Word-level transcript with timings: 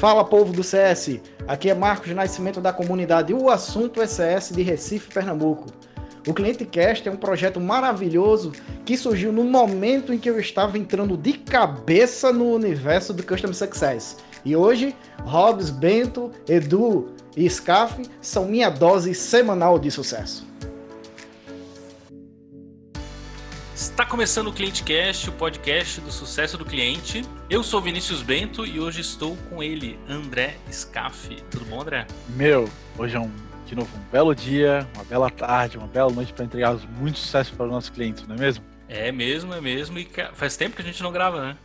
Fala 0.00 0.24
povo 0.24 0.50
do 0.50 0.64
CS, 0.64 1.20
aqui 1.46 1.68
é 1.68 1.74
Marcos 1.74 2.10
Nascimento 2.14 2.58
da 2.58 2.72
comunidade 2.72 3.34
O 3.34 3.50
Assunto 3.50 4.00
é 4.00 4.06
CS 4.06 4.50
de 4.50 4.62
Recife, 4.62 5.12
Pernambuco. 5.12 5.66
O 6.26 6.32
Cliente 6.32 6.64
Cast 6.64 7.06
é 7.06 7.12
um 7.12 7.18
projeto 7.18 7.60
maravilhoso 7.60 8.50
que 8.86 8.96
surgiu 8.96 9.30
no 9.30 9.44
momento 9.44 10.10
em 10.10 10.18
que 10.18 10.30
eu 10.30 10.40
estava 10.40 10.78
entrando 10.78 11.18
de 11.18 11.34
cabeça 11.34 12.32
no 12.32 12.50
universo 12.50 13.12
do 13.12 13.22
Custom 13.22 13.52
Success. 13.52 14.16
E 14.42 14.56
hoje, 14.56 14.96
Hobbs, 15.22 15.68
Bento, 15.68 16.30
Edu 16.48 17.10
e 17.36 17.46
Scaf 17.50 18.02
são 18.22 18.46
minha 18.46 18.70
dose 18.70 19.14
semanal 19.14 19.78
de 19.78 19.90
sucesso. 19.90 20.49
Está 24.00 24.08
começando 24.08 24.46
o 24.46 24.52
Cliente 24.54 24.82
Cast, 24.82 25.28
o 25.28 25.32
podcast 25.32 26.00
do 26.00 26.10
sucesso 26.10 26.56
do 26.56 26.64
cliente. 26.64 27.22
Eu 27.50 27.62
sou 27.62 27.82
Vinícius 27.82 28.22
Bento 28.22 28.64
e 28.64 28.80
hoje 28.80 29.02
estou 29.02 29.36
com 29.50 29.62
ele, 29.62 29.98
André 30.08 30.56
Scaff. 30.72 31.36
Tudo 31.50 31.66
bom, 31.66 31.82
André? 31.82 32.06
Meu, 32.30 32.66
hoje 32.96 33.14
é 33.14 33.20
um, 33.20 33.30
de 33.66 33.74
novo 33.74 33.94
um 33.94 34.10
belo 34.10 34.34
dia, 34.34 34.88
uma 34.94 35.04
bela 35.04 35.28
tarde, 35.28 35.76
uma 35.76 35.86
bela 35.86 36.10
noite 36.10 36.32
para 36.32 36.46
entregar 36.46 36.78
muito 36.98 37.18
sucesso 37.18 37.52
para 37.52 37.66
os 37.66 37.70
nossos 37.70 37.90
clientes, 37.90 38.26
não 38.26 38.36
é 38.36 38.38
mesmo? 38.38 38.64
É 38.88 39.12
mesmo, 39.12 39.52
é 39.52 39.60
mesmo. 39.60 39.98
E 39.98 40.08
faz 40.32 40.56
tempo 40.56 40.76
que 40.76 40.80
a 40.80 40.84
gente 40.86 41.02
não 41.02 41.12
grava, 41.12 41.48
né? 41.48 41.56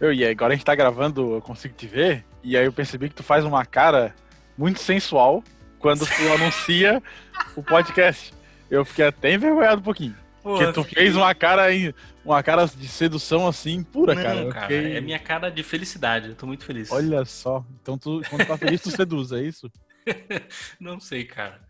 Eu, 0.00 0.12
e 0.12 0.26
agora 0.26 0.52
a 0.52 0.56
gente 0.56 0.62
está 0.62 0.74
gravando, 0.74 1.34
eu 1.36 1.40
consigo 1.40 1.74
te 1.74 1.86
ver, 1.86 2.24
e 2.42 2.56
aí 2.56 2.64
eu 2.64 2.72
percebi 2.72 3.08
que 3.08 3.14
tu 3.14 3.22
faz 3.22 3.44
uma 3.44 3.64
cara 3.64 4.12
muito 4.58 4.80
sensual 4.80 5.44
quando 5.78 6.04
tu 6.04 6.22
anuncia 6.34 7.00
o 7.54 7.62
podcast. 7.62 8.34
Eu 8.68 8.84
fiquei 8.84 9.06
até 9.06 9.32
envergonhado 9.32 9.80
um 9.80 9.84
pouquinho. 9.84 10.23
Porque 10.44 10.72
tu 10.72 10.84
fez 10.84 11.16
uma 11.16 11.34
cara 11.34 11.68
uma 12.22 12.42
cara 12.42 12.66
de 12.66 12.86
sedução 12.86 13.46
assim, 13.46 13.82
pura, 13.82 14.14
não, 14.14 14.22
cara. 14.22 14.48
cara 14.48 14.60
fiquei... 14.60 14.96
É 14.96 15.00
minha 15.00 15.18
cara 15.18 15.50
de 15.50 15.62
felicidade, 15.62 16.28
eu 16.28 16.34
tô 16.34 16.46
muito 16.46 16.66
feliz. 16.66 16.92
Olha 16.92 17.24
só. 17.24 17.64
Então 17.80 17.96
tu, 17.96 18.20
quando 18.28 18.46
tá 18.46 18.58
feliz, 18.58 18.82
tu 18.82 18.90
seduz, 18.90 19.32
é 19.32 19.40
isso? 19.40 19.72
não 20.78 21.00
sei, 21.00 21.24
cara. 21.24 21.60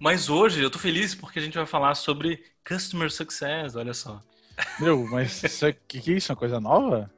Mas 0.00 0.28
hoje 0.28 0.60
eu 0.60 0.68
tô 0.68 0.80
feliz 0.80 1.14
porque 1.14 1.38
a 1.38 1.42
gente 1.42 1.56
vai 1.56 1.64
falar 1.64 1.94
sobre 1.94 2.42
Customer 2.66 3.08
Success, 3.08 3.76
olha 3.76 3.94
só. 3.94 4.20
Meu, 4.80 5.06
mas 5.06 5.40
o 5.62 5.72
que, 5.86 6.00
que 6.00 6.12
é 6.12 6.16
isso? 6.16 6.32
Uma 6.32 6.36
coisa 6.36 6.58
nova? 6.58 7.08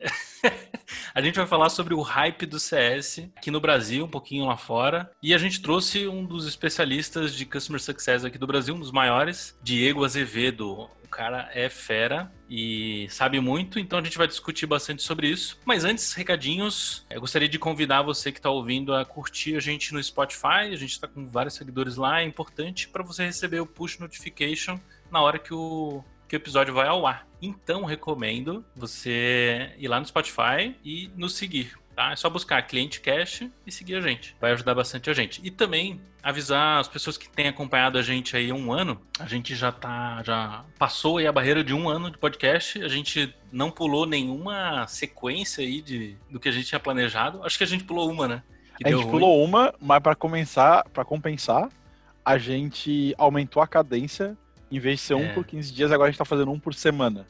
a 1.14 1.20
gente 1.20 1.36
vai 1.36 1.46
falar 1.46 1.68
sobre 1.68 1.94
o 1.94 2.00
hype 2.00 2.46
do 2.46 2.58
CS 2.58 3.30
aqui 3.36 3.50
no 3.50 3.60
Brasil, 3.60 4.04
um 4.04 4.08
pouquinho 4.08 4.46
lá 4.46 4.56
fora. 4.56 5.10
E 5.22 5.34
a 5.34 5.38
gente 5.38 5.60
trouxe 5.60 6.06
um 6.06 6.24
dos 6.24 6.46
especialistas 6.46 7.34
de 7.34 7.44
Customer 7.44 7.80
Success 7.80 8.24
aqui 8.24 8.38
do 8.38 8.46
Brasil, 8.46 8.74
um 8.74 8.80
dos 8.80 8.92
maiores, 8.92 9.58
Diego 9.62 10.04
Azevedo. 10.04 10.88
O 11.04 11.08
cara 11.10 11.50
é 11.52 11.68
fera 11.68 12.32
e 12.48 13.08
sabe 13.10 13.40
muito, 13.40 13.80
então 13.80 13.98
a 13.98 14.02
gente 14.02 14.16
vai 14.16 14.28
discutir 14.28 14.66
bastante 14.66 15.02
sobre 15.02 15.28
isso. 15.28 15.58
Mas 15.64 15.84
antes, 15.84 16.12
recadinhos, 16.12 17.04
eu 17.10 17.20
gostaria 17.20 17.48
de 17.48 17.58
convidar 17.58 18.02
você 18.02 18.30
que 18.30 18.38
está 18.38 18.48
ouvindo 18.48 18.94
a 18.94 19.04
curtir 19.04 19.56
a 19.56 19.60
gente 19.60 19.92
no 19.92 20.02
Spotify. 20.02 20.70
A 20.72 20.76
gente 20.76 20.92
está 20.92 21.08
com 21.08 21.26
vários 21.26 21.54
seguidores 21.54 21.96
lá, 21.96 22.20
é 22.20 22.24
importante 22.24 22.88
para 22.88 23.02
você 23.02 23.24
receber 23.24 23.60
o 23.60 23.66
push 23.66 23.98
notification 23.98 24.78
na 25.10 25.20
hora 25.20 25.38
que 25.38 25.52
o 25.52 26.04
que 26.30 26.36
o 26.36 26.38
episódio 26.38 26.72
vai 26.72 26.86
ao 26.86 27.04
ar. 27.08 27.26
Então, 27.42 27.84
recomendo 27.84 28.64
você 28.76 29.74
ir 29.76 29.88
lá 29.88 29.98
no 29.98 30.06
Spotify 30.06 30.76
e 30.84 31.10
nos 31.16 31.34
seguir. 31.34 31.76
Tá? 31.96 32.12
É 32.12 32.16
só 32.16 32.30
buscar 32.30 32.62
Cliente 32.62 33.00
Cash 33.00 33.50
e 33.66 33.72
seguir 33.72 33.96
a 33.96 34.00
gente. 34.00 34.36
Vai 34.40 34.52
ajudar 34.52 34.76
bastante 34.76 35.10
a 35.10 35.12
gente. 35.12 35.40
E 35.42 35.50
também 35.50 36.00
avisar 36.22 36.78
as 36.78 36.86
pessoas 36.86 37.18
que 37.18 37.28
têm 37.28 37.48
acompanhado 37.48 37.98
a 37.98 38.02
gente 38.02 38.36
aí 38.36 38.48
há 38.48 38.54
um 38.54 38.72
ano. 38.72 39.00
A 39.18 39.26
gente 39.26 39.56
já 39.56 39.72
tá, 39.72 40.22
já 40.22 40.64
passou 40.78 41.18
aí 41.18 41.26
a 41.26 41.32
barreira 41.32 41.64
de 41.64 41.74
um 41.74 41.88
ano 41.88 42.08
de 42.12 42.16
podcast. 42.16 42.80
A 42.80 42.88
gente 42.88 43.34
não 43.50 43.68
pulou 43.68 44.06
nenhuma 44.06 44.86
sequência 44.86 45.64
aí 45.64 45.82
de, 45.82 46.16
do 46.30 46.38
que 46.38 46.48
a 46.48 46.52
gente 46.52 46.68
tinha 46.68 46.78
planejado. 46.78 47.42
Acho 47.42 47.58
que 47.58 47.64
a 47.64 47.66
gente 47.66 47.82
pulou 47.82 48.08
uma, 48.08 48.28
né? 48.28 48.42
Que 48.78 48.86
a 48.86 48.90
gente 48.92 49.02
ruim. 49.02 49.10
pulou 49.10 49.44
uma, 49.44 49.74
mas 49.80 50.00
para 50.00 50.14
começar, 50.14 50.84
para 50.90 51.04
compensar, 51.04 51.68
a 52.24 52.38
gente 52.38 53.16
aumentou 53.18 53.60
a 53.60 53.66
cadência 53.66 54.38
em 54.70 54.78
vez 54.78 55.00
de 55.00 55.06
ser 55.06 55.14
é. 55.14 55.16
um 55.16 55.34
por 55.34 55.44
15 55.44 55.72
dias, 55.72 55.92
agora 55.92 56.08
a 56.08 56.10
gente 56.10 56.18
tá 56.18 56.24
fazendo 56.24 56.50
um 56.50 56.58
por 56.58 56.74
semana. 56.74 57.26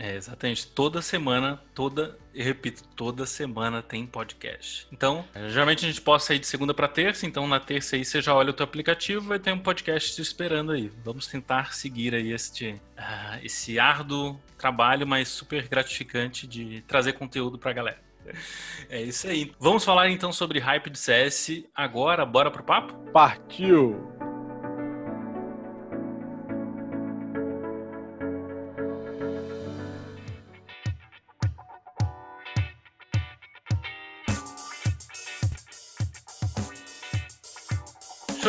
É, 0.00 0.16
exatamente. 0.16 0.66
Toda 0.66 1.02
semana, 1.02 1.62
toda, 1.74 2.18
eu 2.34 2.42
repito, 2.42 2.82
toda 2.96 3.26
semana 3.26 3.82
tem 3.82 4.06
podcast. 4.06 4.86
Então, 4.90 5.26
geralmente 5.48 5.84
a 5.84 5.88
gente 5.88 6.00
posta 6.00 6.32
aí 6.32 6.38
de 6.38 6.46
segunda 6.46 6.72
para 6.72 6.88
terça, 6.88 7.26
então 7.26 7.46
na 7.46 7.60
terça 7.60 7.96
aí 7.96 8.04
você 8.04 8.22
já 8.22 8.34
olha 8.34 8.48
o 8.48 8.54
teu 8.54 8.64
aplicativo, 8.64 9.28
vai 9.28 9.38
ter 9.38 9.52
um 9.52 9.58
podcast 9.58 10.14
te 10.14 10.22
esperando 10.22 10.72
aí. 10.72 10.90
Vamos 11.04 11.26
tentar 11.26 11.74
seguir 11.74 12.14
aí 12.14 12.32
este, 12.32 12.80
uh, 12.96 13.44
esse 13.44 13.78
árduo 13.78 14.40
trabalho, 14.56 15.06
mas 15.06 15.28
super 15.28 15.68
gratificante 15.68 16.46
de 16.46 16.80
trazer 16.88 17.12
conteúdo 17.12 17.58
pra 17.58 17.74
galera. 17.74 17.98
É 18.88 19.02
isso 19.02 19.26
aí. 19.26 19.52
Vamos 19.60 19.84
falar 19.84 20.08
então 20.08 20.32
sobre 20.32 20.58
hype 20.58 20.88
de 20.88 20.98
CS 20.98 21.64
agora, 21.74 22.24
bora 22.24 22.50
pro 22.50 22.62
papo? 22.62 22.94
Partiu! 23.12 24.29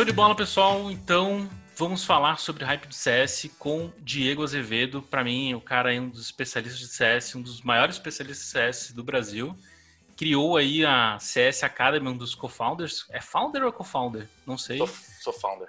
Show 0.02 0.06
de 0.06 0.12
bola, 0.12 0.34
pessoal. 0.34 0.90
Então, 0.90 1.48
vamos 1.76 2.04
falar 2.04 2.40
sobre 2.40 2.64
hype 2.64 2.88
do 2.88 2.94
CS 2.94 3.48
com 3.56 3.92
Diego 4.00 4.42
Azevedo. 4.42 5.00
Para 5.00 5.22
mim, 5.22 5.54
o 5.54 5.60
cara 5.60 5.94
é 5.94 6.00
um 6.00 6.08
dos 6.08 6.22
especialistas 6.22 6.80
de 6.80 6.88
CS, 6.88 7.36
um 7.36 7.40
dos 7.40 7.62
maiores 7.62 7.94
especialistas 7.94 8.44
de 8.44 8.50
CS 8.50 8.90
do 8.90 9.04
Brasil. 9.04 9.56
Criou 10.16 10.56
aí 10.56 10.84
a 10.84 11.16
CS 11.20 11.62
Academy, 11.62 12.08
um 12.08 12.16
dos 12.16 12.34
co-founders. 12.34 13.06
É 13.10 13.20
founder 13.20 13.62
ou 13.62 13.72
co-founder? 13.72 14.26
Não 14.44 14.58
sei. 14.58 14.78
Sou, 14.78 14.88
sou 14.88 15.32
founder. 15.32 15.68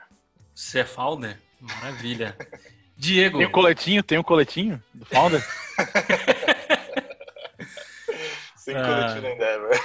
Você 0.56 0.80
é 0.80 0.84
founder? 0.84 1.38
Maravilha. 1.62 2.36
Diego. 2.98 3.38
Tem 3.38 3.46
o 3.46 3.50
um 3.50 3.52
coletinho, 3.52 4.02
tem 4.02 4.18
o 4.18 4.22
um 4.22 4.24
coletinho 4.24 4.82
do 4.96 5.06
founder? 5.06 5.46
Sem 8.58 8.76
ah. 8.76 8.84
coletinho 8.84 9.32
Endeavor. 9.32 9.80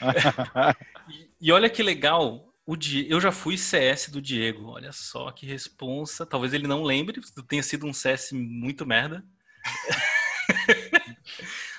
e, 1.10 1.28
e 1.42 1.52
olha 1.52 1.68
que 1.68 1.82
legal, 1.82 2.50
o 2.72 2.76
Di... 2.76 3.08
Eu 3.10 3.20
já 3.20 3.30
fui 3.30 3.56
CS 3.56 4.08
do 4.08 4.20
Diego. 4.20 4.70
Olha 4.70 4.92
só 4.92 5.30
que 5.30 5.46
responsa. 5.46 6.24
Talvez 6.26 6.52
ele 6.52 6.66
não 6.66 6.82
lembre, 6.82 7.20
tenha 7.46 7.62
sido 7.62 7.86
um 7.86 7.92
CS 7.92 8.32
muito 8.32 8.86
merda. 8.86 9.24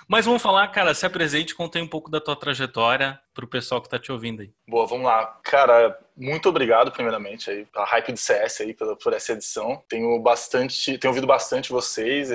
Mas 0.07 0.25
vamos 0.25 0.41
falar, 0.41 0.67
cara, 0.67 0.93
se 0.93 1.05
apresente, 1.05 1.55
contei 1.55 1.81
um 1.81 1.87
pouco 1.87 2.11
da 2.11 2.19
tua 2.19 2.35
trajetória 2.35 3.19
para 3.33 3.45
o 3.45 3.47
pessoal 3.47 3.81
que 3.81 3.87
está 3.87 3.97
te 3.97 4.11
ouvindo 4.11 4.41
aí. 4.41 4.53
Boa, 4.67 4.85
vamos 4.85 5.05
lá. 5.05 5.39
Cara, 5.43 5.97
muito 6.15 6.49
obrigado 6.49 6.91
primeiramente 6.91 7.49
aí 7.49 7.65
pela 7.65 7.85
hype 7.85 8.11
do 8.11 8.17
CS 8.17 8.61
aí 8.61 8.73
por, 8.73 8.95
por 8.97 9.13
essa 9.13 9.31
edição. 9.31 9.81
Tenho 9.87 10.19
bastante, 10.19 10.97
tenho 10.97 11.11
ouvido 11.11 11.25
bastante 11.25 11.71
vocês. 11.71 12.29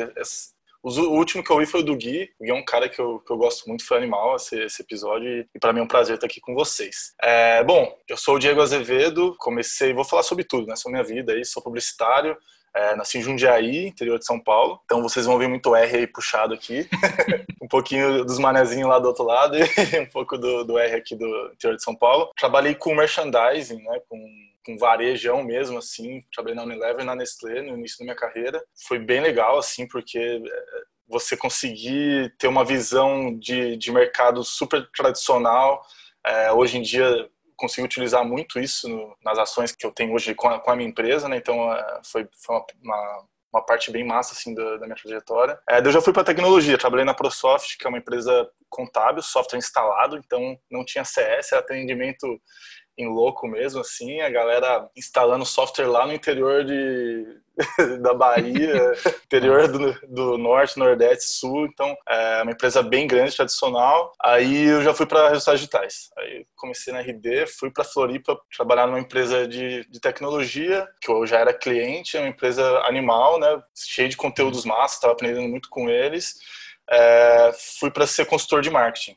O 0.97 1.13
último 1.13 1.43
que 1.43 1.51
eu 1.51 1.57
ouvi 1.57 1.67
foi 1.67 1.81
o 1.81 1.85
do 1.85 1.97
Gui. 1.97 2.31
O 2.41 2.45
Gui 2.45 2.51
é 2.51 2.55
um 2.55 2.65
cara 2.65 2.89
que 2.89 3.01
eu, 3.01 3.21
que 3.21 3.33
eu 3.33 3.37
gosto 3.37 3.69
muito, 3.69 3.85
foi 3.85 3.99
animal 3.99 4.37
esse, 4.37 4.59
esse 4.63 4.83
episódio 4.83 5.47
e 5.55 5.59
para 5.59 5.73
mim 5.73 5.81
é 5.81 5.83
um 5.83 5.89
prazer 5.89 6.15
estar 6.15 6.27
aqui 6.27 6.41
com 6.41 6.55
vocês. 6.55 7.15
É, 7.23 7.63
bom, 7.65 7.95
eu 8.09 8.17
sou 8.17 8.37
o 8.37 8.39
Diego 8.39 8.61
Azevedo, 8.61 9.35
comecei, 9.39 9.93
vou 9.93 10.05
falar 10.05 10.23
sobre 10.23 10.45
tudo, 10.45 10.67
né? 10.67 10.77
Sobre 10.77 10.99
minha 10.99 11.05
vida 11.05 11.33
aí, 11.33 11.45
sou 11.45 11.63
publicitário, 11.63 12.37
é, 12.75 12.95
nasci 12.95 13.19
em 13.19 13.23
Jundiaí, 13.23 13.87
interior 13.87 14.19
de 14.19 14.25
São 14.25 14.39
Paulo. 14.39 14.81
Então 14.85 15.03
vocês 15.03 15.27
vão 15.27 15.39
ver 15.39 15.49
muito 15.49 15.75
R 15.75 15.97
aí 15.97 16.07
puxado 16.07 16.55
aqui. 16.55 16.89
um 17.61 17.69
pouquinho 17.69 18.25
dos 18.25 18.39
manezinhos 18.39 18.89
lá 18.89 18.99
do 18.99 19.09
outro 19.09 19.25
lado 19.25 19.57
e 19.59 20.01
um 20.01 20.07
pouco 20.07 20.39
do, 20.39 20.65
do 20.65 20.79
R 20.79 20.95
aqui 20.95 21.17
do 21.17 21.27
interior 21.53 21.77
de 21.77 21.83
São 21.83 21.95
Paulo. 21.95 22.31
Trabalhei 22.39 22.75
com 22.75 22.95
merchandising, 22.95 23.83
né? 23.83 24.01
Com 24.09 24.19
com 24.69 24.77
varejão 24.77 25.43
mesmo, 25.43 25.79
assim. 25.79 26.23
Trabalhei 26.31 26.55
na 26.55 26.63
Unilever 26.63 27.03
na 27.03 27.17
Nestlé 27.17 27.63
no 27.63 27.75
início 27.79 27.99
da 28.01 28.05
minha 28.05 28.17
carreira. 28.17 28.63
Foi 28.87 28.99
bem 28.99 29.23
legal, 29.23 29.57
assim, 29.57 29.89
porque 29.89 30.19
é, 30.19 30.65
você 31.09 31.39
conseguir 31.39 32.37
ter 32.39 32.49
uma 32.49 32.67
visão 32.67 33.35
de, 33.39 33.79
de 33.79 33.91
mercado 33.91 34.45
super 34.45 34.87
tradicional. 34.95 35.83
É, 36.23 36.53
hoje 36.53 36.77
em 36.77 36.83
dia, 36.83 37.31
consigo 37.57 37.87
utilizar 37.87 38.23
muito 38.27 38.61
isso 38.61 38.87
no, 38.91 39.17
nas 39.25 39.39
ações 39.39 39.73
que 39.75 39.87
eu 39.87 39.91
tenho 39.91 40.13
hoje 40.13 40.35
com 40.35 40.49
a, 40.49 40.61
com 40.61 40.71
a 40.71 40.77
minha 40.77 40.91
empresa, 40.91 41.31
né? 41.31 41.39
Então, 41.39 41.73
é, 41.73 42.01
foi, 42.05 42.29
foi 42.45 42.57
uma, 42.57 42.67
uma, 42.83 43.27
uma, 43.55 43.65
parte 43.65 43.91
bem 43.91 44.05
massa, 44.05 44.35
assim, 44.35 44.55
da, 44.55 44.77
da 44.77 44.87
minha 44.87 44.97
trajetória. 44.97 45.59
É, 45.67 45.79
eu 45.79 45.91
já 45.91 46.03
fui 46.03 46.13
para 46.13 46.25
tecnologia, 46.25 46.77
trabalhei 46.77 47.07
na 47.07 47.15
ProSoft, 47.15 47.79
que 47.79 47.87
é 47.87 47.89
uma 47.89 47.99
empresa 47.99 48.47
contábil, 48.69 49.23
software 49.23 49.59
instalado, 49.59 50.19
então 50.19 50.59
não 50.71 50.85
tinha 50.85 51.07
CS, 51.07 51.53
era 51.53 51.63
atendimento 51.63 52.39
em 52.99 53.07
louco 53.07 53.47
mesmo, 53.47 53.81
assim, 53.81 54.21
a 54.21 54.29
galera 54.29 54.91
instalando 54.97 55.47
software 55.47 55.87
lá 55.87 56.05
no 56.05 56.13
interior 56.13 56.65
de, 56.65 57.25
da 58.03 58.13
Bahia, 58.13 58.93
interior 59.25 59.69
do, 59.69 59.93
do, 60.09 60.37
norte, 60.37 60.79
nordeste, 60.79 61.31
sul, 61.31 61.67
então 61.67 61.97
é 62.09 62.43
uma 62.43 62.51
empresa 62.51 62.83
bem 62.83 63.07
grande, 63.07 63.37
tradicional. 63.37 64.13
Aí 64.21 64.65
eu 64.65 64.83
já 64.83 64.93
fui 64.93 65.07
para 65.07 65.29
resultados 65.29 65.61
digitais. 65.61 66.11
Aí 66.19 66.45
comecei 66.57 66.93
na 66.93 67.01
RD, 67.01 67.47
fui 67.47 67.71
para 67.71 67.85
Floripa 67.85 68.37
trabalhar 68.55 68.89
numa 68.89 69.01
empresa 69.01 69.47
de, 69.47 69.89
de 69.89 70.01
tecnologia, 70.01 70.87
que 71.01 71.11
eu 71.11 71.25
já 71.25 71.39
era 71.39 71.55
cliente, 71.55 72.17
é 72.17 72.21
uma 72.21 72.29
empresa 72.29 72.81
animal, 72.81 73.39
né, 73.39 73.63
cheia 73.77 74.09
de 74.09 74.17
conteúdos 74.17 74.65
massa, 74.65 74.97
estava 74.97 75.13
aprendendo 75.13 75.49
muito 75.49 75.71
com 75.71 75.89
eles. 75.89 76.35
É, 76.91 77.53
fui 77.79 77.91
para 77.91 78.07
ser 78.07 78.27
consultor 78.27 78.61
de 78.61 78.71
marketing 78.71 79.17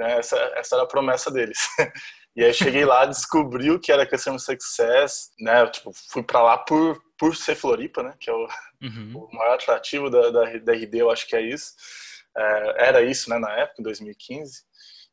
né? 0.00 0.18
Essa, 0.18 0.36
essa 0.56 0.76
era 0.76 0.84
a 0.84 0.88
promessa 0.88 1.30
deles. 1.30 1.58
E 2.36 2.44
aí 2.44 2.54
cheguei 2.54 2.84
lá, 2.84 3.04
descobri 3.06 3.70
o 3.70 3.80
que 3.80 3.90
era 3.90 4.06
Customer 4.06 4.38
Success, 4.38 5.30
né? 5.40 5.66
Tipo, 5.66 5.90
fui 6.10 6.22
para 6.22 6.42
lá 6.42 6.58
por, 6.58 7.00
por 7.18 7.36
ser 7.36 7.56
Floripa, 7.56 8.02
né? 8.02 8.14
Que 8.20 8.30
é 8.30 8.32
o, 8.32 8.48
uhum. 8.82 9.28
o 9.30 9.36
maior 9.36 9.54
atrativo 9.54 10.08
da, 10.08 10.30
da, 10.30 10.58
da, 10.58 10.72
RD, 10.72 10.98
eu 10.98 11.10
acho 11.10 11.26
que 11.26 11.34
é 11.34 11.42
isso. 11.42 11.72
É, 12.36 12.88
era 12.88 13.02
isso, 13.02 13.28
né? 13.28 13.38
Na 13.38 13.50
época, 13.52 13.80
em 13.80 13.84
2015. 13.84 14.62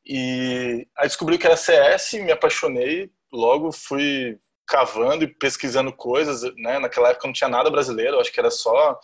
E 0.06 0.88
aí 0.98 1.08
descobri 1.08 1.38
que 1.38 1.48
era 1.48 1.58
CS, 1.58 2.14
me 2.14 2.32
apaixonei, 2.32 3.12
logo 3.32 3.72
fui 3.72 4.40
cavando 4.68 5.24
e 5.24 5.28
pesquisando 5.28 5.92
coisas, 5.92 6.44
né? 6.56 6.78
Naquela 6.78 7.10
época 7.10 7.28
não 7.28 7.34
tinha 7.34 7.50
nada 7.50 7.70
brasileiro, 7.70 8.20
acho 8.20 8.32
que 8.32 8.40
era 8.40 8.52
só 8.52 9.00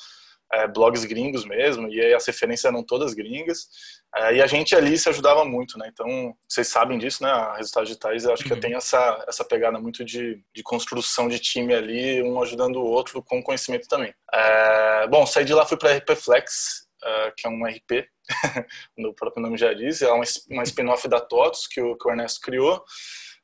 é, 0.54 0.68
blogs 0.68 1.04
gringos 1.06 1.46
mesmo, 1.46 1.90
e 1.90 2.00
aí 2.00 2.14
as 2.14 2.26
referências 2.26 2.72
eram 2.72 2.84
todas 2.84 3.14
gringas. 3.14 3.68
É, 4.16 4.36
e 4.36 4.42
a 4.42 4.48
gente 4.48 4.76
ali 4.76 4.98
se 4.98 5.10
ajudava 5.10 5.44
muito, 5.44 5.78
né? 5.80 5.90
Então, 5.92 6.36
vocês 6.48 6.68
sabem 6.68 7.00
disso, 7.00 7.24
né? 7.24 7.32
A 7.32 7.56
Resultados 7.56 7.90
Digitais, 7.90 8.24
eu 8.24 8.34
acho 8.34 8.44
uhum. 8.44 8.50
que 8.50 8.62
tem 8.62 8.76
essa, 8.76 9.26
essa 9.28 9.44
pegada 9.44 9.80
muito 9.80 10.06
de, 10.06 10.44
de 10.54 10.64
construção 10.64 11.28
de 11.28 11.40
time 11.40 11.74
ali, 11.74 12.22
um 12.22 12.42
ajudando 12.42 12.76
o 12.76 12.86
outro 12.86 13.24
com 13.24 13.42
conhecimento 13.42 13.88
também. 13.88 14.14
É, 14.32 15.08
bom, 15.08 15.26
saí 15.26 15.44
de 15.44 15.54
lá, 15.54 15.66
fui 15.66 15.78
para 15.78 15.98
RP 15.98 16.16
Flex, 16.16 16.88
é, 17.04 17.34
que 17.36 17.48
é 17.48 17.50
um 17.50 17.66
RP, 17.66 18.08
o 19.00 19.14
próprio 19.14 19.42
nome 19.42 19.58
já 19.58 19.74
diz, 19.74 20.02
é 20.02 20.12
uma, 20.12 20.24
uma 20.50 20.64
spin-off 20.64 21.08
da 21.08 21.20
TOTOS 21.20 21.68
que 21.68 21.82
o, 21.82 21.98
que 21.98 22.08
o 22.08 22.12
Ernesto 22.12 22.40
criou. 22.42 22.84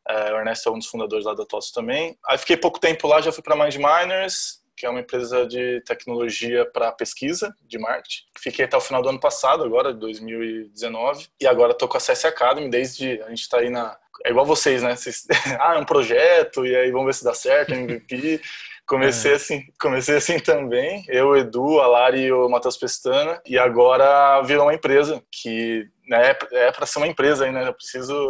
É, 0.08 0.34
o 0.34 0.38
Ernesto 0.38 0.70
é 0.70 0.72
um 0.72 0.78
dos 0.78 0.88
fundadores 0.88 1.26
lá 1.26 1.34
da 1.34 1.46
TOTOS 1.46 1.72
também. 1.72 2.18
Aí 2.28 2.38
fiquei 2.38 2.58
pouco 2.58 2.80
tempo 2.80 3.08
lá, 3.08 3.22
já 3.22 3.32
fui 3.32 3.44
para 3.44 3.56
Mind 3.56 3.76
Miners, 3.76 4.60
que 4.80 4.86
é 4.86 4.90
uma 4.90 5.02
empresa 5.02 5.46
de 5.46 5.82
tecnologia 5.82 6.66
para 6.66 6.90
pesquisa 6.94 7.54
de 7.68 7.78
marketing. 7.78 8.22
Fiquei 8.40 8.64
até 8.64 8.78
o 8.78 8.82
final 8.82 9.02
do 9.02 9.10
ano 9.10 9.20
passado, 9.20 9.62
agora, 9.62 9.94
2019, 9.94 11.28
e 11.38 11.46
agora 11.46 11.74
estou 11.74 11.86
com 11.86 11.98
a 11.98 12.00
CS 12.00 12.24
Academy 12.24 12.70
desde. 12.70 13.22
A 13.24 13.28
gente 13.28 13.42
está 13.42 13.60
aí 13.60 13.70
na. 13.70 13.98
É 14.26 14.30
igual 14.30 14.46
vocês, 14.46 14.82
né? 14.82 14.96
Vocês... 14.96 15.28
ah, 15.60 15.76
é 15.76 15.80
um 15.80 15.86
projeto, 15.86 16.66
e 16.66 16.74
aí 16.74 16.92
vamos 16.92 17.08
ver 17.08 17.14
se 17.14 17.26
dá 17.26 17.34
certo, 17.34 17.74
MVP. 17.74 18.40
Comecei 18.88 19.34
é. 19.34 19.36
assim, 19.36 19.64
comecei 19.80 20.16
assim 20.16 20.40
também. 20.40 21.04
Eu, 21.10 21.36
Edu, 21.36 21.82
a 21.82 21.88
Lari 21.88 22.22
e 22.22 22.32
o 22.32 22.48
Matheus 22.48 22.78
Pestana. 22.78 23.40
E 23.46 23.60
agora 23.60 24.42
virou 24.44 24.64
uma 24.64 24.74
empresa 24.74 25.22
que 25.30 25.90
né, 26.08 26.36
é 26.54 26.72
para 26.72 26.86
ser 26.86 27.00
uma 27.00 27.08
empresa 27.08 27.44
aí, 27.44 27.52
né? 27.52 27.68
Eu 27.68 27.74
preciso 27.74 28.30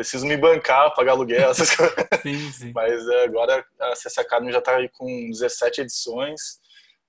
preciso 0.00 0.26
me 0.26 0.36
bancar, 0.36 0.94
pagar 0.94 1.12
aluguel, 1.12 1.50
essas 1.50 1.70
coisas. 1.76 1.94
Sim, 2.22 2.52
sim. 2.52 2.72
Mas 2.74 3.06
é, 3.06 3.24
agora 3.24 3.64
a 3.78 3.94
CS 3.94 4.18
Academy 4.18 4.50
já 4.50 4.58
está 4.58 4.76
aí 4.76 4.88
com 4.88 5.06
17 5.30 5.82
edições. 5.82 6.40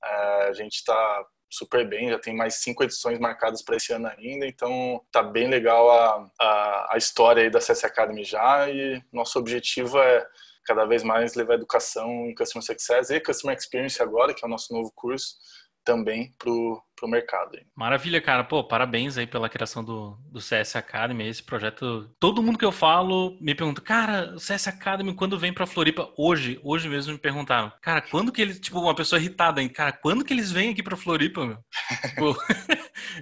É, 0.04 0.48
a 0.50 0.54
gente 0.54 0.76
está 0.76 1.26
super 1.50 1.88
bem, 1.88 2.10
já 2.10 2.20
tem 2.20 2.36
mais 2.36 2.56
cinco 2.56 2.84
edições 2.84 3.20
marcadas 3.20 3.62
para 3.62 3.76
esse 3.76 3.92
ano 3.92 4.08
ainda, 4.08 4.46
então 4.46 5.02
tá 5.12 5.22
bem 5.22 5.50
legal 5.50 5.92
a, 5.92 6.32
a, 6.40 6.96
a 6.96 6.98
história 6.98 7.44
aí 7.44 7.50
da 7.50 7.60
CS 7.60 7.84
Academy 7.84 8.24
já 8.24 8.70
e 8.70 9.04
nosso 9.12 9.38
objetivo 9.38 10.00
é 10.00 10.26
cada 10.66 10.86
vez 10.86 11.04
mais 11.04 11.36
levar 11.36 11.56
educação 11.56 12.26
em 12.26 12.36
Customer 12.36 12.64
Success 12.64 13.10
e 13.10 13.20
Customer 13.20 13.58
Experience 13.58 14.02
agora, 14.02 14.34
que 14.34 14.46
é 14.46 14.48
o 14.48 14.50
nosso 14.50 14.74
novo 14.74 14.92
curso, 14.96 15.36
também 15.84 16.34
pro, 16.38 16.82
pro 16.96 17.08
mercado. 17.08 17.58
Maravilha, 17.76 18.22
cara. 18.22 18.44
Pô, 18.44 18.64
parabéns 18.64 19.18
aí 19.18 19.26
pela 19.26 19.50
criação 19.50 19.84
do, 19.84 20.18
do 20.32 20.40
CS 20.40 20.76
Academy, 20.76 21.28
esse 21.28 21.44
projeto. 21.44 22.10
Todo 22.20 22.42
mundo 22.44 22.58
que 22.58 22.66
eu 22.66 22.72
falo 22.72 23.38
me 23.42 23.56
pergunta, 23.56 23.82
cara, 23.82 24.34
o 24.36 24.40
CS 24.40 24.68
Academy 24.68 25.14
quando 25.14 25.40
vem 25.40 25.54
pra 25.54 25.66
Floripa? 25.66 26.10
Hoje, 26.18 26.60
hoje 26.64 26.88
mesmo 26.88 27.14
me 27.14 27.20
perguntaram, 27.20 27.72
cara, 27.82 28.02
quando 28.02 28.32
que 28.32 28.42
eles, 28.42 28.60
tipo, 28.60 28.80
uma 28.80 28.96
pessoa 28.96 29.20
irritada, 29.20 29.62
hein? 29.62 29.70
Cara, 29.70 29.92
quando 29.92 30.24
que 30.24 30.34
eles 30.34 30.52
vêm 30.52 30.72
aqui 30.72 30.84
pra 30.84 30.96
Floripa, 30.96 31.46
meu? 31.46 31.58
Pô, 32.18 32.36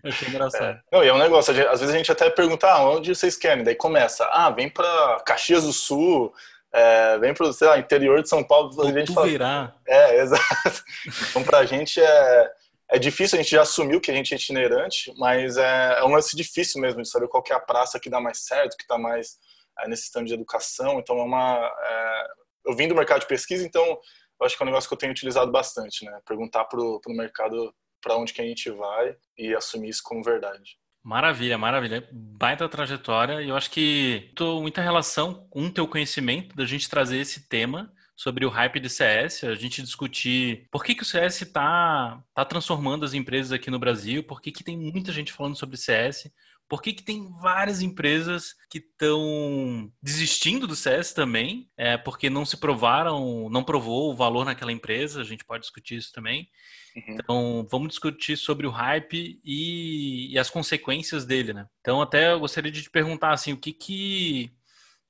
achei 0.03 0.27
engraçado. 0.27 0.63
É. 0.63 0.81
Não, 0.91 1.03
e 1.03 1.07
é 1.07 1.13
um 1.13 1.17
negócio, 1.17 1.51
às 1.69 1.79
vezes 1.79 1.93
a 1.93 1.97
gente 1.97 2.11
até 2.11 2.29
pergunta, 2.29 2.67
ah, 2.67 2.89
onde 2.89 3.13
vocês 3.13 3.37
querem? 3.37 3.63
Daí 3.63 3.75
começa, 3.75 4.25
ah, 4.31 4.49
vem 4.49 4.69
pra 4.69 5.21
Caxias 5.25 5.63
do 5.63 5.73
Sul, 5.73 6.33
é, 6.73 7.17
vem 7.17 7.33
pro, 7.33 7.51
sei 7.51 7.67
lá, 7.67 7.79
interior 7.79 8.21
de 8.21 8.29
São 8.29 8.43
Paulo, 8.43 8.81
a 8.81 8.91
gente 8.91 9.13
fala. 9.13 9.27
Virá. 9.27 9.75
É, 9.87 10.17
exato. 10.21 10.83
Então, 11.29 11.43
pra 11.43 11.65
gente 11.65 11.99
é, 11.99 12.51
é 12.89 12.99
difícil, 12.99 13.39
a 13.39 13.41
gente 13.41 13.51
já 13.51 13.61
assumiu 13.61 13.99
que 13.99 14.11
a 14.11 14.13
gente 14.13 14.33
é 14.33 14.37
itinerante, 14.37 15.13
mas 15.17 15.57
é, 15.57 15.99
é 15.99 16.03
um 16.03 16.13
lance 16.13 16.35
difícil 16.35 16.79
mesmo 16.79 17.01
de 17.01 17.09
saber 17.09 17.27
qual 17.27 17.43
é 17.49 17.53
a 17.53 17.59
praça 17.59 17.99
que 17.99 18.09
dá 18.09 18.19
mais 18.19 18.45
certo, 18.45 18.77
que 18.77 18.83
está 18.83 18.97
mais 18.97 19.37
é, 19.79 19.87
necessitando 19.87 20.27
de 20.27 20.33
educação. 20.33 20.99
Então, 20.99 21.17
é 21.19 21.23
uma. 21.23 21.57
É, 21.81 22.27
eu 22.67 22.75
vim 22.75 22.87
do 22.87 22.95
mercado 22.95 23.21
de 23.21 23.27
pesquisa, 23.27 23.65
então 23.65 23.83
eu 23.83 24.45
acho 24.45 24.55
que 24.55 24.61
é 24.61 24.65
um 24.65 24.67
negócio 24.69 24.87
que 24.87 24.93
eu 24.93 24.99
tenho 24.99 25.11
utilizado 25.11 25.51
bastante, 25.51 26.05
né? 26.05 26.19
Perguntar 26.25 26.65
pro, 26.65 26.99
pro 27.01 27.13
mercado 27.13 27.73
para 28.01 28.15
onde 28.15 28.31
que 28.31 28.41
a 28.41 28.45
gente 28.45 28.69
vai 28.69 29.15
e 29.37 29.53
assumir 29.55 29.89
isso 29.89 30.01
como 30.03 30.23
verdade. 30.23 30.77
Maravilha, 31.03 31.57
maravilha. 31.57 32.07
Baita 32.11 32.67
trajetória. 32.69 33.41
E 33.41 33.49
eu 33.49 33.55
acho 33.55 33.71
que 33.71 34.31
tô 34.35 34.61
muita 34.61 34.81
relação 34.81 35.47
com 35.49 35.65
o 35.65 35.71
teu 35.71 35.87
conhecimento 35.87 36.55
da 36.55 36.65
gente 36.65 36.89
trazer 36.89 37.17
esse 37.17 37.47
tema 37.47 37.91
sobre 38.19 38.45
o 38.45 38.49
hype 38.49 38.81
de 38.81 38.89
CS, 38.89 39.45
a 39.45 39.55
gente 39.55 39.81
discutir 39.81 40.67
por 40.69 40.83
que, 40.83 40.93
que 40.93 41.03
o 41.03 41.05
CS 41.05 41.43
está 41.43 42.21
tá 42.33 42.43
transformando 42.43 43.05
as 43.05 43.13
empresas 43.13 43.53
aqui 43.53 43.71
no 43.71 43.79
Brasil, 43.79 44.21
por 44.21 44.41
que, 44.41 44.51
que 44.51 44.61
tem 44.61 44.77
muita 44.77 45.13
gente 45.13 45.31
falando 45.31 45.55
sobre 45.55 45.77
CS, 45.77 46.29
por 46.67 46.81
que, 46.81 46.91
que 46.91 47.01
tem 47.01 47.31
várias 47.41 47.81
empresas 47.81 48.55
que 48.69 48.79
estão 48.79 49.89
desistindo 50.03 50.67
do 50.67 50.75
CS 50.75 51.13
também, 51.13 51.69
é, 51.77 51.95
porque 51.97 52.29
não 52.29 52.45
se 52.45 52.57
provaram, 52.57 53.49
não 53.49 53.63
provou 53.63 54.11
o 54.11 54.15
valor 54.15 54.43
naquela 54.43 54.73
empresa, 54.73 55.21
a 55.21 55.23
gente 55.23 55.45
pode 55.45 55.61
discutir 55.61 55.95
isso 55.95 56.11
também. 56.11 56.49
Uhum. 56.97 57.03
Então, 57.15 57.67
vamos 57.71 57.87
discutir 57.87 58.35
sobre 58.35 58.67
o 58.67 58.69
hype 58.69 59.39
e, 59.45 60.33
e, 60.33 60.37
as 60.37 60.49
consequências 60.49 61.25
dele, 61.25 61.53
né? 61.53 61.67
Então, 61.79 62.01
até 62.01 62.33
eu 62.33 62.39
gostaria 62.41 62.71
de 62.71 62.83
te 62.83 62.89
perguntar, 62.89 63.31
assim, 63.31 63.53
o 63.53 63.57
que 63.57 63.71
que... 63.71 64.51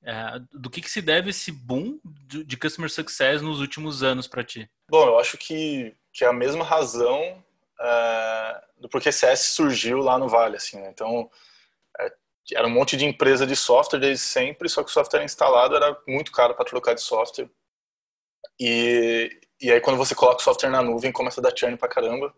É, 0.03 0.39
do 0.53 0.69
que, 0.69 0.81
que 0.81 0.89
se 0.89 1.01
deve 1.01 1.29
esse 1.29 1.51
boom 1.51 1.99
de, 2.03 2.57
Customer 2.57 2.89
Success 2.89 3.41
nos 3.41 3.59
últimos 3.59 4.01
anos 4.01 4.27
para 4.27 4.43
ti? 4.43 4.69
Bom, 4.89 5.05
eu 5.05 5.19
acho 5.19 5.37
que, 5.37 5.93
que 6.13 6.23
é 6.23 6.27
a 6.27 6.33
mesma 6.33 6.63
razão 6.63 7.43
é, 7.81 8.61
do 8.77 8.87
porquê 8.87 9.11
CS 9.11 9.49
surgiu 9.49 9.99
lá 9.99 10.17
no 10.17 10.29
Vale, 10.29 10.55
assim, 10.55 10.79
né? 10.79 10.89
Então, 10.89 11.29
é, 11.99 12.13
era 12.53 12.67
um 12.67 12.71
monte 12.71 12.95
de 12.95 13.05
empresa 13.05 13.45
de 13.45 13.55
software 13.55 13.99
desde 13.99 14.23
sempre, 14.23 14.69
só 14.69 14.83
que 14.83 14.89
o 14.89 14.93
software 14.93 15.23
instalado 15.23 15.75
era 15.75 15.97
muito 16.07 16.31
caro 16.31 16.55
para 16.55 16.65
trocar 16.65 16.95
de 16.95 17.01
software. 17.01 17.49
E, 18.59 19.29
e 19.61 19.71
aí 19.71 19.81
quando 19.81 19.97
você 19.97 20.15
coloca 20.15 20.39
o 20.39 20.43
software 20.43 20.69
na 20.69 20.81
nuvem, 20.81 21.11
começa 21.11 21.41
a 21.41 21.43
dar 21.43 21.55
churn 21.55 21.75
pra 21.77 21.89
caramba. 21.89 22.33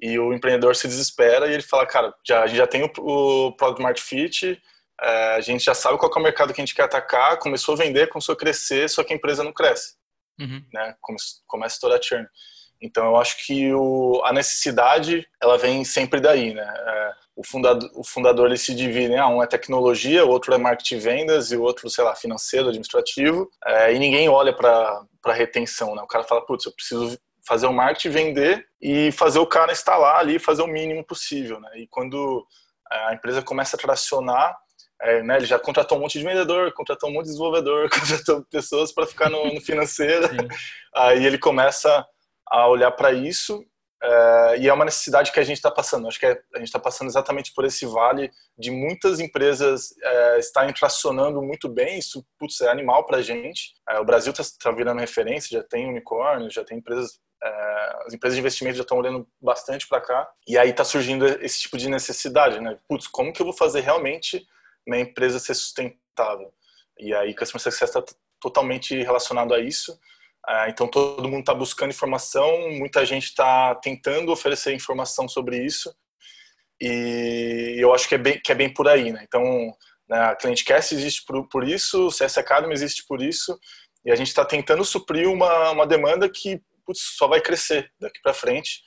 E 0.00 0.18
o 0.18 0.32
empreendedor 0.32 0.76
se 0.76 0.86
desespera 0.86 1.48
e 1.48 1.54
ele 1.54 1.62
fala, 1.62 1.86
cara, 1.86 2.14
já, 2.24 2.42
a 2.42 2.46
gente 2.46 2.58
já 2.58 2.66
tem 2.66 2.84
o, 2.84 2.90
o 2.98 3.52
Product 3.56 3.82
Market 3.82 4.04
Fit, 4.04 4.62
é, 5.00 5.34
a 5.34 5.40
gente 5.40 5.64
já 5.64 5.74
sabe 5.74 5.98
qual 5.98 6.10
é 6.14 6.18
o 6.18 6.22
mercado 6.22 6.52
que 6.52 6.60
a 6.60 6.64
gente 6.64 6.74
quer 6.74 6.84
atacar, 6.84 7.38
começou 7.38 7.74
a 7.74 7.78
vender, 7.78 8.08
começou 8.08 8.32
a 8.32 8.36
crescer, 8.36 8.88
só 8.88 9.04
que 9.04 9.12
a 9.12 9.16
empresa 9.16 9.44
não 9.44 9.52
cresce. 9.52 9.94
Uhum. 10.40 10.62
Né? 10.72 10.94
Come, 11.00 11.18
começa 11.46 11.74
a 11.74 11.76
estourar 11.76 12.02
churn. 12.02 12.26
Então 12.80 13.06
eu 13.06 13.16
acho 13.16 13.44
que 13.44 13.72
o, 13.74 14.22
a 14.24 14.32
necessidade 14.32 15.26
ela 15.42 15.58
vem 15.58 15.84
sempre 15.84 16.20
daí, 16.20 16.54
né? 16.54 16.62
É, 16.62 17.12
o 17.34 17.44
fundador, 17.44 17.90
o 17.94 18.04
fundador 18.04 18.46
ele 18.46 18.56
se 18.56 18.74
divide, 18.74 19.10
né? 19.10 19.24
um 19.24 19.42
é 19.42 19.46
tecnologia, 19.46 20.24
o 20.24 20.28
outro 20.28 20.52
é 20.54 20.58
marketing 20.58 20.96
e 20.96 20.98
vendas 20.98 21.52
e 21.52 21.56
o 21.56 21.62
outro, 21.62 21.88
sei 21.88 22.02
lá, 22.04 22.14
financeiro, 22.14 22.68
administrativo. 22.68 23.48
É, 23.64 23.92
e 23.92 23.98
ninguém 23.98 24.28
olha 24.28 24.52
para 24.52 25.04
para 25.20 25.34
retenção, 25.34 25.94
né? 25.94 26.02
O 26.02 26.06
cara 26.06 26.24
fala, 26.24 26.46
putz, 26.46 26.64
eu 26.64 26.72
preciso 26.72 27.18
fazer 27.46 27.66
o 27.66 27.72
marketing, 27.72 28.10
vender 28.10 28.66
e 28.80 29.10
fazer 29.12 29.38
o 29.38 29.46
cara 29.46 29.72
instalar 29.72 30.18
ali, 30.20 30.38
fazer 30.38 30.62
o 30.62 30.66
mínimo 30.66 31.04
possível, 31.04 31.60
né? 31.60 31.70
E 31.76 31.88
quando 31.88 32.46
a 32.90 33.14
empresa 33.14 33.42
começa 33.42 33.76
a 33.76 33.78
tracionar, 33.78 34.56
é, 35.00 35.22
né, 35.22 35.36
ele 35.36 35.46
já 35.46 35.58
contratou 35.58 35.96
um 35.96 36.00
monte 36.00 36.18
de 36.18 36.24
vendedor, 36.24 36.72
contratou 36.72 37.08
um 37.08 37.12
monte 37.12 37.24
de 37.24 37.30
desenvolvedor, 37.30 37.88
contratou 37.90 38.44
pessoas 38.50 38.92
para 38.92 39.06
ficar 39.06 39.30
no, 39.30 39.54
no 39.54 39.60
financeiro. 39.60 40.28
Aí 40.94 41.24
ele 41.24 41.38
começa 41.38 42.04
a 42.46 42.66
olhar 42.66 42.90
para 42.92 43.12
isso 43.12 43.64
é, 44.00 44.58
e 44.60 44.68
é 44.68 44.72
uma 44.72 44.84
necessidade 44.84 45.32
que 45.32 45.40
a 45.40 45.44
gente 45.44 45.56
está 45.56 45.70
passando. 45.70 46.06
Acho 46.06 46.18
que 46.18 46.26
é, 46.26 46.40
a 46.54 46.58
gente 46.58 46.68
está 46.68 46.78
passando 46.78 47.08
exatamente 47.08 47.52
por 47.52 47.64
esse 47.64 47.84
vale 47.86 48.30
de 48.56 48.70
muitas 48.70 49.18
empresas 49.18 49.94
é, 50.02 50.38
estarem 50.38 50.72
tracionando 50.72 51.42
muito 51.42 51.68
bem. 51.68 51.98
Isso 51.98 52.24
putz, 52.38 52.60
é 52.60 52.68
animal 52.68 53.04
para 53.06 53.18
a 53.18 53.22
gente. 53.22 53.74
É, 53.88 53.98
o 53.98 54.04
Brasil 54.04 54.32
está 54.32 54.44
tá 54.62 54.70
virando 54.70 55.00
referência, 55.00 55.58
já 55.58 55.64
tem 55.64 55.88
unicórnios, 55.88 56.54
já 56.54 56.64
tem 56.64 56.78
empresas. 56.78 57.20
É, 57.42 57.96
as 58.06 58.14
empresas 58.14 58.36
de 58.36 58.40
investimento 58.40 58.76
já 58.76 58.82
estão 58.82 58.98
olhando 58.98 59.26
bastante 59.40 59.86
para 59.88 60.00
cá. 60.00 60.28
E 60.46 60.56
aí 60.56 60.70
está 60.70 60.84
surgindo 60.84 61.26
esse 61.26 61.60
tipo 61.60 61.76
de 61.76 61.88
necessidade, 61.88 62.60
né? 62.60 62.78
Putz, 62.88 63.06
como 63.08 63.32
que 63.32 63.42
eu 63.42 63.46
vou 63.46 63.54
fazer 63.54 63.80
realmente 63.80 64.46
minha 64.88 65.02
empresa 65.02 65.38
ser 65.38 65.54
sustentável? 65.54 66.52
E 66.98 67.14
aí, 67.14 67.34
Customer 67.34 67.62
Success 67.62 67.90
está 67.90 68.02
totalmente 68.40 68.96
relacionado 69.02 69.54
a 69.54 69.60
isso. 69.60 69.98
Ah, 70.46 70.66
então 70.68 70.88
todo 70.88 71.28
mundo 71.28 71.40
está 71.40 71.52
buscando 71.52 71.90
informação, 71.90 72.70
muita 72.70 73.04
gente 73.04 73.24
está 73.24 73.74
tentando 73.74 74.32
oferecer 74.32 74.72
informação 74.72 75.28
sobre 75.28 75.62
isso 75.62 75.94
e 76.80 77.76
eu 77.78 77.92
acho 77.92 78.08
que 78.08 78.14
é 78.14 78.18
bem, 78.18 78.40
que 78.40 78.52
é 78.52 78.54
bem 78.54 78.72
por 78.72 78.88
aí, 78.88 79.12
né? 79.12 79.20
Então 79.24 79.42
né, 80.08 80.18
a 80.18 80.36
ClientCast 80.36 80.94
existe 80.94 81.24
por, 81.26 81.46
por 81.48 81.68
isso, 81.68 82.06
o 82.06 82.10
CS 82.10 82.38
Academy 82.38 82.72
existe 82.72 83.04
por 83.06 83.20
isso 83.20 83.58
e 84.04 84.10
a 84.10 84.16
gente 84.16 84.28
está 84.28 84.44
tentando 84.44 84.84
suprir 84.84 85.28
uma, 85.28 85.70
uma 85.70 85.86
demanda 85.86 86.28
que 86.30 86.62
putz, 86.86 87.16
só 87.18 87.26
vai 87.26 87.42
crescer 87.42 87.92
daqui 88.00 88.20
para 88.22 88.32
frente. 88.32 88.80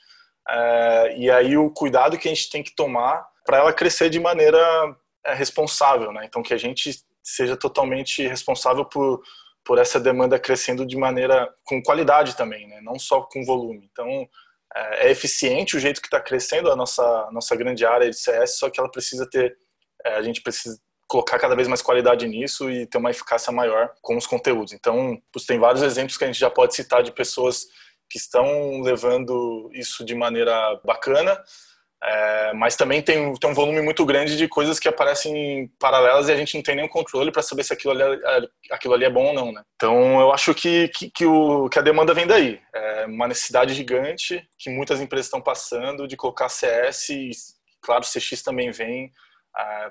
É, 0.48 1.16
e 1.18 1.30
aí 1.30 1.56
o 1.56 1.70
cuidado 1.70 2.18
que 2.18 2.26
a 2.28 2.34
gente 2.34 2.50
tem 2.50 2.62
que 2.62 2.74
tomar 2.74 3.24
para 3.44 3.58
ela 3.58 3.72
crescer 3.72 4.10
de 4.10 4.18
maneira 4.18 4.58
é, 5.24 5.34
responsável, 5.34 6.12
né? 6.12 6.24
Então 6.24 6.42
que 6.42 6.54
a 6.54 6.58
gente 6.58 7.04
seja 7.22 7.56
totalmente 7.56 8.26
responsável 8.26 8.84
por 8.84 9.22
por 9.64 9.78
essa 9.78 10.00
demanda 10.00 10.40
crescendo 10.40 10.84
de 10.84 10.96
maneira 10.96 11.48
com 11.62 11.80
qualidade 11.80 12.36
também, 12.36 12.66
né? 12.66 12.80
Não 12.82 12.98
só 12.98 13.22
com 13.22 13.44
volume. 13.44 13.88
Então 13.92 14.28
é, 14.74 15.06
é 15.06 15.10
eficiente 15.10 15.76
o 15.76 15.80
jeito 15.80 16.00
que 16.00 16.08
está 16.08 16.20
crescendo 16.20 16.70
a 16.70 16.76
nossa 16.76 17.28
nossa 17.32 17.54
grande 17.54 17.86
área 17.86 18.10
de 18.10 18.16
CS, 18.16 18.58
só 18.58 18.68
que 18.70 18.80
ela 18.80 18.90
precisa 18.90 19.28
ter 19.28 19.56
é, 20.04 20.14
a 20.14 20.22
gente 20.22 20.42
precisa 20.42 20.80
colocar 21.12 21.38
cada 21.38 21.54
vez 21.54 21.68
mais 21.68 21.82
qualidade 21.82 22.26
nisso 22.26 22.70
e 22.70 22.86
ter 22.86 22.96
uma 22.96 23.10
eficácia 23.10 23.52
maior 23.52 23.92
com 24.00 24.16
os 24.16 24.26
conteúdos. 24.26 24.72
Então, 24.72 25.20
tem 25.46 25.58
vários 25.58 25.82
exemplos 25.82 26.16
que 26.16 26.24
a 26.24 26.26
gente 26.26 26.40
já 26.40 26.48
pode 26.48 26.74
citar 26.74 27.02
de 27.02 27.12
pessoas 27.12 27.66
que 28.08 28.16
estão 28.18 28.80
levando 28.80 29.70
isso 29.74 30.06
de 30.06 30.14
maneira 30.14 30.80
bacana, 30.82 31.38
é, 32.04 32.52
mas 32.54 32.74
também 32.74 33.00
tem, 33.00 33.32
tem 33.34 33.50
um 33.50 33.54
volume 33.54 33.80
muito 33.80 34.04
grande 34.04 34.36
de 34.36 34.48
coisas 34.48 34.80
que 34.80 34.88
aparecem 34.88 35.70
paralelas 35.78 36.28
e 36.28 36.32
a 36.32 36.36
gente 36.36 36.54
não 36.56 36.62
tem 36.62 36.74
nenhum 36.74 36.88
controle 36.88 37.30
para 37.30 37.42
saber 37.42 37.62
se 37.62 37.72
aquilo 37.72 37.92
ali, 37.92 38.20
é, 38.24 38.48
aquilo 38.72 38.94
ali 38.94 39.04
é 39.04 39.10
bom 39.10 39.26
ou 39.26 39.34
não, 39.34 39.52
né? 39.52 39.62
Então 39.76 40.20
eu 40.20 40.32
acho 40.32 40.52
que, 40.52 40.88
que, 40.88 41.08
que, 41.10 41.24
o, 41.24 41.68
que 41.68 41.78
a 41.78 41.82
demanda 41.82 42.12
vem 42.12 42.26
daí. 42.26 42.60
É 42.74 43.06
uma 43.06 43.28
necessidade 43.28 43.72
gigante 43.72 44.44
que 44.58 44.68
muitas 44.68 45.00
empresas 45.00 45.26
estão 45.26 45.40
passando 45.40 46.08
de 46.08 46.16
colocar 46.16 46.48
CS 46.48 47.10
e, 47.10 47.30
claro, 47.80 48.04
CX 48.04 48.42
também 48.42 48.72
vem 48.72 49.12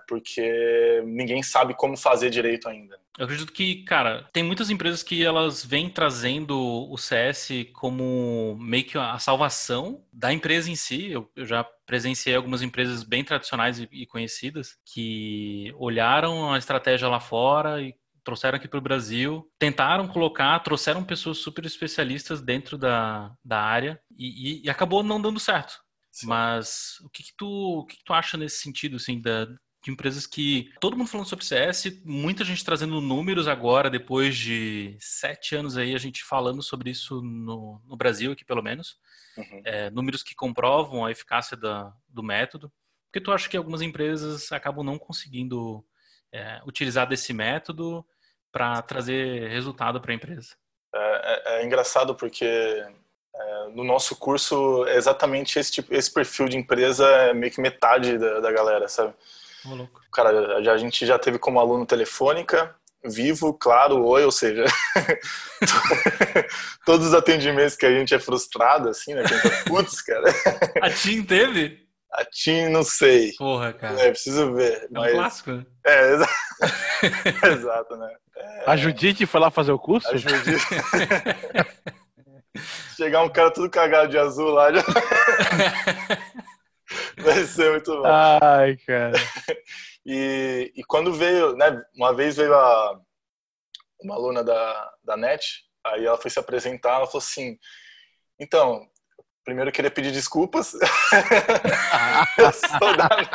porque 0.07 1.01
ninguém 1.05 1.43
sabe 1.43 1.73
como 1.73 1.95
fazer 1.95 2.29
direito 2.29 2.67
ainda. 2.67 2.99
Eu 3.17 3.25
acredito 3.25 3.51
que, 3.51 3.83
cara, 3.83 4.27
tem 4.31 4.41
muitas 4.41 4.69
empresas 4.69 5.03
que 5.03 5.23
elas 5.23 5.65
vêm 5.65 5.89
trazendo 5.89 6.57
o 6.57 6.97
CS 6.97 7.49
como 7.73 8.57
meio 8.59 8.85
que 8.85 8.97
a 8.97 9.19
salvação 9.19 10.03
da 10.11 10.31
empresa 10.31 10.71
em 10.71 10.75
si. 10.75 11.11
Eu, 11.11 11.29
eu 11.35 11.45
já 11.45 11.63
presenciei 11.85 12.35
algumas 12.35 12.61
empresas 12.61 13.03
bem 13.03 13.23
tradicionais 13.23 13.79
e, 13.79 13.89
e 13.91 14.05
conhecidas 14.05 14.77
que 14.85 15.73
olharam 15.77 16.53
a 16.53 16.57
estratégia 16.57 17.09
lá 17.09 17.19
fora 17.19 17.81
e 17.81 17.93
trouxeram 18.23 18.55
aqui 18.55 18.67
para 18.67 18.77
o 18.77 18.81
Brasil, 18.81 19.49
tentaram 19.59 20.07
colocar, 20.07 20.59
trouxeram 20.59 21.03
pessoas 21.03 21.39
super 21.39 21.65
especialistas 21.65 22.41
dentro 22.41 22.77
da, 22.77 23.31
da 23.43 23.59
área 23.59 23.99
e, 24.17 24.61
e, 24.61 24.65
e 24.65 24.69
acabou 24.69 25.03
não 25.03 25.21
dando 25.21 25.39
certo. 25.39 25.81
Sim. 26.11 26.27
Mas 26.27 26.99
o 27.01 27.09
que, 27.09 27.23
que 27.23 27.33
tu, 27.37 27.47
o 27.47 27.85
que, 27.85 27.97
que, 27.97 28.03
tu 28.03 28.13
acha 28.13 28.37
nesse 28.37 28.57
sentido, 28.57 28.97
assim, 28.97 29.21
da, 29.21 29.45
de 29.45 29.91
empresas 29.91 30.27
que 30.27 30.69
todo 30.79 30.97
mundo 30.97 31.07
falando 31.07 31.27
sobre 31.27 31.45
CS, 31.45 32.01
muita 32.05 32.43
gente 32.43 32.63
trazendo 32.63 33.01
números 33.01 33.47
agora, 33.47 33.89
depois 33.89 34.35
de 34.37 34.97
sete 34.99 35.55
anos 35.55 35.77
aí, 35.77 35.95
a 35.95 35.97
gente 35.97 36.23
falando 36.23 36.61
sobre 36.61 36.91
isso 36.91 37.21
no, 37.21 37.81
no 37.85 37.97
Brasil 37.97 38.31
aqui 38.31 38.45
pelo 38.45 38.61
menos, 38.61 38.97
uhum. 39.37 39.61
é, 39.65 39.89
números 39.89 40.21
que 40.21 40.35
comprovam 40.35 41.05
a 41.05 41.11
eficácia 41.11 41.57
da, 41.57 41.91
do 42.07 42.21
método. 42.21 42.71
Porque 43.11 43.23
tu 43.23 43.31
acha 43.31 43.49
que 43.49 43.57
algumas 43.57 43.81
empresas 43.81 44.51
acabam 44.51 44.85
não 44.85 44.97
conseguindo 44.97 45.83
é, 46.31 46.61
utilizar 46.65 47.07
desse 47.07 47.33
método 47.33 48.05
para 48.51 48.81
trazer 48.81 49.49
resultado 49.49 49.99
para 49.99 50.11
a 50.11 50.15
empresa? 50.15 50.55
É, 50.93 50.99
é, 50.99 51.61
é 51.61 51.65
engraçado 51.65 52.15
porque 52.15 52.45
no 53.73 53.83
nosso 53.83 54.15
curso, 54.15 54.85
é 54.87 54.95
exatamente 54.95 55.57
esse, 55.57 55.71
tipo, 55.71 55.93
esse 55.93 56.11
perfil 56.11 56.47
de 56.47 56.57
empresa 56.57 57.05
é 57.05 57.33
meio 57.33 57.51
que 57.51 57.61
metade 57.61 58.17
da, 58.17 58.39
da 58.39 58.51
galera, 58.51 58.87
sabe? 58.87 59.13
Oh, 59.65 59.87
Cara, 60.11 60.61
já, 60.63 60.73
a 60.73 60.77
gente 60.77 61.05
já 61.05 61.17
teve 61.19 61.37
como 61.37 61.59
aluno 61.59 61.85
telefônica, 61.85 62.75
vivo, 63.03 63.53
claro, 63.53 64.03
oi, 64.05 64.23
ou 64.23 64.31
seja, 64.31 64.65
todos 66.85 67.07
os 67.07 67.13
atendimentos 67.13 67.75
que 67.75 67.85
a 67.85 67.91
gente 67.91 68.13
é 68.13 68.19
frustrado, 68.19 68.89
assim, 68.89 69.13
né? 69.13 69.23
Putz, 69.67 70.01
cara. 70.01 70.33
A 70.81 70.89
TIM 70.89 71.23
teve? 71.23 71.79
A 72.11 72.25
TIM, 72.25 72.69
não 72.69 72.83
sei. 72.83 73.33
Porra, 73.37 73.71
cara. 73.71 73.99
É, 74.01 74.09
preciso 74.09 74.53
ver. 74.53 74.83
É 74.83 74.87
mas... 74.91 75.13
um 75.13 75.15
clássico, 75.15 75.51
né? 75.51 75.65
É, 75.85 76.13
exa... 76.13 76.29
exato, 77.53 77.95
né? 77.95 78.13
É... 78.35 78.63
A 78.67 78.75
Judite 78.75 79.25
foi 79.25 79.39
lá 79.39 79.49
fazer 79.49 79.71
o 79.71 79.79
curso? 79.79 80.09
A 80.09 80.17
Judite. 80.17 80.65
Chegar 82.95 83.23
um 83.23 83.29
cara 83.29 83.51
tudo 83.51 83.69
cagado 83.69 84.09
de 84.09 84.17
azul 84.17 84.49
lá 84.49 84.71
já. 84.73 84.81
Vai 87.17 87.43
ser 87.45 87.71
muito 87.71 87.91
bom. 87.95 88.03
Ai, 88.05 88.77
cara. 88.85 89.17
E, 90.05 90.71
e 90.75 90.83
quando 90.83 91.13
veio, 91.13 91.55
né? 91.55 91.81
Uma 91.95 92.13
vez 92.13 92.35
veio 92.35 92.53
a, 92.53 92.99
uma 94.01 94.15
aluna 94.15 94.43
da, 94.43 94.93
da 95.03 95.15
NET, 95.15 95.63
aí 95.85 96.05
ela 96.05 96.17
foi 96.17 96.29
se 96.31 96.39
apresentar, 96.39 96.95
ela 96.95 97.07
falou 97.07 97.19
assim: 97.19 97.57
então, 98.39 98.85
primeiro 99.43 99.69
eu 99.69 99.73
queria 99.73 99.91
pedir 99.91 100.11
desculpas. 100.11 100.73
eu 102.37 102.51
sou 102.51 102.97
da 102.97 103.09
NET. 103.15 103.29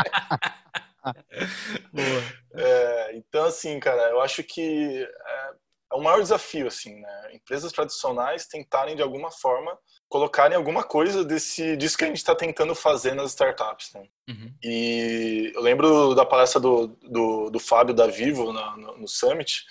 É, 2.55 3.17
então, 3.17 3.45
assim, 3.45 3.79
cara, 3.79 4.11
eu 4.11 4.21
acho 4.21 4.43
que 4.43 5.03
é 5.03 5.51
o 5.97 6.03
maior 6.03 6.21
desafio, 6.21 6.67
assim, 6.67 7.01
né? 7.01 7.31
Empresas 7.33 7.73
tradicionais 7.73 8.47
tentarem, 8.47 8.95
de 8.95 9.03
alguma 9.03 9.31
forma, 9.31 9.77
colocarem 10.09 10.57
alguma 10.57 10.83
coisa 10.83 11.25
desse, 11.25 11.77
disso 11.77 11.97
que 11.97 12.05
a 12.05 12.07
gente 12.07 12.19
está 12.19 12.35
tentando 12.35 12.75
fazer 12.75 13.15
nas 13.15 13.31
startups, 13.31 13.93
né? 13.95 14.07
Uhum. 14.29 14.55
E 14.63 15.53
eu 15.55 15.63
lembro 15.63 16.15
da 16.15 16.25
palestra 16.25 16.61
do, 16.61 16.89
do, 17.03 17.51
do 17.51 17.59
Fábio 17.59 17.95
da 17.95 18.07
Vivo 18.07 18.53
no, 18.53 18.77
no, 18.77 18.99
no 18.99 19.09
Summit, 19.09 19.65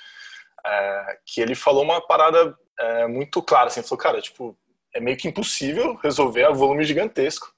é, 0.66 1.20
que 1.26 1.42
ele 1.42 1.56
falou 1.56 1.84
uma 1.84 2.02
parada 2.02 2.58
é, 2.80 3.08
muito 3.08 3.42
clara, 3.42 3.68
assim, 3.68 3.82
falou, 3.82 3.98
cara, 3.98 4.22
tipo, 4.22 4.58
é 4.94 5.00
meio 5.00 5.18
que 5.18 5.28
impossível 5.28 5.96
resolver 5.96 6.46
a 6.46 6.52
volume 6.52 6.84
gigantesco. 6.84 7.54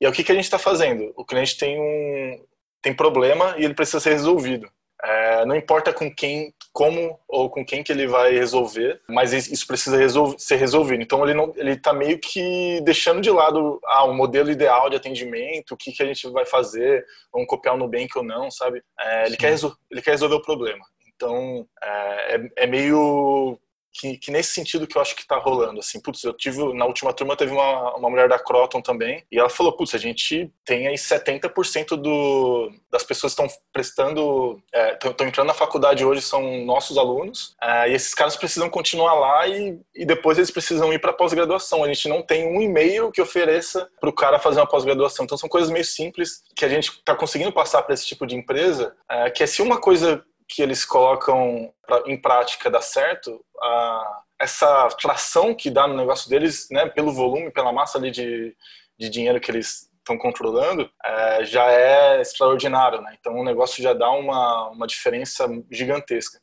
E 0.00 0.04
é 0.04 0.08
o 0.08 0.12
que, 0.12 0.24
que 0.24 0.32
a 0.32 0.34
gente 0.34 0.44
está 0.44 0.58
fazendo? 0.58 1.12
O 1.16 1.24
cliente 1.24 1.56
tem 1.56 1.80
um 1.80 2.44
tem 2.82 2.94
problema 2.94 3.56
e 3.58 3.64
ele 3.64 3.74
precisa 3.74 3.98
ser 3.98 4.12
resolvido. 4.12 4.70
É, 5.04 5.44
não 5.44 5.54
importa 5.54 5.92
com 5.92 6.12
quem, 6.12 6.54
como 6.72 7.18
ou 7.28 7.50
com 7.50 7.64
quem 7.64 7.82
que 7.82 7.92
ele 7.92 8.06
vai 8.06 8.32
resolver, 8.32 9.00
mas 9.08 9.32
isso 9.32 9.66
precisa 9.66 9.96
resolver, 9.96 10.38
ser 10.38 10.56
resolvido. 10.56 11.02
Então 11.02 11.22
ele 11.22 11.34
não, 11.34 11.52
ele 11.56 11.72
está 11.72 11.92
meio 11.92 12.18
que 12.18 12.80
deixando 12.82 13.20
de 13.20 13.30
lado 13.30 13.78
ah, 13.84 14.04
o 14.04 14.14
modelo 14.14 14.50
ideal 14.50 14.88
de 14.88 14.96
atendimento, 14.96 15.72
o 15.72 15.76
que 15.76 15.92
que 15.92 16.02
a 16.02 16.06
gente 16.06 16.28
vai 16.30 16.46
fazer, 16.46 17.04
vamos 17.32 17.48
copiar 17.48 17.74
o 17.74 17.78
Nubank 17.78 18.16
ou 18.16 18.24
não, 18.24 18.50
sabe? 18.50 18.82
É, 18.98 19.26
ele 19.26 19.36
quer 19.36 19.54
ele 19.90 20.02
quer 20.02 20.12
resolver 20.12 20.36
o 20.36 20.42
problema. 20.42 20.84
Então 21.14 21.66
é, 21.82 22.36
é, 22.36 22.64
é 22.64 22.66
meio 22.66 23.58
que, 23.98 24.18
que, 24.18 24.30
nesse 24.30 24.50
sentido 24.52 24.86
que 24.86 24.96
eu 24.96 25.02
acho 25.02 25.16
que 25.16 25.26
tá 25.26 25.36
rolando, 25.36 25.80
assim, 25.80 26.00
putz, 26.00 26.22
eu 26.24 26.32
tive, 26.32 26.72
na 26.74 26.84
última 26.84 27.12
turma 27.12 27.36
teve 27.36 27.52
uma, 27.52 27.96
uma 27.96 28.10
mulher 28.10 28.28
da 28.28 28.38
Croton 28.38 28.80
também, 28.80 29.24
e 29.30 29.38
ela 29.38 29.48
falou, 29.48 29.72
putz, 29.72 29.94
a 29.94 29.98
gente 29.98 30.50
tem 30.64 30.86
aí 30.86 30.94
70% 30.94 31.96
do, 31.96 32.70
das 32.90 33.02
pessoas 33.02 33.34
que 33.34 33.42
estão 33.42 33.58
prestando, 33.72 34.62
estão 34.72 35.26
é, 35.26 35.28
entrando 35.28 35.46
na 35.46 35.54
faculdade 35.54 36.04
hoje 36.04 36.22
são 36.22 36.64
nossos 36.64 36.98
alunos, 36.98 37.54
é, 37.62 37.90
e 37.90 37.94
esses 37.94 38.14
caras 38.14 38.36
precisam 38.36 38.68
continuar 38.68 39.14
lá 39.14 39.46
e, 39.46 39.78
e 39.94 40.04
depois 40.04 40.38
eles 40.38 40.50
precisam 40.50 40.92
ir 40.92 40.98
para 40.98 41.12
pós-graduação. 41.12 41.84
A 41.84 41.88
gente 41.88 42.08
não 42.08 42.22
tem 42.22 42.46
um 42.46 42.60
e-mail 42.60 43.10
que 43.10 43.20
ofereça 43.20 43.88
para 44.00 44.10
o 44.10 44.12
cara 44.12 44.38
fazer 44.38 44.60
uma 44.60 44.66
pós-graduação. 44.66 45.24
Então 45.24 45.38
são 45.38 45.48
coisas 45.48 45.70
meio 45.70 45.84
simples 45.84 46.42
que 46.54 46.64
a 46.64 46.68
gente 46.68 46.90
está 46.90 47.14
conseguindo 47.14 47.52
passar 47.52 47.82
para 47.82 47.94
esse 47.94 48.06
tipo 48.06 48.26
de 48.26 48.36
empresa, 48.36 48.94
é, 49.08 49.30
que 49.30 49.42
é 49.42 49.46
se 49.46 49.62
uma 49.62 49.80
coisa 49.80 50.24
que 50.48 50.62
eles 50.62 50.84
colocam 50.84 51.72
pra, 51.86 52.02
em 52.06 52.20
prática 52.20 52.70
dá 52.70 52.80
certo, 52.80 53.44
a, 53.60 54.22
essa 54.40 54.88
tração 55.00 55.54
que 55.54 55.70
dá 55.70 55.86
no 55.86 55.96
negócio 55.96 56.28
deles, 56.28 56.68
né, 56.70 56.86
pelo 56.86 57.12
volume, 57.12 57.50
pela 57.50 57.72
massa 57.72 57.98
ali 57.98 58.10
de, 58.10 58.54
de 58.98 59.08
dinheiro 59.08 59.40
que 59.40 59.50
eles 59.50 59.90
estão 59.98 60.16
controlando, 60.16 60.88
é, 61.04 61.44
já 61.44 61.64
é 61.70 62.20
extraordinário, 62.20 63.00
né? 63.00 63.16
Então 63.18 63.34
o 63.34 63.44
negócio 63.44 63.82
já 63.82 63.92
dá 63.92 64.08
uma, 64.10 64.68
uma 64.68 64.86
diferença 64.86 65.48
gigantesca. 65.70 66.40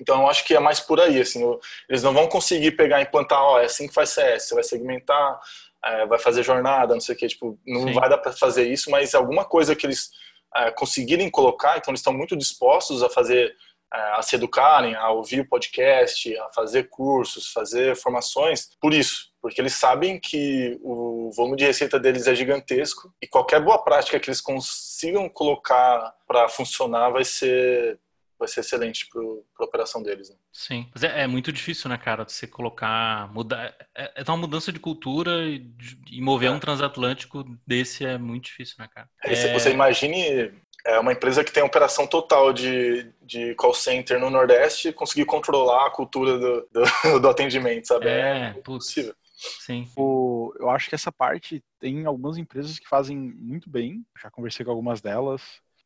Então 0.00 0.22
eu 0.22 0.28
acho 0.28 0.44
que 0.44 0.54
é 0.54 0.60
mais 0.60 0.80
por 0.80 1.00
aí, 1.00 1.20
assim, 1.20 1.42
eles 1.88 2.02
não 2.02 2.12
vão 2.12 2.28
conseguir 2.28 2.72
pegar 2.72 3.00
e 3.00 3.04
implantar, 3.04 3.42
ó, 3.42 3.60
é 3.60 3.64
assim 3.64 3.88
que 3.88 3.94
faz 3.94 4.10
CS, 4.10 4.48
você 4.48 4.54
vai 4.54 4.64
segmentar, 4.64 5.40
é, 5.84 6.06
vai 6.06 6.18
fazer 6.18 6.42
jornada, 6.42 6.94
não 6.94 7.00
sei 7.00 7.14
o 7.14 7.18
que, 7.18 7.28
tipo, 7.28 7.58
não 7.66 7.88
Sim. 7.88 7.92
vai 7.92 8.08
dar 8.08 8.18
para 8.18 8.32
fazer 8.32 8.68
isso, 8.68 8.90
mas 8.90 9.14
alguma 9.14 9.44
coisa 9.44 9.74
que 9.74 9.86
eles 9.86 10.10
é, 10.56 10.70
conseguirem 10.70 11.30
colocar, 11.30 11.76
então 11.76 11.90
eles 11.90 12.00
estão 12.00 12.12
muito 12.12 12.36
dispostos 12.36 13.02
a 13.02 13.10
fazer, 13.10 13.54
é, 13.92 13.98
a 14.16 14.22
se 14.22 14.36
educarem, 14.36 14.94
a 14.94 15.10
ouvir 15.10 15.48
podcast, 15.48 16.36
a 16.38 16.50
fazer 16.54 16.88
cursos, 16.88 17.52
fazer 17.52 17.96
formações, 17.96 18.70
por 18.80 18.94
isso, 18.94 19.32
porque 19.40 19.60
eles 19.60 19.74
sabem 19.74 20.18
que 20.18 20.78
o 20.82 21.30
volume 21.36 21.56
de 21.56 21.66
receita 21.66 21.98
deles 21.98 22.26
é 22.26 22.34
gigantesco 22.34 23.12
e 23.20 23.26
qualquer 23.26 23.60
boa 23.60 23.82
prática 23.82 24.18
que 24.18 24.30
eles 24.30 24.40
consigam 24.40 25.28
colocar 25.28 26.14
para 26.26 26.48
funcionar 26.48 27.10
vai 27.10 27.24
ser 27.24 28.00
vai 28.44 28.48
ser 28.48 28.60
excelente 28.60 29.08
para 29.08 29.22
a 29.22 29.64
operação 29.64 30.02
deles. 30.02 30.30
Né? 30.30 30.36
Sim, 30.52 30.88
mas 30.92 31.02
é, 31.02 31.22
é, 31.22 31.26
muito 31.26 31.52
difícil, 31.52 31.88
né, 31.88 31.96
cara, 31.96 32.24
você 32.24 32.46
colocar, 32.46 33.32
mudar, 33.32 33.74
é, 33.96 34.12
é 34.16 34.24
uma 34.28 34.36
mudança 34.36 34.70
de 34.70 34.78
cultura 34.78 35.44
e, 35.44 35.66
e 36.10 36.20
mover 36.20 36.50
é. 36.50 36.52
um 36.52 36.60
transatlântico 36.60 37.44
desse 37.66 38.04
é 38.04 38.18
muito 38.18 38.44
difícil, 38.44 38.76
né, 38.78 38.88
cara? 38.92 39.08
É, 39.22 39.52
você 39.52 39.70
imagine 39.70 40.52
é 40.86 40.98
uma 41.00 41.12
empresa 41.12 41.42
que 41.42 41.52
tem 41.52 41.62
operação 41.62 42.06
total 42.06 42.52
de, 42.52 43.10
de 43.22 43.54
call 43.54 43.72
center 43.72 44.20
no 44.20 44.28
Nordeste 44.28 44.92
conseguir 44.92 45.24
controlar 45.24 45.86
a 45.86 45.90
cultura 45.90 46.38
do, 46.38 46.68
do, 46.70 46.82
do 47.20 47.28
atendimento, 47.28 47.86
sabe? 47.86 48.06
É, 48.06 48.54
é 48.56 48.60
possível. 48.62 49.14
Sim. 49.60 49.88
O, 49.96 50.52
eu 50.60 50.68
acho 50.70 50.88
que 50.88 50.94
essa 50.94 51.10
parte 51.10 51.62
tem 51.80 52.04
algumas 52.04 52.36
empresas 52.36 52.78
que 52.78 52.86
fazem 52.86 53.16
muito 53.16 53.68
bem. 53.68 54.04
Já 54.20 54.30
conversei 54.30 54.64
com 54.64 54.70
algumas 54.70 55.00
delas 55.00 55.42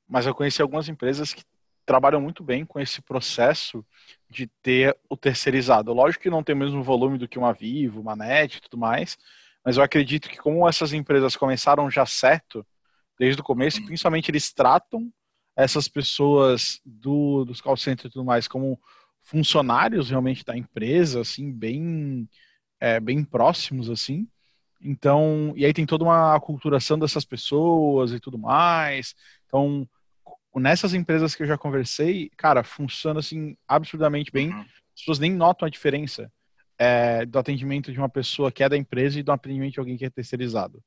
mas 0.09 0.27
eu 0.27 0.35
conheci 0.35 0.63
algumas 0.63 0.89
empresas 0.89 1.35
que 1.35 1.45
trabalham 1.89 2.21
muito 2.21 2.45
bem 2.45 2.67
com 2.67 2.79
esse 2.79 3.01
processo 3.01 3.83
de 4.29 4.47
ter 4.63 4.95
o 5.09 5.17
terceirizado. 5.17 5.91
Lógico 5.91 6.23
que 6.23 6.29
não 6.29 6.43
tem 6.43 6.55
o 6.55 6.59
mesmo 6.59 6.83
volume 6.83 7.17
do 7.17 7.27
que 7.27 7.39
uma 7.39 7.55
Vivo, 7.55 8.03
uma 8.03 8.15
Net 8.15 8.59
e 8.59 8.61
tudo 8.61 8.77
mais, 8.77 9.17
mas 9.65 9.79
eu 9.79 9.83
acredito 9.83 10.29
que 10.29 10.37
como 10.37 10.69
essas 10.69 10.93
empresas 10.93 11.35
começaram 11.35 11.91
já 11.91 12.05
certo 12.05 12.65
desde 13.19 13.41
o 13.41 13.45
começo, 13.45 13.83
principalmente 13.87 14.31
eles 14.31 14.53
tratam 14.53 15.11
essas 15.57 15.89
pessoas 15.89 16.79
do, 16.85 17.47
dos 17.47 17.63
call 17.63 17.77
centers 17.77 18.11
e 18.11 18.13
tudo 18.13 18.25
mais 18.25 18.47
como 18.47 18.79
funcionários 19.23 20.11
realmente 20.11 20.45
da 20.45 20.57
empresa, 20.57 21.23
assim, 21.23 21.51
bem, 21.51 22.29
é, 22.79 23.01
bem 23.01 23.25
próximos, 23.25 23.89
assim. 23.89 24.29
Então, 24.81 25.55
e 25.57 25.65
aí 25.65 25.73
tem 25.73 25.87
toda 25.87 26.05
uma 26.05 26.37
aculturação 26.37 26.99
dessas 26.99 27.25
pessoas 27.25 28.13
e 28.13 28.21
tudo 28.21 28.39
mais. 28.39 29.15
Então, 29.47 29.89
nessas 30.55 30.95
empresas 30.95 31.35
que 31.35 31.43
eu 31.43 31.47
já 31.47 31.59
conversei, 31.59 32.31
cara, 32.37 32.65
funciona 32.65 33.21
assim 33.21 33.57
absurdamente 33.67 34.31
bem. 34.31 34.51
Uhum. 34.51 34.61
As 34.61 35.01
pessoas 35.01 35.19
nem 35.19 35.33
notam 35.33 35.67
a 35.67 35.71
diferença 35.71 36.31
é, 36.79 37.27
do 37.27 37.39
atendimento 37.39 37.93
de 37.93 37.99
uma 37.99 38.09
pessoa 38.09 38.53
que 38.53 38.63
é 38.63 38.69
da 38.69 38.77
empresa 38.77 39.19
e 39.19 39.23
do 39.23 39.33
atendimento 39.33 39.75
de 39.75 39.81
alguém 39.81 39.97
que 39.97 40.05
é 40.05 40.11
terceirizado. 40.11 40.83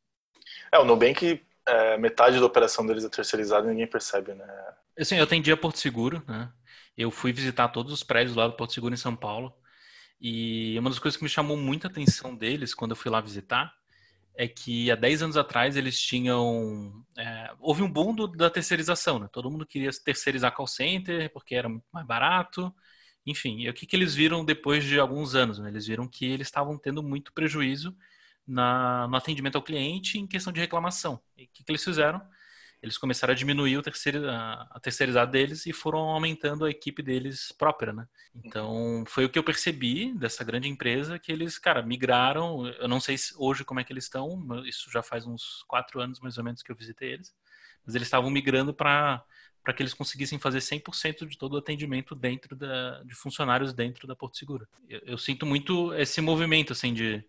É, 0.72 0.80
o 0.80 0.86
Nubank, 0.86 1.42
é, 1.68 1.98
metade 1.98 2.40
da 2.40 2.46
operação 2.46 2.86
deles 2.86 3.04
é 3.04 3.10
terceirizada 3.10 3.68
e 3.68 3.72
ninguém 3.72 3.88
percebe, 3.88 4.34
né? 4.34 4.46
Assim, 4.98 5.16
eu 5.16 5.24
atendi 5.24 5.52
a 5.52 5.58
Porto 5.58 5.80
Seguro, 5.80 6.24
né? 6.28 6.52
Eu 6.98 7.12
fui 7.12 7.32
visitar 7.32 7.70
todos 7.70 7.92
os 7.94 8.04
prédios 8.04 8.36
lá 8.36 8.48
do 8.48 8.54
Porto 8.54 8.74
Seguro 8.74 8.94
em 8.94 8.98
São 8.98 9.16
Paulo. 9.16 9.54
E 10.20 10.78
uma 10.78 10.90
das 10.90 11.00
coisas 11.00 11.18
que 11.18 11.24
me 11.24 11.30
chamou 11.30 11.58
muita 11.58 11.88
atenção 11.88 12.36
deles 12.36 12.74
quando 12.74 12.92
eu 12.92 12.96
fui 12.96 13.10
lá 13.10 13.20
visitar 13.22 13.74
é 14.42 14.48
que 14.48 14.90
há 14.90 14.96
10 14.96 15.22
anos 15.22 15.38
atrás 15.38 15.78
eles 15.78 16.00
tinham. 16.02 17.06
É, 17.16 17.52
houve 17.60 17.84
um 17.84 17.92
boom 17.92 18.16
do, 18.16 18.28
da 18.28 18.50
terceirização, 18.50 19.20
né? 19.20 19.30
Todo 19.32 19.52
mundo 19.52 19.68
queria 19.68 19.92
terceirizar 20.04 20.52
call 20.56 20.66
center 20.66 21.32
porque 21.32 21.54
era 21.54 21.70
muito 21.70 21.86
mais 21.94 22.08
barato. 22.08 22.74
Enfim, 23.24 23.60
e 23.60 23.70
o 23.70 23.74
que, 23.74 23.86
que 23.86 23.96
eles 23.96 24.16
viram 24.16 24.44
depois 24.44 24.84
de 24.84 25.00
alguns 25.00 25.36
anos? 25.36 25.60
Né? 25.60 25.70
Eles 25.70 25.86
viram 25.86 26.08
que 26.08 26.26
eles 26.26 26.48
estavam 26.48 26.76
tendo 26.76 27.04
muito 27.04 27.32
prejuízo 27.34 27.96
na, 28.48 29.08
no 29.08 29.16
atendimento 29.16 29.58
ao 29.58 29.62
cliente 29.62 30.18
em 30.18 30.26
questão 30.26 30.52
de 30.52 30.60
reclamação. 30.60 31.22
E 31.38 31.44
o 31.44 31.50
que, 31.54 31.64
que 31.64 31.72
eles 31.72 31.84
fizeram? 31.84 32.20
Eles 32.82 32.98
começaram 32.98 33.32
a 33.32 33.36
diminuir 33.36 33.78
o 33.78 33.82
terceiro, 33.82 34.28
a, 34.30 34.80
terceirizada 34.82 35.32
deles 35.32 35.66
e 35.66 35.74
foram 35.74 36.00
aumentando 36.00 36.66
a 36.66 36.70
equipe 36.70 37.04
deles 37.04 37.52
própria, 37.52 37.94
né? 37.94 38.08
Então, 38.34 39.04
foi 39.08 39.26
o 39.26 39.30
que 39.30 39.38
eu 39.38 39.44
percebi 39.44 40.14
dessa 40.14 40.44
grande 40.44 40.68
empresa, 40.68 41.20
que 41.20 41.32
eles, 41.32 41.60
cara, 41.60 41.84
migraram, 41.84 42.68
eu 42.68 42.88
não 42.88 43.00
sei 43.00 43.16
hoje 43.38 43.64
como 43.64 43.80
é 43.80 43.84
que 43.84 43.94
eles 43.94 44.06
estão, 44.06 44.66
isso 44.66 44.90
já 44.92 45.04
faz 45.04 45.28
uns 45.28 45.64
quatro 45.68 46.02
anos 46.02 46.20
mais 46.20 46.38
ou 46.38 46.44
menos 46.44 46.64
que 46.64 46.72
eu 46.72 46.76
visitei 46.76 47.14
eles, 47.14 47.36
mas 47.86 47.94
eles 47.94 48.08
estavam 48.08 48.30
migrando 48.30 48.74
para 48.74 49.24
para 49.64 49.74
que 49.74 49.84
eles 49.84 49.94
conseguissem 49.94 50.40
fazer 50.40 50.60
100% 50.60 51.28
de 51.28 51.38
todo 51.38 51.54
o 51.54 51.58
atendimento 51.58 52.16
dentro 52.16 52.56
da, 52.56 53.04
de 53.04 53.14
funcionários 53.14 53.74
dentro 53.74 54.08
da 54.08 54.16
Porto 54.16 54.36
Seguro. 54.36 54.68
Eu, 54.90 55.00
eu 55.06 55.18
sinto 55.20 55.46
muito 55.46 55.94
esse 55.94 56.20
movimento, 56.20 56.74
assim, 56.74 56.94
de, 56.94 57.24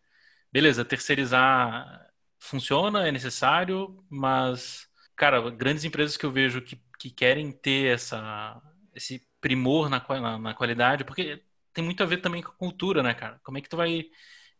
beleza, 0.50 0.82
terceirizar 0.82 2.10
funciona, 2.38 3.06
é 3.06 3.12
necessário, 3.12 4.02
mas 4.08 4.88
cara, 5.16 5.50
grandes 5.50 5.84
empresas 5.84 6.16
que 6.16 6.26
eu 6.26 6.30
vejo 6.30 6.62
que, 6.62 6.80
que 6.98 7.10
querem 7.10 7.52
ter 7.52 7.94
essa, 7.94 8.60
esse 8.94 9.26
primor 9.40 9.88
na, 9.88 10.04
na, 10.20 10.38
na, 10.38 10.54
qualidade, 10.54 11.04
porque 11.04 11.42
tem 11.72 11.84
muito 11.84 12.02
a 12.02 12.06
ver 12.06 12.18
também 12.18 12.42
com 12.42 12.50
a 12.50 12.56
cultura, 12.56 13.02
né, 13.02 13.14
cara? 13.14 13.40
Como 13.42 13.58
é 13.58 13.60
que 13.60 13.68
tu 13.68 13.76
vai 13.76 14.06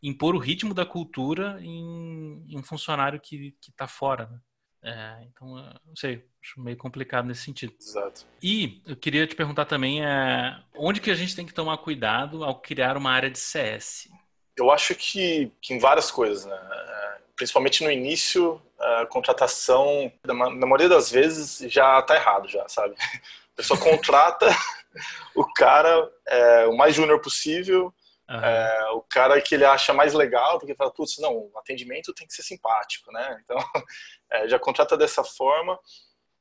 impor 0.02 0.34
o 0.34 0.38
ritmo 0.38 0.74
da 0.74 0.84
cultura 0.84 1.58
em, 1.60 2.44
em 2.48 2.58
um 2.58 2.62
funcionário 2.62 3.20
que, 3.20 3.54
que 3.60 3.72
tá 3.72 3.86
fora, 3.86 4.26
né? 4.26 4.40
É, 4.84 5.24
então, 5.28 5.54
não 5.86 5.94
sei, 5.94 6.24
acho 6.42 6.60
meio 6.60 6.76
complicado 6.76 7.24
nesse 7.26 7.42
sentido. 7.42 7.72
Exato. 7.80 8.26
E 8.42 8.82
eu 8.84 8.96
queria 8.96 9.26
te 9.28 9.36
perguntar 9.36 9.64
também 9.64 10.04
é, 10.04 10.60
onde 10.74 11.00
que 11.00 11.10
a 11.10 11.14
gente 11.14 11.36
tem 11.36 11.46
que 11.46 11.54
tomar 11.54 11.78
cuidado 11.78 12.42
ao 12.42 12.60
criar 12.60 12.96
uma 12.96 13.12
área 13.12 13.30
de 13.30 13.38
CS? 13.38 14.10
Eu 14.56 14.72
acho 14.72 14.94
que, 14.96 15.52
que 15.60 15.72
em 15.72 15.78
várias 15.78 16.10
coisas, 16.10 16.44
né? 16.44 16.56
É, 16.56 17.20
principalmente 17.36 17.84
no 17.84 17.92
início, 17.92 18.60
a 18.82 19.06
contratação, 19.06 20.12
na 20.24 20.34
maioria 20.34 20.88
das 20.88 21.10
vezes, 21.10 21.70
já 21.70 22.00
está 22.00 22.16
errado, 22.16 22.48
já, 22.48 22.68
sabe? 22.68 22.94
A 22.98 23.56
pessoa 23.56 23.78
contrata 23.80 24.48
o 25.34 25.44
cara 25.54 26.10
é, 26.26 26.66
o 26.66 26.76
mais 26.76 26.94
júnior 26.94 27.20
possível, 27.20 27.92
uhum. 28.28 28.36
é, 28.36 28.90
o 28.92 29.02
cara 29.02 29.40
que 29.40 29.54
ele 29.54 29.64
acha 29.64 29.92
mais 29.92 30.14
legal, 30.14 30.58
porque 30.58 30.74
fala, 30.74 30.92
putz, 30.92 31.18
não, 31.18 31.32
o 31.32 31.58
atendimento 31.58 32.14
tem 32.14 32.26
que 32.26 32.34
ser 32.34 32.42
simpático, 32.42 33.10
né? 33.12 33.40
Então, 33.44 33.58
é, 34.30 34.48
já 34.48 34.58
contrata 34.58 34.96
dessa 34.96 35.24
forma. 35.24 35.78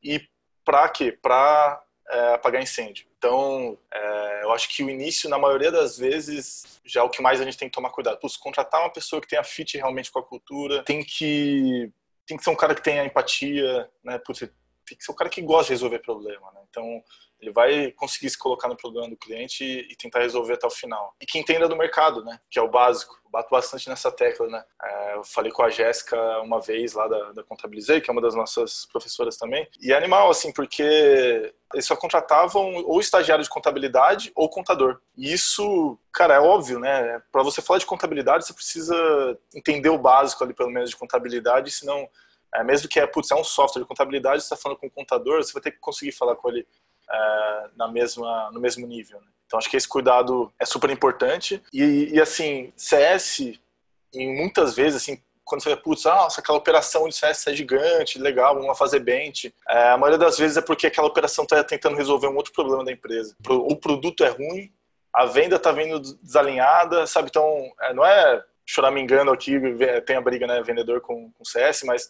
E 0.04 0.21
para 0.65 0.89
quê? 0.89 1.12
Para 1.12 1.82
é, 2.10 2.34
apagar 2.34 2.62
incêndio. 2.62 3.08
Então, 3.17 3.77
é, 3.93 4.43
eu 4.43 4.51
acho 4.51 4.67
que 4.69 4.84
o 4.84 4.89
início, 4.89 5.30
na 5.30 5.38
maioria 5.38 5.71
das 5.71 5.97
vezes, 5.97 6.82
já 6.84 7.01
é 7.01 7.04
o 7.04 7.10
que 7.10 7.21
mais 7.21 7.39
a 7.39 7.43
gente 7.43 7.58
tem 7.58 7.69
que 7.69 7.75
tomar 7.75 7.91
cuidado. 7.91 8.19
Putz, 8.19 8.36
contratar 8.36 8.82
uma 8.82 8.91
pessoa 8.91 9.21
que 9.21 9.27
tenha 9.27 9.43
fit 9.43 9.77
realmente 9.77 10.12
com 10.12 10.19
a 10.19 10.23
cultura, 10.25 10.84
tem 10.84 11.04
que 11.04 11.91
tem 12.32 12.38
que 12.38 12.44
ser 12.46 12.50
um 12.50 12.56
cara 12.56 12.74
que 12.74 12.82
tenha 12.82 13.04
empatia, 13.04 13.89
né? 14.04 14.17
Putz, 14.17 14.50
tem 14.86 14.98
que 14.98 15.04
ser 15.04 15.12
um 15.12 15.15
cara 15.15 15.30
que 15.30 15.41
gosta 15.41 15.65
de 15.65 15.74
resolver 15.74 16.00
problema, 16.00 16.52
né? 16.54 16.62
Então, 16.70 17.04
ele 17.41 17.52
vai 17.52 17.91
conseguir 17.94 18.30
se 18.30 18.38
colocar 18.38 18.67
no 18.67 18.78
problema 18.78 19.10
do 19.10 19.17
cliente 19.17 19.63
e, 19.63 19.96
tentar 19.96 20.20
resolver 20.20 20.54
até 20.54 20.67
o 20.67 20.72
final. 20.72 21.15
E 21.20 21.26
que 21.26 21.39
entenda 21.39 21.67
do 21.67 21.76
mercado, 21.76 22.24
né? 22.24 22.39
Que 22.50 22.60
é 22.60 22.62
o 22.62 22.70
básico. 22.70 23.20
Bato 23.32 23.50
bastante 23.50 23.89
nessa 23.89 24.12
tecla, 24.12 24.48
né? 24.48 24.63
É, 24.84 25.15
eu 25.15 25.24
falei 25.24 25.52
com 25.52 25.63
a 25.63 25.70
Jéssica 25.70 26.17
uma 26.41 26.60
vez 26.60 26.94
lá 26.94 27.08
da, 27.08 27.32
da 27.32 27.44
Contabilizei, 27.44 28.00
que 28.00 28.10
é 28.10 28.13
uma 28.13 28.22
das 28.22 28.36
nossas 28.36 28.86
professoras 28.91 29.38
também. 29.38 29.67
E 29.82 29.91
é 29.91 29.98
animal, 29.98 30.30
assim, 30.30 30.52
porque 30.52 31.54
eles 31.74 31.86
só 31.86 31.96
contratavam 31.96 32.84
ou 32.86 33.00
estagiário 33.00 33.44
de 33.44 33.50
contabilidade 33.50 34.32
ou 34.36 34.50
contador. 34.50 35.00
E 35.17 35.32
isso, 35.32 35.98
cara, 36.13 36.36
é 36.36 36.39
óbvio, 36.39 36.78
né? 36.78 37.22
Para 37.32 37.41
você 37.41 37.62
falar 37.62 37.80
de 37.80 37.86
contabilidade, 37.86 38.46
você 38.46 38.54
precisa 38.54 38.96
entender 39.56 39.89
o 39.89 39.98
básico 39.98 40.44
ali, 40.44 40.54
pelo 40.54 40.70
menos, 40.70 40.89
de 40.89 40.98
contabilidade, 40.98 41.72
senão 41.72 42.08
é, 42.56 42.64
mesmo 42.64 42.90
que 42.90 43.00
é, 43.00 43.08
putz, 43.08 43.32
é 43.32 43.36
um 43.36 43.44
software 43.44 43.82
de 43.82 43.88
contabilidade, 43.88 44.42
você 44.42 44.54
está 44.54 44.58
falando 44.58 44.78
com 44.78 44.88
um 44.88 44.90
contador, 44.90 45.44
você 45.44 45.54
vai 45.54 45.62
ter 45.62 45.72
que 45.72 45.80
conseguir 45.80 46.12
falar 46.12 46.36
com 46.36 46.50
ele 46.50 46.68
é, 47.10 47.70
na 47.76 47.88
mesma, 47.88 48.52
no 48.52 48.60
mesmo 48.60 48.86
nível. 48.86 49.20
Né? 49.22 49.28
Então 49.46 49.58
acho 49.58 49.70
que 49.70 49.78
esse 49.78 49.88
cuidado 49.88 50.52
é 50.60 50.66
super 50.66 50.90
importante. 50.90 51.62
E, 51.74 52.10
e, 52.14 52.22
assim, 52.22 52.72
CS, 52.76 53.54
em 54.14 54.36
muitas 54.36 54.76
vezes, 54.76 55.02
assim, 55.02 55.22
quando 55.44 55.62
você 55.62 55.76
vê, 55.76 55.76
putz, 55.76 56.06
ah, 56.06 56.16
nossa, 56.16 56.40
aquela 56.40 56.58
operação 56.58 57.10
de 57.10 57.16
CS 57.16 57.48
é 57.48 57.54
gigante, 57.54 58.18
legal, 58.20 58.54
vamos 58.54 58.70
lá 58.70 58.76
fazer 58.76 59.00
bench. 59.00 59.54
É, 59.68 59.90
a 59.90 59.98
maioria 59.98 60.18
das 60.18 60.38
vezes 60.38 60.56
é 60.56 60.62
porque 60.62 60.88
aquela 60.88 61.08
operação 61.08 61.44
está 61.44 61.62
tentando 61.64 61.98
resolver 61.98 62.28
um 62.28 62.36
outro 62.36 62.54
problema 62.54 62.86
da 62.86 62.92
empresa. 62.92 63.36
O 63.50 63.76
produto 63.76 64.24
é 64.24 64.30
ruim, 64.30 64.72
a 65.14 65.26
venda 65.26 65.58
está 65.58 65.72
vindo 65.72 66.00
desalinhada, 66.00 67.06
sabe? 67.06 67.28
Então, 67.30 67.70
é, 67.82 67.94
não 67.94 68.06
é 68.06 68.42
choramingando 68.66 69.32
aqui, 69.32 69.60
tem 70.06 70.16
a 70.16 70.22
briga, 70.22 70.48
né, 70.48 70.62
vendedor 70.64 71.02
com, 71.02 71.30
com 71.32 71.44
CS, 71.44 71.84
mas 71.84 72.08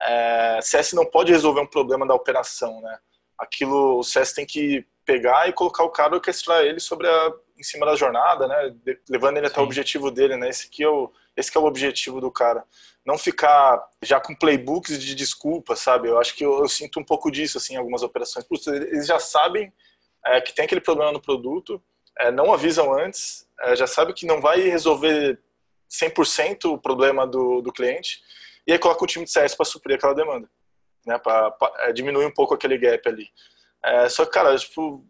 é, 0.00 0.58
CS 0.62 0.92
não 0.92 1.04
pode 1.04 1.32
resolver 1.32 1.60
um 1.60 1.66
problema 1.66 2.06
da 2.06 2.14
operação, 2.14 2.80
né? 2.80 2.98
Aquilo, 3.38 3.98
o 3.98 4.02
CS 4.04 4.32
tem 4.32 4.46
que 4.46 4.86
pegar 5.04 5.48
e 5.48 5.52
colocar 5.52 5.84
o 5.84 5.90
cara 5.90 6.14
orquestrar 6.14 6.62
ele 6.62 6.80
sobre 6.80 7.08
a, 7.08 7.32
em 7.58 7.62
cima 7.62 7.86
da 7.86 7.96
jornada, 7.96 8.46
né? 8.46 8.74
De, 8.84 8.98
levando 9.08 9.36
ele 9.36 9.46
Sim. 9.46 9.52
até 9.52 9.60
o 9.60 9.64
objetivo 9.64 10.10
dele, 10.10 10.36
né? 10.36 10.48
Esse 10.48 10.68
que 10.68 10.82
é 10.82 10.88
o 10.88 11.12
esse 11.34 11.50
que 11.50 11.56
é 11.56 11.60
o 11.60 11.64
objetivo 11.64 12.20
do 12.20 12.30
cara. 12.30 12.62
Não 13.06 13.16
ficar 13.16 13.82
já 14.02 14.20
com 14.20 14.34
playbooks 14.34 14.98
de 14.98 15.14
desculpa, 15.14 15.74
sabe? 15.74 16.08
Eu 16.08 16.18
acho 16.18 16.34
que 16.34 16.44
eu, 16.44 16.58
eu 16.58 16.68
sinto 16.68 17.00
um 17.00 17.04
pouco 17.04 17.30
disso 17.30 17.56
assim, 17.56 17.74
em 17.74 17.78
algumas 17.78 18.02
operações. 18.02 18.44
Putz, 18.44 18.66
eles 18.66 19.06
já 19.06 19.18
sabem 19.18 19.72
é, 20.26 20.40
que 20.40 20.54
tem 20.54 20.64
aquele 20.64 20.80
problema 20.80 21.10
no 21.10 21.20
produto, 21.20 21.82
é, 22.18 22.30
não 22.30 22.52
avisam 22.52 22.92
antes, 22.92 23.48
é, 23.60 23.74
já 23.74 23.86
sabe 23.86 24.12
que 24.12 24.26
não 24.26 24.40
vai 24.40 24.60
resolver 24.60 25.40
100% 25.90 26.72
o 26.72 26.78
problema 26.78 27.26
do, 27.26 27.60
do 27.60 27.72
cliente 27.72 28.20
e 28.66 28.72
aí 28.72 28.78
coloca 28.78 29.04
o 29.04 29.06
time 29.06 29.24
de 29.24 29.30
CS 29.30 29.54
para 29.54 29.66
suprir 29.66 29.96
aquela 29.96 30.14
demanda, 30.14 30.48
né? 31.06 31.18
Para 31.18 31.54
é, 31.80 31.92
diminuir 31.92 32.26
um 32.26 32.32
pouco 32.32 32.54
aquele 32.54 32.78
gap 32.78 33.08
ali. 33.08 33.28
É, 33.84 34.08
só 34.08 34.24
que, 34.24 34.30
cara, 34.30 34.56
tipo, 34.56 35.04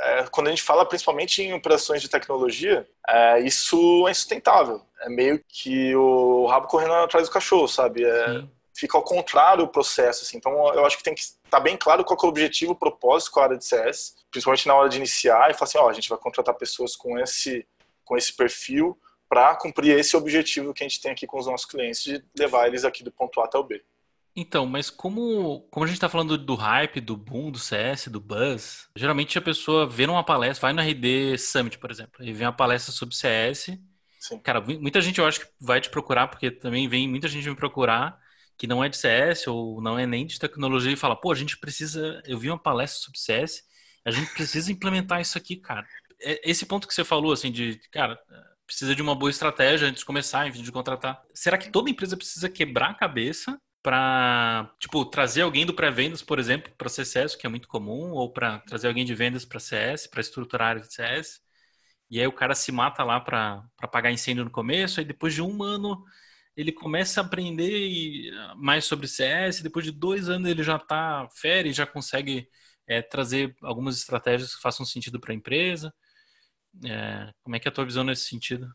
é, 0.00 0.24
quando 0.24 0.48
a 0.48 0.50
gente 0.50 0.62
fala 0.62 0.86
principalmente 0.86 1.42
em 1.42 1.52
operações 1.52 2.00
de 2.00 2.08
tecnologia, 2.08 2.88
é, 3.08 3.40
isso 3.40 4.06
é 4.06 4.10
insustentável. 4.10 4.82
É 5.00 5.08
meio 5.08 5.42
que 5.48 5.94
o 5.96 6.46
rabo 6.46 6.68
correndo 6.68 6.92
atrás 6.94 7.28
do 7.28 7.32
cachorro, 7.32 7.66
sabe? 7.66 8.04
É, 8.04 8.44
fica 8.74 8.96
ao 8.96 9.02
contrário 9.02 9.64
o 9.64 9.68
processo. 9.68 10.22
Assim. 10.22 10.36
Então, 10.36 10.52
eu 10.74 10.84
acho 10.84 10.98
que 10.98 11.02
tem 11.02 11.14
que 11.14 11.22
estar 11.22 11.40
tá 11.50 11.60
bem 11.60 11.76
claro 11.76 12.04
qual 12.04 12.18
é 12.22 12.26
o 12.26 12.28
objetivo, 12.28 12.72
o 12.72 12.78
propósito 12.78 13.32
com 13.32 13.40
a 13.40 13.44
área 13.44 13.58
de 13.58 13.64
CS, 13.64 14.14
principalmente 14.30 14.68
na 14.68 14.74
hora 14.74 14.88
de 14.88 14.98
iniciar, 14.98 15.50
e 15.50 15.54
falar 15.54 15.64
assim: 15.64 15.78
ó, 15.78 15.88
a 15.88 15.92
gente 15.92 16.08
vai 16.08 16.18
contratar 16.18 16.54
pessoas 16.54 16.94
com 16.94 17.18
esse, 17.18 17.66
com 18.04 18.16
esse 18.16 18.34
perfil 18.34 18.96
para 19.28 19.54
cumprir 19.56 19.98
esse 19.98 20.16
objetivo 20.16 20.72
que 20.72 20.84
a 20.84 20.88
gente 20.88 21.00
tem 21.00 21.12
aqui 21.12 21.26
com 21.26 21.38
os 21.38 21.46
nossos 21.46 21.66
clientes, 21.66 22.02
de 22.02 22.24
levar 22.38 22.66
eles 22.66 22.84
aqui 22.84 23.02
do 23.02 23.10
ponto 23.10 23.40
A 23.40 23.44
até 23.44 23.58
o 23.58 23.64
B. 23.64 23.82
Então, 24.38 24.66
mas 24.66 24.90
como, 24.90 25.62
como 25.70 25.84
a 25.84 25.86
gente 25.86 25.96
está 25.96 26.10
falando 26.10 26.36
do 26.36 26.54
hype, 26.54 27.00
do 27.00 27.16
boom, 27.16 27.50
do 27.50 27.58
CS, 27.58 28.08
do 28.08 28.20
buzz, 28.20 28.86
geralmente 28.94 29.38
a 29.38 29.42
pessoa 29.42 29.86
vê 29.86 30.06
numa 30.06 30.22
palestra, 30.22 30.60
vai 30.60 30.72
no 30.74 30.82
RD 30.82 31.38
Summit, 31.38 31.78
por 31.78 31.90
exemplo, 31.90 32.22
e 32.22 32.34
vê 32.34 32.44
uma 32.44 32.52
palestra 32.52 32.92
sobre 32.92 33.16
CS. 33.16 33.78
Sim. 34.20 34.38
Cara, 34.40 34.60
muita 34.60 35.00
gente 35.00 35.18
eu 35.18 35.26
acho 35.26 35.40
que 35.40 35.46
vai 35.58 35.80
te 35.80 35.88
procurar, 35.88 36.28
porque 36.28 36.50
também 36.50 36.86
vem 36.86 37.08
muita 37.08 37.28
gente 37.28 37.48
me 37.48 37.56
procurar 37.56 38.20
que 38.58 38.66
não 38.66 38.84
é 38.84 38.88
de 38.88 38.96
CS 38.96 39.46
ou 39.46 39.80
não 39.80 39.98
é 39.98 40.06
nem 40.06 40.26
de 40.26 40.38
tecnologia 40.38 40.92
e 40.92 40.96
fala, 40.96 41.16
pô, 41.16 41.32
a 41.32 41.34
gente 41.34 41.58
precisa. 41.58 42.22
Eu 42.26 42.38
vi 42.38 42.50
uma 42.50 42.58
palestra 42.58 43.00
sobre 43.00 43.18
CS, 43.18 43.64
a 44.04 44.10
gente 44.10 44.32
precisa 44.34 44.70
implementar 44.70 45.20
isso 45.20 45.38
aqui, 45.38 45.56
cara. 45.56 45.86
É, 46.20 46.50
esse 46.50 46.66
ponto 46.66 46.86
que 46.86 46.94
você 46.94 47.04
falou, 47.04 47.32
assim, 47.32 47.50
de, 47.50 47.80
cara, 47.90 48.18
precisa 48.66 48.94
de 48.94 49.02
uma 49.02 49.14
boa 49.14 49.30
estratégia 49.30 49.88
antes 49.88 50.00
de 50.00 50.06
começar, 50.06 50.46
enfim, 50.46 50.62
de 50.62 50.72
contratar. 50.72 51.22
Será 51.32 51.56
que 51.56 51.70
toda 51.70 51.90
empresa 51.90 52.16
precisa 52.16 52.48
quebrar 52.48 52.90
a 52.90 52.94
cabeça 52.94 53.60
para, 53.82 54.68
tipo, 54.80 55.04
trazer 55.04 55.42
alguém 55.42 55.64
do 55.64 55.72
pré-vendas, 55.72 56.22
por 56.22 56.38
exemplo, 56.38 56.72
para 56.76 56.88
CSS, 56.88 57.38
que 57.38 57.46
é 57.46 57.48
muito 57.50 57.68
comum, 57.68 58.10
ou 58.10 58.32
para 58.32 58.58
trazer 58.60 58.88
alguém 58.88 59.04
de 59.04 59.14
vendas 59.14 59.44
para 59.44 59.60
CS, 59.60 60.08
para 60.10 60.20
estruturar 60.20 60.68
área 60.70 60.82
de 60.82 60.92
CS? 60.92 61.40
E 62.10 62.20
aí 62.20 62.26
o 62.26 62.32
cara 62.32 62.54
se 62.54 62.72
mata 62.72 63.04
lá 63.04 63.20
para 63.20 63.62
pagar 63.92 64.10
incêndio 64.12 64.44
no 64.44 64.50
começo, 64.50 65.00
aí 65.00 65.06
depois 65.06 65.34
de 65.34 65.42
um 65.42 65.62
ano 65.62 66.04
ele 66.56 66.72
começa 66.72 67.20
a 67.20 67.24
aprender 67.24 68.32
mais 68.56 68.84
sobre 68.86 69.06
CS, 69.06 69.62
depois 69.62 69.84
de 69.84 69.92
dois 69.92 70.28
anos 70.28 70.48
ele 70.50 70.62
já 70.62 70.76
está 70.76 71.28
férias, 71.36 71.76
já 71.76 71.86
consegue 71.86 72.48
é, 72.88 73.02
trazer 73.02 73.54
algumas 73.62 73.98
estratégias 73.98 74.54
que 74.54 74.62
façam 74.62 74.86
sentido 74.86 75.20
para 75.20 75.32
a 75.32 75.34
empresa. 75.36 75.92
É, 76.84 77.30
como 77.42 77.56
é 77.56 77.60
que 77.60 77.68
é 77.68 77.70
a 77.70 77.74
tua 77.74 77.84
visão 77.84 78.04
nesse 78.04 78.24
sentido? 78.24 78.68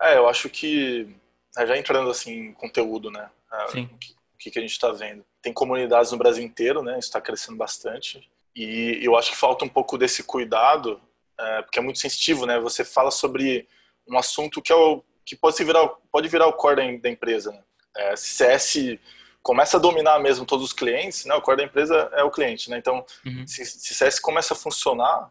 É, 0.00 0.16
eu 0.16 0.28
acho 0.28 0.48
que, 0.48 1.14
é, 1.56 1.66
já 1.66 1.76
entrando 1.76 2.10
assim 2.10 2.32
em 2.32 2.52
conteúdo, 2.52 3.10
né? 3.10 3.30
É, 3.52 3.68
Sim. 3.68 3.90
O 4.34 4.38
que, 4.38 4.50
que 4.50 4.58
a 4.58 4.62
gente 4.62 4.72
está 4.72 4.90
vendo? 4.90 5.24
Tem 5.42 5.52
comunidades 5.52 6.12
no 6.12 6.18
Brasil 6.18 6.42
inteiro, 6.42 6.82
né? 6.82 6.92
Isso 6.92 7.08
está 7.08 7.20
crescendo 7.20 7.58
bastante. 7.58 8.30
E 8.56 8.98
eu 9.02 9.16
acho 9.16 9.30
que 9.30 9.36
falta 9.36 9.64
um 9.64 9.68
pouco 9.68 9.98
desse 9.98 10.22
cuidado 10.22 11.00
é, 11.40 11.62
porque 11.62 11.78
é 11.78 11.82
muito 11.82 11.98
sensitivo, 11.98 12.44
né? 12.46 12.58
Você 12.60 12.84
fala 12.84 13.10
sobre 13.10 13.66
um 14.06 14.18
assunto 14.18 14.60
que 14.60 14.72
é 14.72 14.74
o 14.74 15.02
que 15.24 15.36
pode 15.36 15.62
virar 15.64 15.88
pode 16.10 16.28
virar 16.28 16.46
o 16.46 16.52
core 16.52 16.98
da, 16.98 17.08
empresa. 17.08 17.52
Né? 17.52 17.62
É, 17.96 18.16
se 18.16 18.28
CS 18.28 18.98
começa 19.42 19.76
a 19.78 19.80
dominar 19.80 20.18
mesmo 20.18 20.44
todos 20.44 20.66
os 20.66 20.72
clientes, 20.72 21.24
né? 21.24 21.34
O 21.34 21.40
core 21.40 21.58
da 21.58 21.64
empresa 21.64 22.10
é 22.12 22.22
o 22.22 22.30
cliente, 22.30 22.68
né? 22.68 22.78
Então, 22.78 23.04
uhum. 23.24 23.46
se, 23.46 23.64
se 23.64 23.94
CS 23.94 24.18
começa 24.18 24.52
a 24.54 24.56
funcionar, 24.56 25.30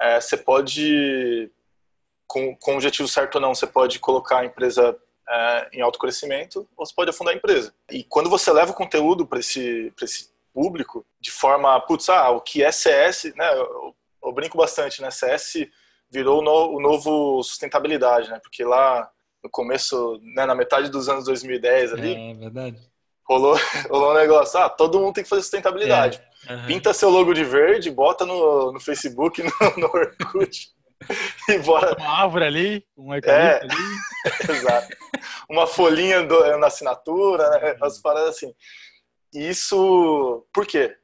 é, 0.00 0.20
você 0.20 0.36
pode 0.36 1.50
com, 2.26 2.54
com 2.56 2.72
o 2.72 2.74
objetivo 2.76 3.08
certo 3.08 3.34
ou 3.36 3.40
não, 3.40 3.54
você 3.54 3.66
pode 3.66 3.98
colocar 3.98 4.38
a 4.38 4.44
empresa 4.44 4.96
é, 5.28 5.68
em 5.72 5.80
alto 5.80 5.98
crescimento 5.98 6.68
ou 6.76 6.86
você 6.86 6.94
pode 6.94 7.10
afundar 7.10 7.34
a 7.34 7.36
empresa. 7.36 7.74
E 7.90 8.04
quando 8.04 8.30
você 8.30 8.52
leva 8.52 8.70
o 8.70 8.74
conteúdo 8.74 9.26
para 9.26 9.40
esse, 9.40 9.92
esse 10.00 10.30
público 10.52 11.04
de 11.20 11.30
forma, 11.30 11.78
putz, 11.80 12.08
ah, 12.08 12.30
o 12.30 12.40
que 12.40 12.62
é 12.62 12.70
CS, 12.70 13.32
né? 13.36 13.48
eu 14.22 14.32
brinco 14.32 14.56
bastante, 14.56 15.00
né? 15.00 15.10
CS 15.10 15.66
virou 16.10 16.40
o, 16.40 16.42
no, 16.42 16.76
o 16.76 16.80
novo 16.80 17.42
sustentabilidade, 17.42 18.30
né? 18.30 18.38
Porque 18.42 18.64
lá 18.64 19.10
no 19.42 19.48
começo, 19.48 20.20
né, 20.34 20.44
na 20.44 20.54
metade 20.54 20.90
dos 20.90 21.08
anos 21.08 21.24
2010 21.24 21.92
ali, 21.94 22.14
é 22.14 22.34
verdade. 22.34 22.89
Rolou, 23.30 23.54
rolou 23.88 24.10
um 24.10 24.14
negócio, 24.14 24.58
ah, 24.58 24.68
todo 24.68 24.98
mundo 24.98 25.14
tem 25.14 25.22
que 25.22 25.30
fazer 25.30 25.42
sustentabilidade. 25.42 26.20
É, 26.48 26.54
uhum. 26.54 26.66
Pinta 26.66 26.92
seu 26.92 27.08
logo 27.08 27.32
de 27.32 27.44
verde, 27.44 27.88
bota 27.88 28.26
no, 28.26 28.72
no 28.72 28.80
Facebook, 28.80 29.40
no, 29.40 29.50
no 29.76 29.86
Orkut. 29.86 30.68
e 31.48 31.58
bora. 31.60 31.96
Uma 31.96 32.22
árvore 32.22 32.44
ali, 32.44 32.86
um 32.96 33.14
eucalipto 33.14 33.30
é, 33.30 33.62
ali. 33.62 34.50
Exato. 34.58 34.96
Uma 35.48 35.64
folhinha 35.64 36.24
do, 36.24 36.58
na 36.58 36.66
assinatura, 36.66 37.48
né? 37.50 37.76
As 37.80 37.98
paradas 37.98 38.30
assim. 38.30 38.52
Isso. 39.32 40.44
Por 40.52 40.66
quê? 40.66 40.96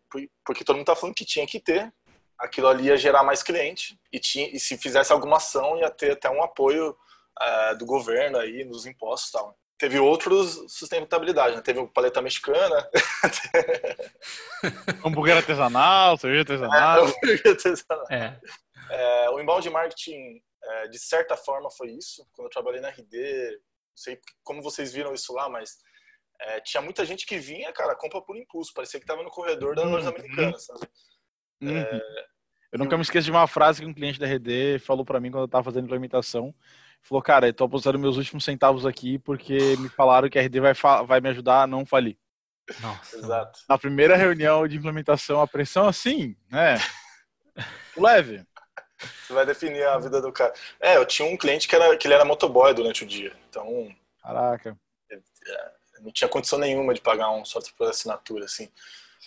Porque 0.45 0.65
todo 0.65 0.77
mundo 0.77 0.87
tá 0.87 0.97
falando 0.97 1.15
que 1.15 1.25
tinha 1.25 1.47
que 1.47 1.61
ter 1.61 1.93
aquilo 2.39 2.67
ali 2.67 2.87
ia 2.87 2.97
gerar 2.97 3.23
mais 3.23 3.43
cliente 3.43 3.99
e, 4.13 4.19
tinha, 4.19 4.49
e 4.49 4.59
se 4.59 4.77
fizesse 4.77 5.13
alguma 5.13 5.37
ação 5.37 5.79
ia 5.79 5.91
ter 5.91 6.13
até 6.13 6.29
um 6.29 6.43
apoio 6.43 6.91
uh, 6.91 7.79
do 7.79 7.87
governo 7.87 8.39
aí 8.39 8.65
nos 8.65 8.85
impostos 8.85 9.31
e 9.31 9.33
tal. 9.33 9.57
Teve 9.79 9.99
outros 9.99 10.73
sustentabilidade, 10.73 11.57
né? 11.57 11.63
Teve 11.63 11.81
o 11.81 11.89
paleta 11.89 12.23
mexicana. 12.23 12.89
hambúrguer 15.05 15.37
artesanal, 15.37 16.17
cerveja 16.17 16.43
artesanal. 16.43 17.07
É, 17.07 17.49
artesanal. 17.49 18.07
É. 18.11 18.41
É, 18.91 19.31
o 19.31 19.41
inbound 19.41 19.69
marketing, 19.69 20.41
é, 20.63 20.89
de 20.89 20.99
certa 20.99 21.37
forma, 21.37 21.71
foi 21.71 21.91
isso. 21.91 22.27
Quando 22.33 22.47
eu 22.47 22.51
trabalhei 22.51 22.81
na 22.81 22.89
RD, 22.89 23.51
não 23.51 23.97
sei 23.97 24.19
como 24.43 24.63
vocês 24.63 24.93
viram 24.93 25.13
isso 25.13 25.33
lá, 25.35 25.49
mas 25.49 25.77
é, 26.41 26.61
tinha 26.61 26.83
muita 26.83 27.05
gente 27.05 27.27
que 27.27 27.39
vinha, 27.39 27.73
cara, 27.73 27.95
compra 27.95 28.23
por 28.23 28.37
impulso. 28.37 28.73
Parecia 28.73 28.99
que 28.99 29.05
estava 29.05 29.23
no 29.23 29.31
corredor 29.31 29.75
da 29.75 29.85
loja 29.85 30.09
uhum. 30.09 30.15
americana, 30.15 30.59
sabe? 30.59 30.89
Uhum. 31.63 31.77
É, 31.77 32.27
eu 32.73 32.79
nunca 32.79 32.97
me 32.97 33.03
esqueço 33.03 33.27
de 33.27 33.31
uma 33.31 33.47
frase 33.47 33.81
que 33.81 33.87
um 33.87 33.95
cliente 33.95 34.19
da 34.19 34.27
RD 34.27 34.79
falou 34.81 35.05
para 35.05 35.21
mim 35.21 35.31
quando 35.31 35.43
eu 35.43 35.47
estava 35.47 35.65
fazendo 35.65 35.85
implementação. 35.85 36.55
Falou, 37.03 37.23
cara, 37.23 37.49
eu 37.49 37.55
tô 37.55 37.65
apostando 37.65 37.99
meus 37.99 38.17
últimos 38.17 38.45
centavos 38.45 38.85
aqui 38.85 39.19
porque 39.19 39.77
me 39.79 39.89
falaram 39.89 40.29
que 40.29 40.39
a 40.39 40.43
RD 40.43 40.61
vai, 40.61 40.75
vai 41.07 41.21
me 41.21 41.29
ajudar 41.29 41.63
a 41.63 41.67
não 41.67 41.87
falir. 41.87 42.19
Nossa. 42.81 43.17
Exato. 43.17 43.61
Na 43.69 43.79
primeira 43.79 44.17
reunião 44.17 44.67
de 44.67 44.77
implementação, 44.77 45.41
a 45.41 45.47
pressão 45.47 45.87
assim, 45.87 46.37
né? 46.51 46.77
Leve. 47.97 48.45
Você 48.99 49.33
vai 49.33 49.47
definir 49.47 49.85
a 49.85 49.99
vida 49.99 50.21
do 50.21 50.33
cara. 50.33 50.53
É, 50.81 50.97
eu 50.97 51.07
tinha 51.07 51.29
um 51.29 51.37
cliente 51.37 51.69
que, 51.69 51.77
era, 51.77 51.97
que 51.97 52.07
ele 52.07 52.15
era 52.15 52.25
motoboy 52.25 52.75
durante 52.75 53.05
o 53.05 53.07
dia. 53.07 53.33
Então. 53.49 53.95
Caraca. 54.21 54.77
É, 55.11 55.21
não 56.01 56.11
tinha 56.11 56.29
condição 56.29 56.59
nenhuma 56.59 56.95
de 56.95 57.01
pagar 57.01 57.31
um 57.31 57.45
software 57.45 57.75
por 57.77 57.89
assinatura, 57.89 58.45
assim. 58.45 58.69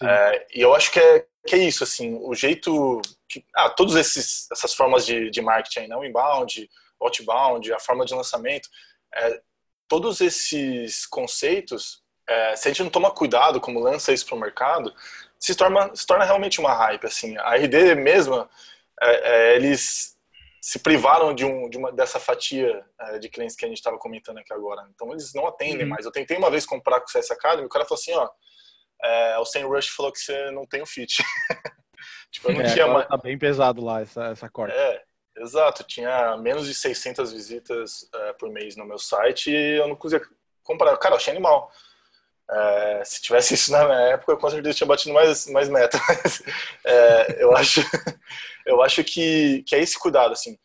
É, 0.02 0.48
e 0.56 0.62
eu 0.62 0.74
acho 0.74 0.92
que 0.92 1.00
é, 1.00 1.26
que 1.46 1.56
é 1.56 1.60
isso, 1.60 1.84
assim, 1.84 2.18
o 2.22 2.34
jeito 2.34 3.02
que, 3.28 3.46
ah, 3.56 3.70
todas 3.70 3.96
essas 3.96 4.74
formas 4.74 5.06
de, 5.06 5.30
de 5.30 5.42
marketing, 5.42 5.88
não 5.88 6.02
né, 6.02 6.08
inbound, 6.08 6.70
outbound, 7.02 7.72
a 7.74 7.80
forma 7.80 8.06
de 8.06 8.14
lançamento, 8.14 8.70
é, 9.16 9.42
todos 9.88 10.22
esses 10.22 11.06
conceitos, 11.06 12.04
é, 12.28 12.56
se 12.56 12.68
a 12.68 12.72
gente 12.72 12.84
não 12.84 12.92
toma 12.92 13.12
cuidado 13.12 13.60
como 13.60 13.80
lança 13.80 14.14
isso 14.14 14.26
para 14.26 14.36
o 14.36 14.40
mercado, 14.40 14.94
se 15.40 15.56
torna, 15.56 15.96
se 15.96 16.06
torna 16.06 16.26
realmente 16.26 16.60
uma 16.60 16.74
hype, 16.74 17.06
assim, 17.06 17.38
a 17.38 17.56
RD 17.56 17.96
mesma, 17.96 18.50
é, 19.02 19.52
é, 19.52 19.56
eles 19.56 20.18
se 20.62 20.80
privaram 20.80 21.34
de, 21.34 21.46
um, 21.46 21.70
de 21.70 21.78
uma, 21.78 21.92
dessa 21.92 22.20
fatia 22.20 22.86
é, 23.00 23.20
de 23.20 23.30
clientes 23.30 23.56
que 23.56 23.66
a 23.66 23.68
gente 23.68 23.78
estava 23.78 23.98
comentando 23.98 24.40
aqui 24.40 24.54
agora. 24.54 24.86
Então 24.94 25.12
eles 25.12 25.34
não 25.34 25.48
atendem 25.48 25.84
uhum. 25.84 25.90
mais. 25.90 26.06
Eu 26.06 26.12
tentei 26.12 26.38
uma 26.38 26.52
vez 26.52 26.66
comprar 26.66 27.00
com 27.00 27.08
o 27.08 27.10
CS 27.10 27.32
Academy, 27.32 27.66
o 27.66 27.70
cara 27.70 27.86
falou 27.86 28.00
assim, 28.00 28.14
ó, 28.14 28.30
é, 29.02 29.38
o 29.40 29.46
Sam 29.46 29.68
Rush 29.68 29.88
falou 29.88 30.12
que 30.12 30.20
você 30.20 30.52
não 30.52 30.66
tem 30.66 30.82
o 30.82 30.86
fit. 30.86 31.24
tipo, 32.30 32.50
eu 32.50 32.56
não 32.56 32.62
é, 32.62 32.74
tinha 32.74 32.88
mais. 32.88 33.08
Tá 33.08 33.18
bem 33.18 33.38
pesado 33.38 33.82
lá 33.82 34.02
essa, 34.02 34.26
essa 34.26 34.50
corte. 34.50 34.76
É, 34.76 35.04
exato. 35.40 35.84
Tinha 35.84 36.38
menos 36.38 36.66
de 36.66 36.74
600 36.74 37.32
visitas 37.32 38.10
é, 38.14 38.34
por 38.34 38.50
mês 38.50 38.76
no 38.76 38.86
meu 38.86 38.98
site 38.98 39.52
e 39.52 39.80
eu 39.80 39.88
não 39.88 39.96
conseguia 39.96 40.26
comprar. 40.64 40.96
Cara, 40.98 41.14
eu 41.14 41.18
achei 41.18 41.34
animal. 41.34 41.72
É, 42.52 43.04
se 43.06 43.22
tivesse 43.22 43.54
isso 43.54 43.72
na 43.72 43.86
minha 43.86 44.00
época, 44.00 44.32
eu 44.32 44.38
com 44.38 44.50
certeza 44.50 44.78
tinha 44.78 44.88
batido 44.88 45.14
mais, 45.14 45.48
mais 45.48 45.70
meta. 45.70 46.00
Mas, 46.08 46.44
é, 46.86 47.44
eu 47.44 47.56
acho, 47.56 47.82
eu 48.66 48.82
acho 48.82 49.04
que, 49.04 49.64
que 49.68 49.76
é 49.76 49.80
esse 49.80 49.98
cuidado, 49.98 50.34
assim. 50.34 50.58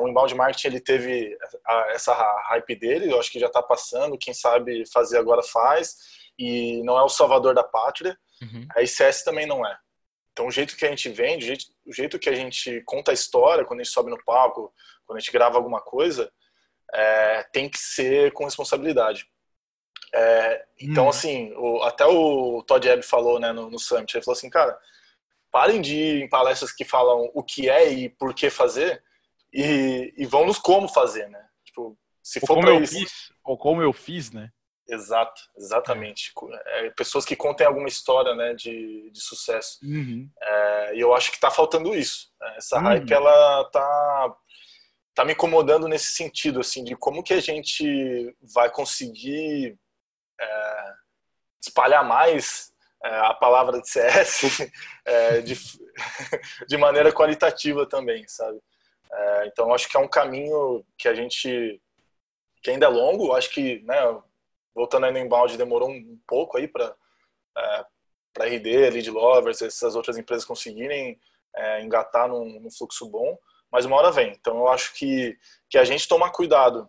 O 0.00 0.06
inbound 0.06 0.32
marketing 0.36 0.68
ele 0.68 0.80
teve 0.80 1.36
a, 1.66 1.90
essa 1.90 2.14
hype 2.50 2.76
dele, 2.76 3.10
eu 3.10 3.18
acho 3.18 3.32
que 3.32 3.40
já 3.40 3.48
está 3.48 3.60
passando. 3.60 4.16
Quem 4.16 4.32
sabe 4.32 4.84
fazer 4.92 5.18
agora 5.18 5.42
faz 5.42 5.96
e 6.38 6.82
não 6.84 6.96
é 6.96 7.02
o 7.02 7.08
salvador 7.08 7.54
da 7.54 7.64
pátria. 7.64 8.16
Uhum. 8.40 8.66
A 8.76 8.82
ICS 8.82 9.24
também 9.24 9.44
não 9.44 9.66
é. 9.66 9.76
Então, 10.36 10.48
o 10.48 10.50
jeito 10.50 10.76
que 10.76 10.84
a 10.84 10.90
gente 10.90 11.08
vende, 11.08 11.44
o 11.44 11.46
jeito, 11.46 11.64
o 11.86 11.92
jeito 11.94 12.18
que 12.18 12.28
a 12.28 12.34
gente 12.34 12.82
conta 12.82 13.10
a 13.10 13.14
história, 13.14 13.64
quando 13.64 13.80
a 13.80 13.82
gente 13.82 13.92
sobe 13.92 14.10
no 14.10 14.22
palco, 14.22 14.70
quando 15.06 15.16
a 15.16 15.20
gente 15.20 15.32
grava 15.32 15.56
alguma 15.56 15.80
coisa, 15.80 16.30
é, 16.92 17.42
tem 17.54 17.70
que 17.70 17.78
ser 17.78 18.34
com 18.34 18.44
responsabilidade. 18.44 19.26
É, 20.14 20.66
então, 20.78 21.04
uhum. 21.04 21.08
assim, 21.08 21.54
o, 21.56 21.82
até 21.84 22.04
o 22.04 22.62
Todd 22.64 22.86
Ebb 22.86 23.02
falou 23.02 23.40
né, 23.40 23.50
no, 23.50 23.70
no 23.70 23.78
Summit, 23.78 24.14
ele 24.14 24.24
falou 24.24 24.36
assim, 24.36 24.50
cara, 24.50 24.78
parem 25.50 25.80
de 25.80 25.96
ir 25.96 26.22
em 26.24 26.28
palestras 26.28 26.70
que 26.70 26.84
falam 26.84 27.30
o 27.32 27.42
que 27.42 27.70
é 27.70 27.90
e 27.90 28.10
por 28.10 28.34
que 28.34 28.50
fazer 28.50 29.02
e, 29.50 30.12
e 30.18 30.26
vão 30.26 30.44
nos 30.44 30.58
como 30.58 30.86
fazer, 30.86 31.30
né? 31.30 31.48
Tipo, 31.64 31.98
se 32.22 32.40
ou 32.42 32.46
for 32.46 32.56
como 32.56 32.68
eu 32.68 32.82
isso... 32.82 32.98
fiz, 32.98 33.32
ou 33.42 33.56
como 33.56 33.80
eu 33.80 33.92
fiz, 33.94 34.30
né? 34.30 34.52
Exato, 34.88 35.42
exatamente. 35.56 36.32
É, 36.66 36.90
pessoas 36.90 37.24
que 37.24 37.34
contem 37.34 37.66
alguma 37.66 37.88
história 37.88 38.34
né, 38.34 38.54
de, 38.54 39.10
de 39.10 39.20
sucesso. 39.20 39.78
Uhum. 39.82 40.30
É, 40.40 40.96
e 40.96 41.00
eu 41.00 41.14
acho 41.14 41.30
que 41.30 41.36
está 41.36 41.50
faltando 41.50 41.94
isso. 41.94 42.30
Essa 42.56 42.76
uhum. 42.76 42.84
hype, 42.84 43.12
ela 43.12 43.64
tá, 43.70 44.36
tá 45.14 45.24
me 45.24 45.32
incomodando 45.32 45.88
nesse 45.88 46.12
sentido, 46.12 46.60
assim, 46.60 46.84
de 46.84 46.94
como 46.94 47.22
que 47.22 47.34
a 47.34 47.40
gente 47.40 48.36
vai 48.54 48.70
conseguir 48.70 49.76
é, 50.40 50.92
espalhar 51.60 52.04
mais 52.04 52.72
é, 53.04 53.08
a 53.08 53.34
palavra 53.34 53.80
de 53.80 53.88
CS 53.88 54.70
é, 55.04 55.40
de, 55.40 55.54
de 56.68 56.76
maneira 56.76 57.12
qualitativa 57.12 57.86
também, 57.86 58.26
sabe? 58.28 58.60
É, 59.12 59.46
então, 59.46 59.74
acho 59.74 59.88
que 59.88 59.96
é 59.96 60.00
um 60.00 60.08
caminho 60.08 60.84
que 60.96 61.08
a 61.08 61.14
gente 61.14 61.80
que 62.62 62.70
ainda 62.70 62.86
é 62.86 62.88
longo, 62.88 63.32
acho 63.32 63.50
que 63.50 63.80
né, 63.82 63.96
voltando 64.76 65.06
aí 65.06 65.12
no 65.12 65.18
inbound, 65.18 65.56
demorou 65.56 65.90
um 65.90 66.20
pouco 66.28 66.56
aí 66.56 66.68
para 66.68 66.94
é, 67.58 67.84
para 68.36 68.44
RD, 68.44 68.90
Lead 68.90 69.10
Lovers, 69.10 69.62
essas 69.62 69.96
outras 69.96 70.18
empresas 70.18 70.44
conseguirem 70.44 71.18
é, 71.56 71.82
engatar 71.82 72.28
num, 72.28 72.60
num, 72.60 72.70
fluxo 72.70 73.08
bom, 73.08 73.38
mas 73.72 73.86
uma 73.86 73.96
hora 73.96 74.12
vem. 74.12 74.32
Então 74.32 74.58
eu 74.58 74.68
acho 74.68 74.92
que, 74.92 75.38
que 75.70 75.78
a 75.78 75.84
gente 75.84 76.06
tomar 76.06 76.30
cuidado 76.30 76.86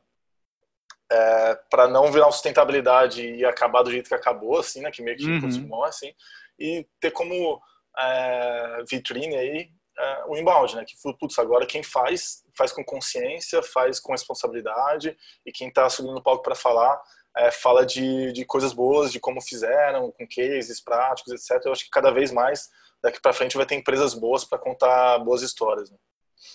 é, 1.10 1.56
para 1.70 1.88
não 1.88 2.12
virar 2.12 2.26
uma 2.26 2.34
sustentabilidade 2.34 3.26
e 3.26 3.46
acabar 3.46 3.82
do 3.82 3.92
jeito 3.92 4.10
que 4.10 4.16
acabou, 4.16 4.60
assim, 4.60 4.82
né? 4.82 4.92
Que 4.92 5.02
meio 5.02 5.16
que 5.16 5.26
uhum. 5.26 5.84
assim, 5.86 6.14
e 6.60 6.86
ter 7.00 7.12
como 7.12 7.62
é, 7.98 8.84
vitrine 8.90 9.38
aí 9.38 9.72
é, 9.98 10.26
o 10.28 10.36
inbound, 10.36 10.76
né? 10.76 10.86
Que, 10.86 10.96
putz, 11.18 11.40
agora 11.40 11.66
quem 11.66 11.82
faz, 11.82 12.44
faz 12.58 12.74
com 12.74 12.84
consciência, 12.84 13.64
faz 13.64 14.02
com 14.02 14.12
responsabilidade, 14.12 15.18
e 15.46 15.52
quem 15.52 15.70
está 15.70 15.90
subindo 15.90 16.14
no 16.14 16.22
palco 16.22 16.44
para 16.44 16.56
falar, 16.56 17.02
é, 17.38 17.52
fala 17.52 17.86
de, 17.86 18.32
de 18.34 18.46
coisas 18.46 18.74
boas, 18.74 19.12
de 19.12 19.20
como 19.20 19.42
fizeram, 19.42 20.12
com 20.12 20.28
cases 20.28 20.82
práticos, 20.82 21.34
etc. 21.34 21.66
Eu 21.66 21.72
acho 21.72 21.84
que 21.84 21.90
cada 21.90 22.12
vez 22.12 22.32
mais, 22.32 22.70
daqui 23.02 23.22
para 23.22 23.34
frente, 23.34 23.58
vai 23.58 23.66
ter 23.66 23.76
empresas 23.76 24.14
boas 24.14 24.44
para 24.44 24.58
contar 24.58 25.20
boas 25.20 25.42
histórias. 25.42 25.92
Né? 25.92 25.98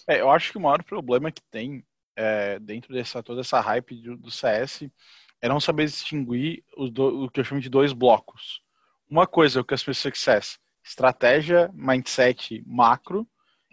É, 0.08 0.20
eu 0.20 0.30
acho 0.30 0.52
que 0.52 0.58
o 0.58 0.60
maior 0.60 0.82
problema 0.82 1.30
que 1.30 1.42
tem 1.50 1.84
é, 2.16 2.58
dentro 2.58 2.92
dessa 2.92 3.22
toda 3.22 3.40
essa 3.40 3.60
hype 3.60 3.94
do, 4.02 4.16
do 4.16 4.30
CS 4.30 4.84
é 5.40 5.48
não 5.48 5.60
saber 5.60 5.86
distinguir 5.86 6.62
do, 6.92 7.24
o 7.24 7.30
que 7.30 7.40
eu 7.40 7.44
chamo 7.44 7.60
de 7.60 7.68
dois 7.68 7.92
blocos. 7.92 8.60
Uma 9.08 9.26
coisa 9.26 9.58
é 9.58 9.62
o 9.62 9.64
Customer 9.64 9.94
Success, 9.94 10.58
estratégia, 10.84 11.70
mindset 11.74 12.62
macro, 12.66 13.26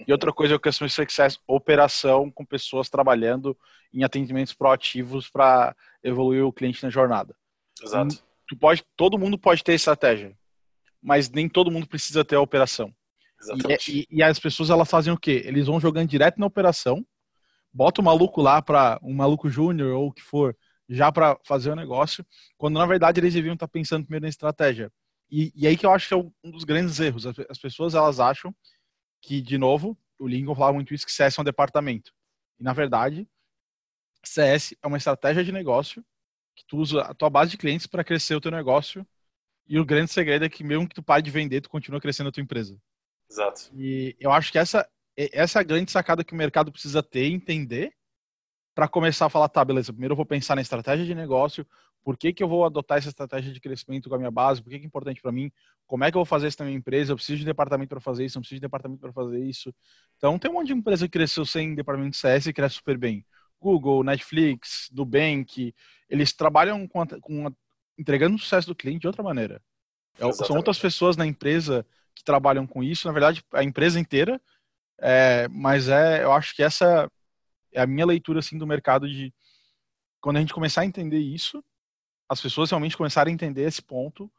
e 0.07 0.12
outra 0.12 0.31
coisa 0.31 0.53
é 0.53 0.57
o 0.57 0.59
Customer 0.59 0.91
Success, 0.91 1.39
operação 1.47 2.31
com 2.31 2.45
pessoas 2.45 2.89
trabalhando 2.89 3.57
em 3.93 4.03
atendimentos 4.03 4.53
proativos 4.53 5.29
para 5.29 5.75
evoluir 6.03 6.45
o 6.45 6.53
cliente 6.53 6.83
na 6.83 6.89
jornada. 6.89 7.35
Exato. 7.81 8.23
Tu 8.47 8.57
pode, 8.57 8.83
todo 8.95 9.17
mundo 9.17 9.38
pode 9.38 9.63
ter 9.63 9.73
estratégia, 9.73 10.35
mas 11.01 11.29
nem 11.29 11.49
todo 11.49 11.71
mundo 11.71 11.88
precisa 11.88 12.23
ter 12.23 12.35
a 12.35 12.41
operação. 12.41 12.93
Exatamente. 13.41 13.91
E, 13.91 14.07
e, 14.09 14.17
e 14.17 14.23
as 14.23 14.39
pessoas 14.39 14.69
elas 14.69 14.89
fazem 14.89 15.13
o 15.13 15.17
quê? 15.17 15.43
Eles 15.45 15.67
vão 15.67 15.79
jogando 15.79 16.09
direto 16.09 16.39
na 16.39 16.45
operação, 16.45 17.05
bota 17.71 18.01
o 18.01 18.03
maluco 18.03 18.41
lá 18.41 18.62
para 18.62 18.99
um 19.03 19.13
maluco 19.13 19.49
júnior 19.49 19.95
ou 19.95 20.07
o 20.07 20.13
que 20.13 20.21
for, 20.21 20.55
já 20.89 21.12
para 21.12 21.38
fazer 21.45 21.69
o 21.69 21.75
negócio, 21.75 22.25
quando 22.57 22.79
na 22.79 22.85
verdade 22.85 23.19
eles 23.19 23.33
deviam 23.33 23.53
estar 23.53 23.67
tá 23.67 23.71
pensando 23.71 24.03
primeiro 24.03 24.23
na 24.23 24.29
estratégia. 24.29 24.91
E, 25.31 25.53
e 25.55 25.67
aí 25.67 25.77
que 25.77 25.85
eu 25.85 25.91
acho 25.91 26.07
que 26.07 26.13
é 26.13 26.17
um 26.17 26.51
dos 26.51 26.63
grandes 26.63 26.99
erros. 26.99 27.25
As 27.27 27.59
pessoas 27.59 27.93
elas 27.93 28.19
acham 28.19 28.53
que, 29.21 29.41
de 29.41 29.58
novo, 29.58 29.97
o 30.17 30.27
Lincoln 30.27 30.55
falava 30.55 30.73
muito 30.73 30.93
isso, 30.93 31.05
que 31.05 31.12
CS 31.12 31.38
é 31.38 31.41
um 31.41 31.45
departamento. 31.45 32.13
E, 32.60 32.63
na 32.63 32.73
verdade, 32.73 33.27
CS 34.23 34.75
é 34.82 34.88
uma 34.88 34.97
estratégia 34.97 35.43
de 35.43 35.51
negócio 35.51 36.03
que 36.55 36.65
tu 36.67 36.77
usa 36.77 37.01
a 37.01 37.13
tua 37.13 37.29
base 37.29 37.51
de 37.51 37.58
clientes 37.58 37.88
para 37.88 38.03
crescer 38.03 38.36
o 38.36 38.41
teu 38.41 38.51
negócio. 38.51 39.08
E 39.67 39.79
o 39.79 39.86
grande 39.86 40.12
segredo 40.12 40.43
é 40.43 40.49
que 40.49 40.63
mesmo 40.63 40.88
que 40.88 40.95
tu 40.95 41.03
pare 41.03 41.21
de 41.21 41.32
vender, 41.32 41.62
tu 41.62 41.69
continua 41.69 42.01
crescendo 42.01 42.29
a 42.29 42.32
tua 42.32 42.43
empresa. 42.43 42.77
Exato. 43.29 43.71
E 43.75 44.15
eu 44.19 44.32
acho 44.32 44.51
que 44.51 44.58
essa, 44.58 44.89
essa 45.15 45.60
é 45.60 45.62
a 45.62 45.63
grande 45.63 45.91
sacada 45.91 46.23
que 46.23 46.34
o 46.34 46.38
mercado 46.38 46.71
precisa 46.71 47.01
ter 47.01 47.29
e 47.29 47.34
entender 47.34 47.93
para 48.79 48.87
começar 48.87 49.25
a 49.25 49.29
falar, 49.29 49.49
tá, 49.49 49.65
beleza, 49.65 49.91
primeiro 49.91 50.13
eu 50.13 50.15
vou 50.15 50.25
pensar 50.25 50.55
na 50.55 50.61
estratégia 50.61 51.05
de 51.05 51.13
negócio, 51.13 51.67
por 52.01 52.17
que, 52.17 52.31
que 52.31 52.41
eu 52.41 52.47
vou 52.47 52.63
adotar 52.63 52.97
essa 52.97 53.09
estratégia 53.09 53.51
de 53.51 53.59
crescimento 53.59 54.07
com 54.07 54.15
a 54.15 54.17
minha 54.17 54.31
base, 54.31 54.63
por 54.63 54.69
que, 54.69 54.79
que 54.79 54.85
é 54.85 54.87
importante 54.87 55.21
para 55.21 55.33
mim, 55.33 55.51
como 55.85 56.05
é 56.05 56.09
que 56.09 56.15
eu 56.15 56.19
vou 56.19 56.25
fazer 56.25 56.47
isso 56.47 56.55
na 56.59 56.65
minha 56.65 56.77
empresa, 56.77 57.11
eu 57.11 57.17
preciso 57.17 57.39
de 57.39 57.43
departamento 57.43 57.89
para 57.89 57.99
fazer 57.99 58.23
isso, 58.23 58.37
não 58.37 58.41
preciso 58.41 58.59
de 58.59 58.61
departamento 58.61 59.01
para 59.01 59.11
fazer 59.11 59.43
isso. 59.43 59.75
Então, 60.15 60.39
tem 60.39 60.49
um 60.49 60.53
monte 60.53 60.67
de 60.67 60.73
empresa 60.75 61.05
que 61.05 61.11
cresceu 61.11 61.43
sem 61.45 61.75
departamento 61.75 62.11
de 62.11 62.17
CS 62.19 62.45
e 62.45 62.53
cresce 62.53 62.75
super 62.75 62.97
bem. 62.97 63.25
Google, 63.59 64.01
Netflix, 64.01 64.87
Nubank, 64.93 65.75
eles 66.09 66.31
trabalham 66.31 66.87
com, 66.87 67.01
a, 67.01 67.07
com 67.19 67.47
a, 67.47 67.51
entregando 67.97 68.37
o 68.37 68.39
sucesso 68.39 68.65
do 68.65 68.75
cliente 68.75 69.01
de 69.01 69.07
outra 69.07 69.21
maneira. 69.21 69.61
É, 70.17 70.31
são 70.31 70.55
outras 70.55 70.79
pessoas 70.79 71.17
na 71.17 71.25
empresa 71.25 71.85
que 72.15 72.23
trabalham 72.23 72.65
com 72.65 72.81
isso, 72.81 73.07
na 73.07 73.11
verdade, 73.11 73.43
a 73.51 73.61
empresa 73.61 73.99
inteira, 73.99 74.39
é, 75.01 75.49
mas 75.49 75.89
é, 75.89 76.23
eu 76.23 76.31
acho 76.31 76.55
que 76.55 76.63
essa 76.63 77.11
é 77.73 77.82
a 77.82 77.88
minha 77.88 78.05
leitura 78.05 78.39
assim 78.39 78.58
do 78.58 78.67
mercado 78.67 79.08
de 79.10 79.34
quando 80.21 80.38
a 80.38 80.39
gente 80.39 80.53
começar 80.53 80.82
a 80.82 80.86
entender 80.86 81.19
isso, 81.19 81.63
as 82.27 82.41
pessoas 82.41 82.69
realmente 82.69 82.97
começarem 82.97 83.32
a 83.32 83.36
entender 83.36 83.63
esse 83.63 83.82
ponto 83.82 84.32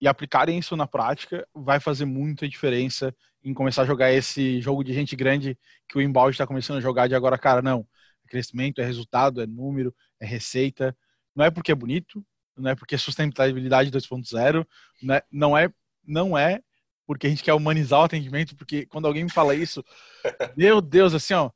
e 0.00 0.08
aplicarem 0.08 0.58
isso 0.58 0.76
na 0.76 0.86
prática, 0.86 1.46
vai 1.54 1.78
fazer 1.78 2.04
muita 2.04 2.48
diferença 2.48 3.14
em 3.42 3.54
começar 3.54 3.82
a 3.82 3.86
jogar 3.86 4.12
esse 4.12 4.60
jogo 4.60 4.82
de 4.82 4.92
gente 4.92 5.14
grande 5.16 5.58
que 5.88 5.96
o 5.96 6.00
inbound 6.02 6.32
está 6.32 6.46
começando 6.46 6.78
a 6.78 6.80
jogar 6.80 7.06
de 7.06 7.14
agora, 7.14 7.38
cara, 7.38 7.62
não. 7.62 7.86
É 8.24 8.28
crescimento, 8.28 8.80
é 8.80 8.84
resultado, 8.84 9.40
é 9.40 9.46
número, 9.46 9.94
é 10.18 10.26
receita. 10.26 10.96
Não 11.34 11.44
é 11.44 11.50
porque 11.50 11.72
é 11.72 11.74
bonito, 11.74 12.24
não 12.56 12.70
é 12.70 12.74
porque 12.74 12.94
é 12.94 12.98
sustentabilidade 12.98 13.90
2.0, 13.90 14.66
não 15.02 15.14
é, 15.14 15.22
não 15.30 15.56
é, 15.58 15.72
não 16.04 16.38
é 16.38 16.60
porque 17.06 17.26
a 17.26 17.30
gente 17.30 17.42
quer 17.42 17.54
humanizar 17.54 18.00
o 18.00 18.04
atendimento, 18.04 18.54
porque 18.54 18.86
quando 18.86 19.06
alguém 19.06 19.24
me 19.24 19.30
fala 19.30 19.54
isso, 19.54 19.84
meu 20.56 20.80
Deus, 20.80 21.12
assim, 21.14 21.34
ó, 21.34 21.50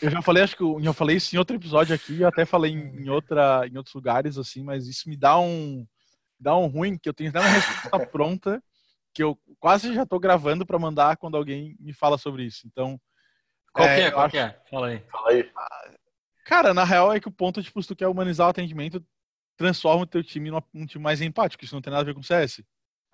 eu 0.00 0.10
já 0.10 0.22
falei, 0.22 0.42
acho 0.42 0.56
que 0.56 0.62
eu, 0.62 0.80
eu 0.80 0.92
falei 0.92 1.16
isso 1.16 1.34
em 1.34 1.38
outro 1.38 1.56
episódio 1.56 1.94
aqui, 1.94 2.20
eu 2.20 2.28
até 2.28 2.44
falei 2.44 2.72
em, 2.72 3.04
em, 3.04 3.08
outra, 3.08 3.66
em 3.66 3.76
outros 3.76 3.94
lugares, 3.94 4.38
assim, 4.38 4.62
mas 4.62 4.86
isso 4.86 5.08
me 5.08 5.16
dá 5.16 5.38
um, 5.38 5.86
dá 6.38 6.56
um 6.56 6.66
ruim, 6.66 6.98
que 6.98 7.08
eu 7.08 7.14
tenho 7.14 7.30
até 7.30 7.40
uma 7.40 7.48
resposta 7.48 8.06
pronta, 8.06 8.62
que 9.14 9.22
eu 9.22 9.38
quase 9.60 9.94
já 9.94 10.02
estou 10.02 10.18
gravando 10.18 10.64
para 10.64 10.78
mandar 10.78 11.16
quando 11.16 11.36
alguém 11.36 11.76
me 11.78 11.92
fala 11.92 12.16
sobre 12.16 12.44
isso. 12.44 12.66
Então. 12.66 12.98
Qual 13.72 13.88
é, 13.88 13.96
que 13.96 14.00
é? 14.02 14.10
Qual 14.10 14.24
acho... 14.24 14.32
que 14.32 14.38
é? 14.38 14.60
Fala 14.70 14.88
aí. 14.88 15.04
Fala 15.10 15.30
aí. 15.30 15.50
Cara, 16.44 16.74
na 16.74 16.84
real 16.84 17.12
é 17.12 17.20
que 17.20 17.28
o 17.28 17.32
ponto, 17.32 17.62
tipo, 17.62 17.80
se 17.80 17.88
tu 17.88 17.96
quer 17.96 18.08
humanizar 18.08 18.46
o 18.46 18.50
atendimento, 18.50 19.04
transforma 19.56 20.02
o 20.02 20.06
teu 20.06 20.22
time 20.22 20.50
num 20.50 20.86
time 20.86 21.02
mais 21.02 21.20
empático. 21.20 21.64
Isso 21.64 21.74
não 21.74 21.82
tem 21.82 21.90
nada 21.90 22.02
a 22.02 22.06
ver 22.06 22.14
com 22.14 22.22
CS. 22.22 22.62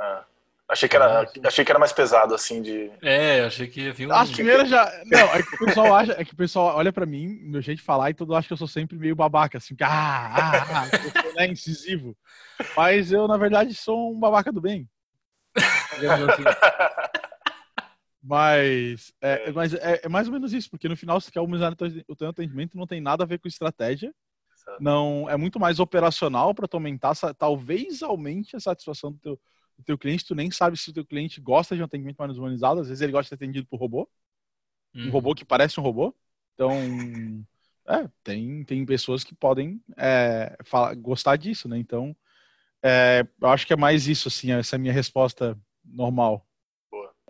Ah. 0.01 0.25
Achei 0.71 0.87
que, 0.87 0.97
era, 0.97 1.27
achei 1.45 1.65
que 1.65 1.73
era 1.73 1.79
mais 1.79 1.95
pesado, 1.95 2.35
assim, 2.35 2.61
de. 2.61 2.91
É, 3.01 3.41
achei 3.41 3.67
que 3.67 3.89
havia 3.89 4.07
um. 4.07 4.13
As 4.13 4.31
primeiras 4.31 4.69
já. 4.69 4.85
Não, 5.07 5.35
é 5.35 5.43
que 5.43 5.55
o 5.55 5.67
pessoal 5.67 5.95
acha, 5.95 6.13
é 6.13 6.25
que 6.25 6.35
o 6.35 6.37
pessoal 6.37 6.77
olha 6.77 6.93
pra 6.93 7.07
mim, 7.07 7.39
meu 7.43 7.63
jeito 7.63 7.79
de 7.79 7.85
falar, 7.85 8.11
e 8.11 8.15
todo 8.15 8.35
acha 8.35 8.47
que 8.47 8.53
eu 8.53 8.59
sou 8.59 8.69
sempre 8.69 8.99
meio 8.99 9.17
babaca, 9.17 9.57
assim, 9.57 9.75
que, 9.75 9.83
ah, 9.83 9.89
ah, 9.91 10.83
ah 10.83 10.89
eu 10.93 11.23
sou 11.23 11.35
né, 11.35 11.47
incisivo. 11.47 12.15
Mas 12.77 13.11
eu, 13.11 13.27
na 13.27 13.39
verdade, 13.39 13.73
sou 13.73 14.13
um 14.13 14.21
babaca 14.21 14.53
do 14.53 14.61
bem. 14.61 14.87
Assim. 15.57 16.45
Mas, 18.23 19.13
é, 19.23 19.49
é. 19.49 19.53
mas 19.53 19.73
é, 19.73 20.01
é, 20.05 20.09
mais 20.09 20.27
ou 20.27 20.35
menos 20.35 20.53
isso, 20.53 20.69
porque 20.69 20.89
no 20.89 20.97
final, 20.99 21.19
se 21.19 21.33
quer 21.33 21.41
humanizar 21.41 21.75
o 22.07 22.15
teu 22.15 22.29
atendimento, 22.29 22.77
não 22.77 22.87
tem 22.87 23.01
nada 23.01 23.25
a 23.25 23.27
ver 23.27 23.39
com 23.39 23.49
estratégia. 23.49 24.13
Não, 24.79 25.27
é 25.31 25.37
muito 25.37 25.59
mais 25.59 25.81
operacional 25.81 26.55
para 26.55 26.69
tu 26.69 26.75
aumentar, 26.75 27.15
talvez 27.39 28.03
aumente 28.03 28.55
a 28.55 28.61
satisfação 28.61 29.13
do 29.13 29.19
teu 29.19 29.41
o 29.79 29.83
teu 29.83 29.97
cliente, 29.97 30.25
tu 30.25 30.35
nem 30.35 30.51
sabe 30.51 30.77
se 30.77 30.91
o 30.91 30.93
teu 30.93 31.05
cliente 31.05 31.41
gosta 31.41 31.75
de 31.75 31.83
um 31.83 31.85
atendimento 31.85 32.19
mais 32.19 32.37
humanizado, 32.37 32.81
às 32.81 32.89
vezes 32.89 33.01
ele 33.01 33.13
gosta 33.13 33.25
de 33.25 33.29
ser 33.29 33.35
atendido 33.35 33.67
por 33.67 33.79
robô, 33.79 34.09
uhum. 34.95 35.07
um 35.07 35.11
robô 35.11 35.35
que 35.35 35.45
parece 35.45 35.79
um 35.79 35.83
robô. 35.83 36.15
Então, 36.55 36.73
é, 37.87 38.09
tem, 38.23 38.65
tem 38.65 38.85
pessoas 38.85 39.23
que 39.23 39.35
podem 39.35 39.81
é, 39.97 40.57
falar, 40.65 40.95
gostar 40.95 41.37
disso, 41.37 41.69
né? 41.69 41.79
Então, 41.79 42.15
é, 42.83 43.27
eu 43.41 43.49
acho 43.49 43.67
que 43.67 43.73
é 43.73 43.77
mais 43.77 44.07
isso, 44.07 44.29
assim, 44.29 44.53
essa 44.53 44.77
é 44.77 44.79
a 44.79 44.81
minha 44.81 44.93
resposta 44.93 45.59
normal. 45.85 46.45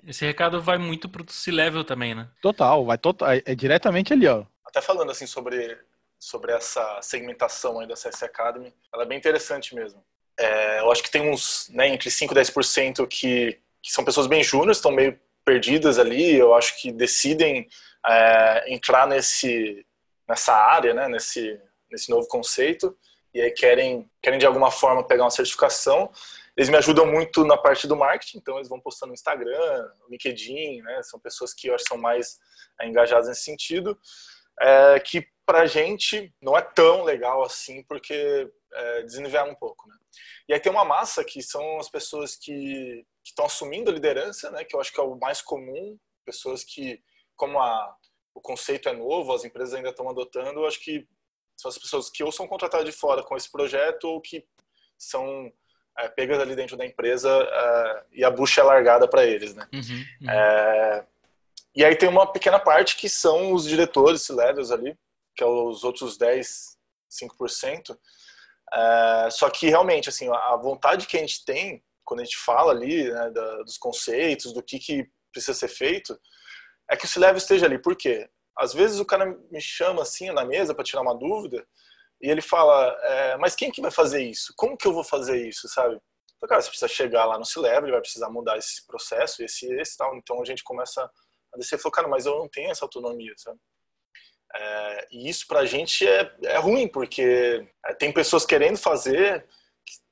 Esse 0.05 0.25
recado 0.25 0.61
vai 0.61 0.79
muito 0.79 1.09
pro 1.09 1.25
C-Level 1.31 1.85
também, 1.85 2.15
né? 2.15 2.31
Total, 2.41 2.85
vai 2.85 2.97
total, 2.97 3.31
é, 3.31 3.43
é, 3.45 3.55
diretamente 3.55 4.13
ali, 4.13 4.27
ó. 4.27 4.47
Até 4.65 4.81
falando, 4.81 5.11
assim, 5.11 5.27
sobre, 5.27 5.79
sobre 6.19 6.53
essa 6.53 7.01
segmentação 7.03 7.79
aí 7.79 7.87
da 7.87 7.97
CS 7.97 8.23
Academy, 8.23 8.73
ela 8.93 9.03
é 9.03 9.07
bem 9.07 9.19
interessante 9.19 9.75
mesmo. 9.75 10.03
É, 10.39 10.81
eu 10.81 10.93
acho 10.93 11.03
que 11.03 11.11
tem 11.11 11.29
uns, 11.29 11.69
né, 11.71 11.89
entre 11.89 12.11
5 12.11 12.33
e 12.33 12.37
10% 12.37 13.07
que, 13.09 13.59
que 13.83 13.93
são 13.93 14.05
pessoas 14.05 14.27
bem 14.27 14.43
júniores, 14.43 14.77
estão 14.77 14.93
meio 14.93 15.19
perdidas 15.45 15.99
ali, 15.99 16.37
eu 16.37 16.55
acho 16.55 16.81
que 16.81 16.93
decidem 16.93 17.69
é, 18.07 18.73
entrar 18.73 19.07
nesse, 19.07 19.85
nessa 20.29 20.55
área, 20.55 20.95
né, 20.95 21.09
nesse, 21.09 21.61
nesse 21.91 22.11
novo 22.11 22.29
conceito, 22.29 22.97
e 23.35 23.41
aí 23.41 23.51
querem, 23.51 24.09
querem 24.23 24.39
de 24.39 24.47
alguma 24.47 24.71
forma 24.71 25.07
pegar 25.07 25.25
uma 25.25 25.31
certificação. 25.31 26.11
Eles 26.57 26.69
me 26.69 26.77
ajudam 26.77 27.07
muito 27.07 27.45
na 27.45 27.57
parte 27.57 27.87
do 27.87 27.97
marketing, 27.97 28.39
então 28.39 28.57
eles 28.57 28.69
vão 28.69 28.81
postando 28.81 29.09
no 29.09 29.15
Instagram, 29.15 29.89
no 30.01 30.09
LinkedIn, 30.11 30.83
né, 30.83 31.03
são 31.03 31.19
pessoas 31.19 31.53
que 31.53 31.69
eu 31.69 31.75
acho 31.75 31.85
que 31.85 31.89
são 31.89 31.99
mais 31.99 32.39
é, 32.81 32.87
engajadas 32.87 33.29
nesse 33.29 33.43
sentido, 33.43 33.99
é, 34.61 35.01
que 35.01 35.27
pra 35.47 35.67
gente 35.67 36.33
não 36.43 36.57
é 36.57 36.63
tão 36.63 37.05
legal 37.05 37.43
assim, 37.43 37.83
porque 37.85 38.51
é, 38.75 39.05
um 39.45 39.55
pouco, 39.55 39.89
né? 39.89 39.95
E 40.49 40.55
aí 40.55 40.61
tem 40.61 40.73
uma 40.73 40.85
massa 40.85 41.23
que 41.23 41.43
são 41.43 41.79
as 41.79 41.91
pessoas 41.91 42.35
que 42.35 43.05
estão 43.25 43.45
assumindo 43.45 43.91
a 43.91 43.95
liderança, 43.95 44.51
né? 44.51 44.65
Que 44.65 44.75
eu 44.75 44.81
acho 44.81 44.93
que 44.93 44.99
é 44.99 45.03
o 45.03 45.15
mais 45.15 45.43
comum, 45.43 45.99
pessoas 46.25 46.65
que, 46.65 47.03
como 47.37 47.61
a, 47.61 47.95
o 48.35 48.41
conceito 48.41 48.89
é 48.89 48.93
novo, 48.93 49.35
as 49.35 49.45
empresas 49.45 49.75
ainda 49.75 49.91
estão 49.91 50.09
adotando, 50.09 50.61
eu 50.61 50.67
acho 50.67 50.81
que 50.81 51.07
são 51.57 51.69
as 51.69 51.77
pessoas 51.77 52.09
que 52.09 52.23
ou 52.23 52.33
são 52.33 52.47
contratadas 52.47 52.87
de 52.87 52.93
fora 52.93 53.23
com 53.23 53.37
esse 53.37 53.51
projeto 53.51 54.05
ou 54.05 54.21
que 54.21 54.47
são 54.97 55.53
é, 55.99 56.09
pegas 56.09 56.39
ali 56.39 56.55
dentro 56.55 56.77
da 56.77 56.87
empresa 56.87 57.29
é, 57.31 58.05
e 58.13 58.25
a 58.25 58.31
bucha 58.31 58.61
é 58.61 58.65
largada 58.65 59.09
para 59.09 59.27
eles, 59.27 59.55
né? 59.55 59.69
Uhum, 59.73 60.05
uhum. 60.23 60.31
É, 60.31 61.07
e 61.75 61.85
aí 61.85 61.95
tem 61.97 62.09
uma 62.09 62.31
pequena 62.31 62.59
parte 62.59 62.97
que 62.97 63.09
são 63.09 63.53
os 63.53 63.65
diretores, 63.65 64.29
levels 64.29 64.71
ali, 64.71 64.97
que 65.37 65.43
é 65.43 65.47
os 65.47 65.85
outros 65.85 66.17
10, 66.17 66.79
5%, 67.11 67.99
é, 68.73 69.29
só 69.31 69.49
que 69.51 69.69
realmente, 69.69 70.09
assim, 70.09 70.29
a 70.33 70.57
vontade 70.57 71.07
que 71.07 71.17
a 71.17 71.21
gente 71.21 71.45
tem 71.45 71.83
quando 72.05 72.21
a 72.21 72.25
gente 72.25 72.39
fala 72.39 72.73
ali 72.73 73.13
né, 73.13 73.31
da, 73.31 73.63
dos 73.65 73.77
conceitos, 73.77 74.55
do 74.55 74.63
que, 74.63 74.79
que 74.79 75.07
precisa 75.31 75.53
ser 75.53 75.69
feito, 75.69 76.19
é 76.91 76.97
que 76.97 77.05
o 77.05 77.09
C-Level 77.09 77.37
esteja 77.37 77.67
ali. 77.67 77.79
Por 77.79 77.95
quê? 77.95 78.27
Às 78.57 78.73
vezes 78.73 78.99
o 78.99 79.05
cara 79.05 79.27
me 79.51 79.61
chama 79.61 80.01
assim 80.03 80.31
na 80.31 80.43
mesa 80.43 80.75
para 80.75 80.85
tirar 80.85 81.03
uma 81.03 81.15
dúvida 81.15 81.67
E 82.21 82.31
ele 82.31 82.41
fala, 82.41 82.97
é, 83.03 83.37
mas 83.37 83.55
quem 83.55 83.71
que 83.71 83.83
vai 83.83 83.91
fazer 83.91 84.23
isso? 84.23 84.55
Como 84.57 84.77
que 84.77 84.87
eu 84.87 84.93
vou 84.95 85.05
fazer 85.05 85.47
isso, 85.47 85.69
sabe? 85.69 86.01
Então, 86.37 86.49
cara, 86.49 86.63
você 86.63 86.71
precisa 86.71 86.89
chegar 86.89 87.27
lá 87.27 87.39
no 87.39 87.45
C-Level, 87.45 87.85
ele 87.85 87.93
vai 87.93 88.01
precisar 88.01 88.31
mudar 88.31 88.57
esse 88.57 88.87
processo, 88.87 89.43
esse 89.45 89.71
esse 89.75 89.97
tal. 89.99 90.17
Então 90.17 90.41
a 90.41 90.45
gente 90.47 90.65
começa 90.65 91.03
a 91.53 91.59
descer 91.59 91.77
e 91.77 91.79
falou, 91.79 91.93
cara, 91.93 92.09
mas 92.09 92.25
eu 92.25 92.39
não 92.39 92.49
tenho 92.49 92.71
essa 92.71 92.85
autonomia, 92.87 93.35
sabe? 93.37 93.59
É, 94.55 95.09
e 95.13 95.29
isso 95.29 95.47
pra 95.47 95.65
gente 95.65 96.07
é, 96.07 96.33
é 96.45 96.59
ruim, 96.59 96.89
porque 96.89 97.67
é, 97.85 97.95
tem 97.95 98.13
pessoas 98.13 98.47
querendo 98.47 98.79
fazer, 98.79 99.47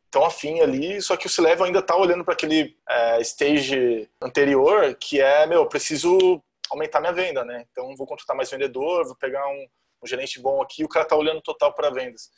estão 0.05 0.25
afim 0.25 0.61
ali, 0.61 1.01
só 1.01 1.17
que 1.17 1.27
o 1.27 1.31
C-Level 1.31 1.65
ainda 1.65 1.83
tá 1.83 1.97
olhando 1.97 2.25
para 2.25 2.35
aquele 2.35 2.77
é, 2.89 3.21
stage 3.23 4.09
anterior, 4.23 4.95
que 4.95 5.21
é, 5.21 5.47
meu, 5.47 5.67
preciso 5.67 6.43
aumentar 6.71 7.01
minha 7.01 7.13
venda, 7.13 7.45
né? 7.45 7.65
Então 7.71 7.95
vou 7.97 8.07
contratar 8.07 8.37
mais 8.37 8.51
vendedor, 8.51 9.07
vou 9.07 9.17
pegar 9.17 9.47
um, 9.49 9.67
um 10.03 10.07
gerente 10.07 10.41
bom 10.41 10.61
aqui, 10.61 10.85
o 10.85 10.89
cara 10.89 11.07
tá 11.07 11.17
olhando 11.17 11.41
total 11.41 11.73
para 11.73 11.91
vendas. 11.91 12.31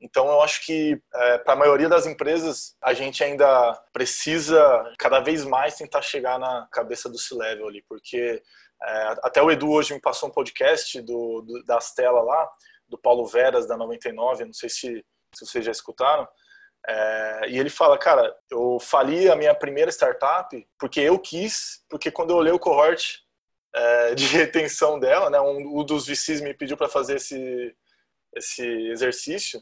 Então, 0.00 0.28
eu 0.28 0.42
acho 0.42 0.64
que 0.64 1.00
é, 1.14 1.38
para 1.38 1.54
a 1.54 1.56
maioria 1.56 1.88
das 1.88 2.06
empresas, 2.06 2.76
a 2.82 2.92
gente 2.92 3.24
ainda 3.24 3.72
precisa 3.92 4.92
cada 4.98 5.20
vez 5.20 5.44
mais 5.44 5.76
tentar 5.76 6.02
chegar 6.02 6.38
na 6.38 6.68
cabeça 6.70 7.08
do 7.08 7.18
C-Level 7.18 7.66
ali, 7.66 7.82
porque 7.88 8.42
é, 8.82 9.16
até 9.22 9.42
o 9.42 9.50
Edu 9.50 9.70
hoje 9.70 9.94
me 9.94 10.00
passou 10.00 10.28
um 10.28 10.32
podcast 10.32 11.00
do, 11.00 11.42
do, 11.42 11.64
lá, 12.24 12.50
do 12.88 12.98
Paulo 12.98 13.26
Veras, 13.26 13.66
da 13.66 13.76
99, 13.76 14.44
não 14.44 14.52
sei 14.52 14.68
se, 14.68 15.04
se 15.34 15.46
vocês 15.46 15.64
já 15.64 15.72
escutaram, 15.72 16.28
é, 16.88 17.48
e 17.48 17.58
ele 17.58 17.70
fala, 17.70 17.98
cara, 17.98 18.34
eu 18.50 18.78
fali 18.80 19.28
a 19.28 19.34
minha 19.34 19.54
primeira 19.54 19.90
startup 19.90 20.68
porque 20.78 21.00
eu 21.00 21.18
quis, 21.18 21.84
porque 21.90 22.12
quando 22.12 22.30
eu 22.30 22.36
olhei 22.36 22.52
o 22.52 22.60
cohort 22.60 23.18
é, 23.74 24.14
de 24.14 24.26
retenção 24.36 24.98
dela, 24.98 25.28
né, 25.28 25.40
um, 25.40 25.80
um 25.80 25.84
dos 25.84 26.06
VCs 26.06 26.40
me 26.40 26.54
pediu 26.54 26.76
para 26.76 26.88
fazer 26.88 27.16
esse, 27.16 27.74
esse 28.36 28.64
exercício, 28.90 29.60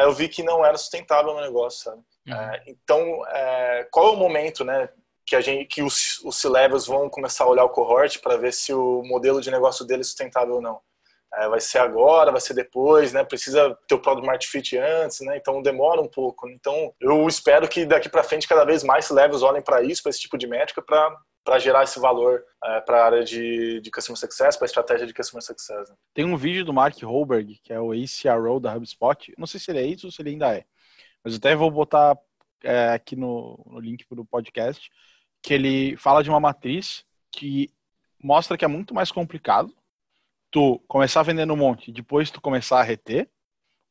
eu 0.00 0.12
vi 0.12 0.28
que 0.28 0.42
não 0.42 0.64
era 0.64 0.76
sustentável 0.76 1.32
o 1.32 1.40
negócio, 1.40 1.84
sabe? 1.84 2.02
Uhum. 2.26 2.34
É, 2.34 2.62
então, 2.66 3.26
é, 3.28 3.86
qual 3.92 4.08
é 4.08 4.10
o 4.12 4.16
momento, 4.16 4.64
né, 4.64 4.88
que 5.26 5.36
a 5.36 5.40
gente, 5.40 5.66
que 5.66 5.82
os, 5.82 6.20
os 6.24 6.36
C-levels 6.36 6.86
vão 6.86 7.08
começar 7.08 7.44
a 7.44 7.48
olhar 7.48 7.64
o 7.64 7.70
cohort 7.70 8.20
para 8.20 8.36
ver 8.36 8.52
se 8.52 8.72
o 8.72 9.02
modelo 9.04 9.40
de 9.40 9.50
negócio 9.50 9.86
dele 9.86 10.00
é 10.00 10.04
sustentável 10.04 10.56
ou 10.56 10.62
não? 10.62 10.80
É, 11.36 11.48
vai 11.48 11.60
ser 11.60 11.78
agora, 11.78 12.30
vai 12.30 12.40
ser 12.40 12.54
depois, 12.54 13.12
né? 13.12 13.24
Precisa 13.24 13.76
ter 13.88 13.94
o 13.94 14.00
product 14.00 14.26
market 14.26 14.48
fit 14.48 14.78
antes, 14.78 15.20
né? 15.20 15.36
Então 15.36 15.62
demora 15.62 16.00
um 16.00 16.08
pouco. 16.08 16.48
Então 16.48 16.94
eu 17.00 17.26
espero 17.26 17.68
que 17.68 17.84
daqui 17.84 18.08
para 18.08 18.22
frente 18.22 18.46
cada 18.46 18.64
vez 18.64 18.84
mais 18.84 19.10
levels 19.10 19.42
olhem 19.42 19.62
para 19.62 19.82
isso, 19.82 20.02
para 20.02 20.10
esse 20.10 20.20
tipo 20.20 20.38
de 20.38 20.46
métrica, 20.46 20.80
para 20.80 21.16
para 21.44 21.58
gerar 21.58 21.84
esse 21.84 22.00
valor 22.00 22.42
é, 22.64 22.80
para 22.80 23.02
a 23.02 23.04
área 23.04 23.22
de, 23.22 23.78
de 23.82 23.90
Customer 23.90 24.18
Success, 24.18 24.56
para 24.56 24.64
a 24.64 24.66
estratégia 24.66 25.06
de 25.06 25.12
Customer 25.12 25.42
Success. 25.42 25.90
Né? 25.90 25.96
Tem 26.14 26.24
um 26.24 26.38
vídeo 26.38 26.64
do 26.64 26.72
Mark 26.72 26.96
Holberg, 27.02 27.60
que 27.62 27.70
é 27.70 27.78
o 27.78 27.92
ACRO 27.92 28.58
da 28.58 28.74
HubSpot. 28.74 29.34
Não 29.36 29.46
sei 29.46 29.60
se 29.60 29.70
ele 29.70 29.80
é 29.80 29.86
isso 29.86 30.06
ou 30.06 30.10
se 30.10 30.22
ele 30.22 30.30
ainda 30.30 30.56
é. 30.56 30.64
Mas 31.22 31.34
até 31.34 31.54
vou 31.54 31.70
botar 31.70 32.18
é, 32.62 32.88
aqui 32.88 33.14
no, 33.14 33.62
no 33.66 33.78
link 33.78 34.06
para 34.06 34.20
o 34.20 34.24
podcast, 34.24 34.90
que 35.44 35.52
ele 35.52 35.94
fala 35.98 36.24
de 36.24 36.30
uma 36.30 36.40
matriz 36.40 37.04
que 37.30 37.70
mostra 38.20 38.56
que 38.56 38.64
é 38.64 38.68
muito 38.68 38.94
mais 38.94 39.12
complicado 39.12 39.76
tu 40.50 40.82
começar 40.88 41.22
vendendo 41.22 41.52
um 41.52 41.56
monte 41.56 41.90
e 41.90 41.92
depois 41.92 42.30
tu 42.30 42.40
começar 42.40 42.80
a 42.80 42.82
reter, 42.82 43.28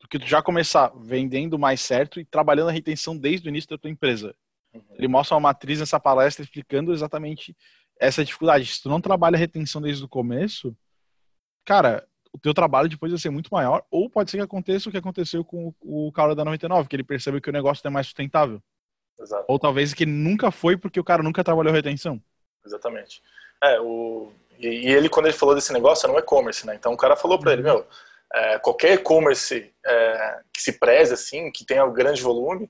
do 0.02 0.08
que 0.08 0.18
tu 0.18 0.26
já 0.26 0.42
começar 0.42 0.92
vendendo 0.96 1.60
mais 1.60 1.80
certo 1.80 2.20
e 2.20 2.26
trabalhando 2.26 2.70
a 2.70 2.72
retenção 2.72 3.16
desde 3.16 3.48
o 3.48 3.50
início 3.50 3.70
da 3.70 3.78
tua 3.78 3.92
empresa. 3.92 4.34
Uhum. 4.74 4.82
Ele 4.98 5.08
mostra 5.08 5.36
uma 5.36 5.42
matriz 5.42 5.80
nessa 5.80 6.00
palestra 6.00 6.44
explicando 6.44 6.92
exatamente 6.92 7.56
essa 8.00 8.26
dificuldade. 8.26 8.66
Se 8.66 8.82
tu 8.82 8.90
não 8.90 9.00
trabalha 9.00 9.36
a 9.36 9.40
retenção 9.40 9.80
desde 9.80 10.04
o 10.04 10.10
começo, 10.10 10.76
cara, 11.64 12.04
o 12.34 12.40
teu 12.40 12.54
trabalho 12.54 12.90
depois 12.90 13.12
vai 13.12 13.20
ser 13.20 13.30
muito 13.30 13.54
maior, 13.54 13.86
ou 13.92 14.10
pode 14.10 14.32
ser 14.32 14.38
que 14.38 14.44
aconteça 14.44 14.90
o 14.90 14.92
que 14.92 14.98
aconteceu 14.98 15.46
com 15.46 15.72
o 15.82 16.12
cara 16.12 16.34
da 16.34 16.44
99, 16.44 16.90
que 16.90 16.96
ele 16.96 17.04
percebeu 17.04 17.40
que 17.40 17.50
o 17.50 17.54
negócio 17.54 17.84
não 17.86 17.92
é 17.92 17.94
mais 17.94 18.08
sustentável. 18.08 18.60
Exato. 19.24 19.46
Ou 19.48 19.58
talvez 19.58 19.94
que 19.94 20.06
nunca 20.06 20.52
foi 20.52 20.78
porque 20.78 21.00
o 21.00 21.04
cara 21.04 21.24
nunca 21.24 21.44
trabalhou 21.44 21.74
retenção. 21.74 22.22
Exatamente. 22.66 23.22
É, 23.64 23.80
o... 23.80 24.32
E, 24.60 24.92
ele, 24.92 25.10
quando 25.10 25.28
ele 25.28 25.36
falou 25.36 25.56
desse 25.56 25.74
negócio, 25.74 26.06
era 26.06 26.14
um 26.14 26.20
e-commerce, 26.20 26.66
né? 26.68 26.76
Então 26.76 26.94
o 26.94 26.98
cara 26.98 27.16
falou 27.16 27.40
para 27.40 27.54
ele, 27.54 27.62
uhum. 27.62 27.68
meu, 27.68 27.88
é, 28.34 28.60
qualquer 28.60 28.94
e-commerce 28.94 29.74
é, 29.86 30.40
que 30.54 30.62
se 30.62 30.80
preze, 30.80 31.14
assim, 31.14 31.52
que 31.52 31.66
tenha 31.66 31.86
um 31.86 31.94
grande 31.94 32.22
volume, 32.22 32.70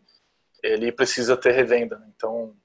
ele 0.62 0.92
precisa 0.92 1.36
ter 1.36 1.52
revenda. 1.52 1.98
Né? 1.98 2.08
Então, 2.16 2.56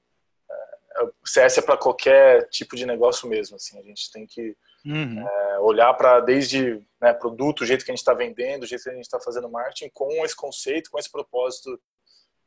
é, 0.49 1.03
o 1.03 1.27
CS 1.27 1.57
é 1.57 1.61
para 1.61 1.77
qualquer 1.77 2.47
tipo 2.49 2.75
de 2.75 2.85
negócio 2.85 3.27
mesmo. 3.27 3.55
Assim, 3.55 3.79
a 3.79 3.83
gente 3.83 4.11
tem 4.11 4.25
que 4.25 4.55
uhum. 4.85 5.27
é, 5.27 5.59
olhar 5.59 5.93
para 5.95 6.19
desde 6.19 6.81
né, 7.01 7.13
produto, 7.13 7.61
o 7.61 7.65
jeito 7.65 7.83
que 7.83 7.91
a 7.91 7.93
gente 7.93 7.99
está 7.99 8.13
vendendo, 8.13 8.63
o 8.63 8.67
jeito 8.67 8.83
que 8.83 8.89
a 8.89 8.93
gente 8.93 9.05
está 9.05 9.19
fazendo 9.19 9.49
marketing, 9.49 9.89
com 9.93 10.25
esse 10.25 10.35
conceito, 10.35 10.91
com 10.91 10.99
esse 10.99 11.11
propósito 11.11 11.79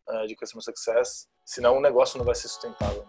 uh, 0.08 0.26
de 0.26 0.36
customer 0.36 0.62
success. 0.62 1.28
Senão 1.44 1.76
o 1.76 1.80
negócio 1.80 2.18
não 2.18 2.24
vai 2.24 2.34
ser 2.34 2.48
sustentável. 2.48 3.04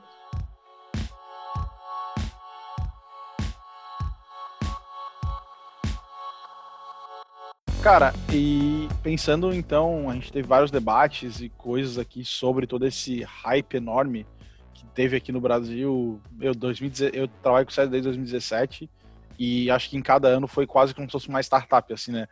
Cara, 7.84 8.14
e 8.32 8.88
pensando 9.04 9.54
então, 9.54 10.10
a 10.10 10.14
gente 10.14 10.32
teve 10.32 10.48
vários 10.48 10.72
debates 10.72 11.42
e 11.42 11.50
coisas 11.50 11.98
aqui 11.98 12.24
sobre 12.24 12.66
todo 12.66 12.88
esse 12.88 13.24
hype 13.24 13.76
enorme 13.76 14.26
que 14.74 14.86
teve 14.86 15.18
aqui 15.18 15.34
no 15.34 15.42
Brasil. 15.42 16.22
Eu, 16.40 16.56
2010, 16.56 17.14
eu 17.14 17.28
trabalho 17.28 17.66
com 17.66 17.72
o 17.74 17.88
desde 17.88 18.08
2017 18.08 18.90
e 19.38 19.70
acho 19.70 19.90
que 19.90 19.98
em 19.98 20.02
cada 20.02 20.30
ano 20.30 20.48
foi 20.48 20.66
quase 20.66 20.96
como 20.96 21.08
se 21.08 21.12
fosse 21.12 21.28
uma 21.28 21.42
startup, 21.42 21.94
assim, 21.94 22.14
né? 22.14 22.28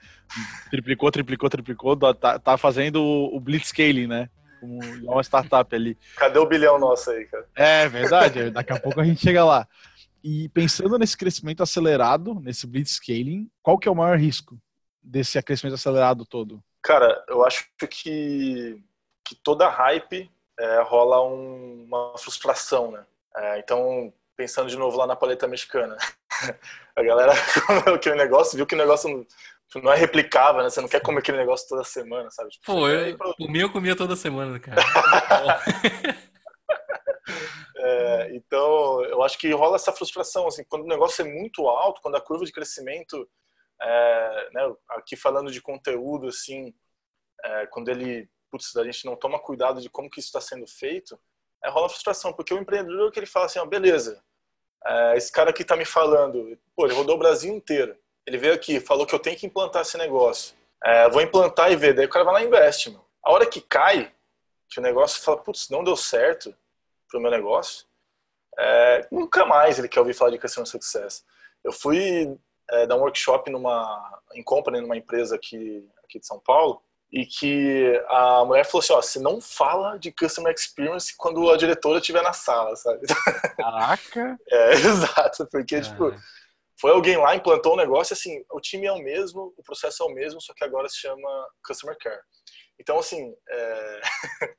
Triplicou, 0.69 1.11
triplicou, 1.11 1.49
triplicou, 1.49 1.97
tá, 1.97 2.39
tá 2.39 2.57
fazendo 2.57 3.03
o 3.03 3.37
blitzscaling, 3.37 4.07
né? 4.07 4.29
Como 4.61 4.79
uma 5.11 5.21
startup 5.23 5.75
ali. 5.75 5.97
Cadê 6.15 6.39
o 6.39 6.45
bilhão 6.45 6.79
nosso 6.79 7.11
aí, 7.11 7.25
cara? 7.25 7.45
É 7.55 7.89
verdade, 7.89 8.49
daqui 8.49 8.71
a 8.71 8.79
pouco 8.79 9.01
a 9.01 9.03
gente 9.03 9.19
chega 9.19 9.43
lá. 9.43 9.67
E 10.23 10.47
pensando 10.49 10.97
nesse 10.97 11.17
crescimento 11.17 11.61
acelerado, 11.61 12.35
nesse 12.35 12.65
blitzscaling, 12.65 13.49
qual 13.61 13.77
que 13.77 13.89
é 13.89 13.91
o 13.91 13.95
maior 13.95 14.17
risco? 14.17 14.57
desse 15.01 15.41
crescimento 15.41 15.75
acelerado 15.75 16.25
todo? 16.25 16.63
Cara, 16.81 17.23
eu 17.27 17.45
acho 17.45 17.67
que, 17.89 18.81
que 19.23 19.35
toda 19.43 19.69
hype 19.69 20.31
é, 20.59 20.81
rola 20.81 21.23
um, 21.23 21.83
uma 21.85 22.17
frustração, 22.17 22.91
né? 22.91 23.05
É, 23.35 23.59
então, 23.59 24.13
pensando 24.35 24.69
de 24.69 24.77
novo 24.77 24.97
lá 24.97 25.07
na 25.07 25.15
paleta 25.15 25.47
mexicana, 25.47 25.97
a 26.95 27.03
galera 27.03 27.33
comeu 27.65 27.95
aquele 27.95 28.15
negócio, 28.15 28.55
viu 28.55 28.65
que 28.65 28.75
o 28.75 28.77
negócio 28.77 29.25
não, 29.75 29.83
não 29.83 29.93
é 29.93 29.95
replicável, 29.95 30.63
né? 30.63 30.69
Você 30.69 30.81
não 30.81 30.87
quer 30.87 31.01
comer 31.01 31.19
aquele 31.19 31.37
negócio 31.37 31.67
toda 31.67 31.83
semana, 31.83 32.29
sabe? 32.31 32.49
Tipo, 32.49 32.65
Pô, 32.65 32.87
eu, 32.89 33.17
o 33.39 33.51
meu 33.51 33.63
eu 33.63 33.71
comia 33.71 33.95
toda 33.95 34.15
semana, 34.15 34.59
cara. 34.59 34.81
é, 37.77 38.35
então, 38.35 39.03
eu 39.05 39.21
acho 39.23 39.37
que 39.37 39.51
rola 39.51 39.75
essa 39.75 39.91
frustração, 39.91 40.47
assim, 40.47 40.63
quando 40.63 40.83
o 40.83 40.87
negócio 40.87 41.25
é 41.25 41.29
muito 41.29 41.67
alto, 41.67 42.01
quando 42.01 42.15
a 42.15 42.21
curva 42.21 42.45
de 42.45 42.51
crescimento 42.51 43.29
é, 43.81 44.49
né, 44.53 44.75
aqui 44.89 45.15
falando 45.15 45.51
de 45.51 45.61
conteúdo, 45.61 46.27
assim, 46.27 46.73
é, 47.43 47.65
quando 47.67 47.89
ele, 47.89 48.29
putz, 48.49 48.75
a 48.75 48.83
gente 48.83 49.05
não 49.05 49.15
toma 49.15 49.39
cuidado 49.39 49.81
de 49.81 49.89
como 49.89 50.09
que 50.09 50.19
isso 50.19 50.27
está 50.27 50.41
sendo 50.41 50.67
feito, 50.67 51.19
é, 51.63 51.69
rola 51.69 51.89
frustração, 51.89 52.33
porque 52.33 52.53
o 52.53 52.59
empreendedor 52.59 53.11
que 53.11 53.19
ele 53.19 53.25
fala 53.25 53.47
assim, 53.47 53.59
ó, 53.59 53.65
beleza, 53.65 54.23
é, 54.85 55.17
esse 55.17 55.31
cara 55.31 55.49
aqui 55.49 55.63
está 55.63 55.75
me 55.75 55.85
falando, 55.85 56.57
pô, 56.75 56.85
ele 56.85 56.93
rodou 56.93 57.15
o 57.15 57.19
Brasil 57.19 57.53
inteiro, 57.53 57.97
ele 58.25 58.37
veio 58.37 58.53
aqui, 58.53 58.79
falou 58.79 59.05
que 59.05 59.15
eu 59.15 59.19
tenho 59.19 59.37
que 59.37 59.45
implantar 59.45 59.81
esse 59.81 59.97
negócio, 59.97 60.55
é, 60.83 61.09
vou 61.09 61.21
implantar 61.21 61.71
e 61.71 61.75
ver, 61.75 61.93
daí 61.93 62.05
o 62.05 62.09
cara 62.09 62.25
vai 62.25 62.33
lá 62.35 62.41
e 62.43 62.47
investe, 62.47 62.89
meu. 62.89 63.03
A 63.23 63.31
hora 63.31 63.45
que 63.45 63.61
cai, 63.61 64.11
que 64.69 64.79
o 64.79 64.83
negócio 64.83 65.21
fala, 65.21 65.37
putz, 65.37 65.69
não 65.69 65.83
deu 65.83 65.95
certo 65.95 66.55
pro 67.09 67.19
meu 67.19 67.29
negócio, 67.29 67.85
é, 68.57 69.07
nunca 69.11 69.45
mais 69.45 69.77
ele 69.77 69.87
quer 69.87 69.99
ouvir 69.99 70.13
falar 70.13 70.31
de 70.31 70.39
Customer 70.39 70.67
Success. 70.67 71.25
Eu 71.63 71.71
fui 71.71 72.37
é, 72.69 72.87
dar 72.87 72.95
um 72.95 73.01
workshop 73.01 73.49
numa, 73.49 74.21
em 74.33 74.43
company 74.43 74.81
numa 74.81 74.97
empresa 74.97 75.35
aqui, 75.35 75.87
aqui 76.03 76.19
de 76.19 76.25
São 76.25 76.39
Paulo 76.39 76.81
e 77.11 77.25
que 77.25 78.01
a 78.07 78.45
mulher 78.45 78.65
falou 78.65 78.79
assim, 78.79 78.93
ó, 78.93 79.01
você 79.01 79.19
não 79.19 79.41
fala 79.41 79.97
de 79.97 80.11
customer 80.13 80.53
experience 80.53 81.13
quando 81.17 81.49
a 81.51 81.57
diretora 81.57 81.99
estiver 81.99 82.23
na 82.23 82.31
sala, 82.31 82.73
sabe? 82.77 83.05
Caraca! 83.57 84.39
é, 84.49 84.71
exato, 84.79 85.45
porque, 85.51 85.75
é. 85.75 85.81
tipo, 85.81 86.15
foi 86.81 86.89
alguém 86.89 87.15
lá, 87.15 87.35
implantou 87.35 87.73
um 87.73 87.77
negócio, 87.77 88.13
assim, 88.13 88.43
o 88.49 88.59
time 88.59 88.87
é 88.87 88.91
o 88.91 88.97
mesmo, 88.97 89.53
o 89.55 89.63
processo 89.63 90.01
é 90.01 90.05
o 90.07 90.09
mesmo, 90.09 90.41
só 90.41 90.51
que 90.51 90.63
agora 90.63 90.89
se 90.89 90.97
chama 90.97 91.47
Customer 91.63 91.95
Care. 91.99 92.19
Então, 92.79 92.97
assim, 92.97 93.31
é... 93.47 94.01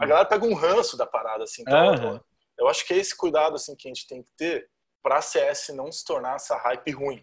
a 0.00 0.06
galera 0.06 0.24
pega 0.24 0.46
um 0.46 0.54
ranço 0.54 0.96
da 0.96 1.06
parada, 1.06 1.44
assim, 1.44 1.60
então, 1.60 2.12
uhum. 2.12 2.20
eu 2.58 2.66
acho 2.66 2.86
que 2.86 2.94
é 2.94 2.96
esse 2.96 3.14
cuidado, 3.14 3.56
assim, 3.56 3.76
que 3.76 3.86
a 3.86 3.90
gente 3.92 4.08
tem 4.08 4.22
que 4.22 4.30
ter 4.38 4.70
para 5.02 5.18
a 5.18 5.22
CS 5.22 5.68
não 5.74 5.92
se 5.92 6.02
tornar 6.02 6.36
essa 6.36 6.56
hype 6.56 6.90
ruim. 6.92 7.22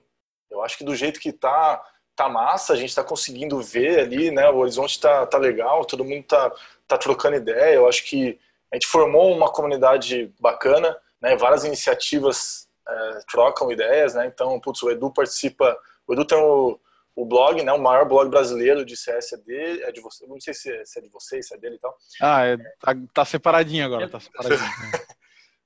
Eu 0.52 0.62
acho 0.62 0.78
que 0.78 0.84
do 0.84 0.96
jeito 0.96 1.20
que 1.20 1.34
tá, 1.34 1.84
tá 2.16 2.30
massa, 2.30 2.74
a 2.74 2.76
gente 2.76 2.90
está 2.90 3.04
conseguindo 3.04 3.60
ver 3.60 4.02
ali, 4.02 4.30
né? 4.30 4.48
O 4.50 4.58
horizonte 4.58 5.00
tá, 5.00 5.26
tá 5.26 5.40
legal, 5.40 5.84
todo 5.84 6.06
mundo 6.06 6.24
tá, 6.26 6.52
tá 6.88 6.98
trocando 6.98 7.38
ideia. 7.38 7.74
Eu 7.74 7.88
acho 7.88 8.06
que 8.06 8.40
a 8.72 8.76
gente 8.76 8.88
formou 8.88 9.36
uma 9.36 9.52
comunidade 9.52 10.32
bacana, 10.40 10.96
né? 11.20 11.36
Várias 11.36 11.64
iniciativas 11.64 12.70
é, 12.88 13.20
trocam 13.32 13.72
ideias, 13.72 14.14
né? 14.14 14.26
Então, 14.28 14.60
putz, 14.60 14.82
o 14.84 14.90
Edu 14.90 15.12
participa, 15.12 15.78
o 16.08 16.14
Edu 16.14 16.26
tem 16.26 16.38
o, 16.38 16.80
o 17.16 17.26
blog, 17.26 17.62
né? 17.64 17.72
O 17.74 17.82
maior 17.82 18.08
blog 18.08 18.30
brasileiro 18.30 18.86
de 18.86 18.96
CS 18.96 19.34
é, 19.34 19.38
de, 19.38 19.84
é 19.84 19.92
de 19.92 20.02
você. 20.02 20.26
Não 20.28 20.40
sei 20.40 20.54
se 20.54 20.72
é, 20.72 20.86
se 20.86 21.00
é 21.00 21.02
de 21.02 21.10
vocês, 21.10 21.48
se 21.48 21.56
é 21.56 21.58
dele 21.58 21.76
e 21.76 21.80
tal. 21.80 21.98
Ah, 22.22 22.46
é, 22.46 22.58
tá, 22.80 22.96
tá, 23.14 23.26
separadinho 23.26 23.86
agora, 23.86 24.10
tá 24.10 24.20
separadinho. 24.20 24.60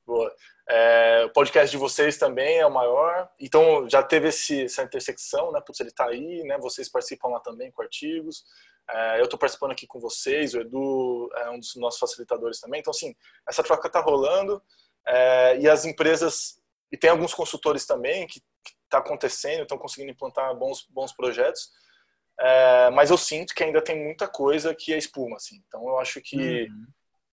Boa. 0.05 0.33
É, 0.67 1.23
o 1.25 1.29
podcast 1.29 1.71
de 1.71 1.77
vocês 1.77 2.17
também 2.17 2.59
é 2.59 2.65
o 2.65 2.71
maior. 2.71 3.29
Então 3.39 3.89
já 3.89 4.03
teve 4.03 4.29
esse, 4.29 4.63
essa 4.63 4.83
intersecção, 4.83 5.51
né? 5.51 5.61
Putz, 5.65 5.79
ele 5.79 5.91
tá 5.91 6.05
aí, 6.05 6.43
né? 6.43 6.57
Vocês 6.59 6.89
participam 6.89 7.29
lá 7.29 7.39
também 7.39 7.71
com 7.71 7.81
artigos. 7.81 8.43
É, 8.91 9.19
eu 9.19 9.25
estou 9.25 9.37
participando 9.37 9.71
aqui 9.71 9.85
com 9.85 9.99
vocês, 9.99 10.53
o 10.53 10.61
Edu 10.61 11.29
é 11.35 11.49
um 11.51 11.59
dos 11.59 11.75
nossos 11.75 11.99
facilitadores 11.99 12.59
também. 12.59 12.79
Então, 12.79 12.91
assim, 12.91 13.15
essa 13.47 13.61
troca 13.61 13.87
está 13.87 13.99
rolando 13.99 14.61
é, 15.07 15.57
e 15.59 15.69
as 15.69 15.85
empresas, 15.85 16.59
e 16.91 16.97
tem 16.97 17.09
alguns 17.09 17.33
consultores 17.33 17.85
também 17.85 18.25
que 18.27 18.41
está 18.83 18.97
acontecendo, 18.97 19.61
estão 19.61 19.77
conseguindo 19.77 20.11
implantar 20.11 20.55
bons, 20.55 20.85
bons 20.89 21.13
projetos, 21.13 21.69
é, 22.39 22.89
mas 22.91 23.11
eu 23.11 23.17
sinto 23.17 23.53
que 23.53 23.63
ainda 23.63 23.81
tem 23.81 24.01
muita 24.01 24.27
coisa 24.27 24.73
que 24.73 24.93
é 24.93 24.97
espuma, 24.97 25.35
assim. 25.35 25.61
Então, 25.67 25.87
eu 25.87 25.99
acho 25.99 26.21
que, 26.21 26.63
uhum. 26.63 26.85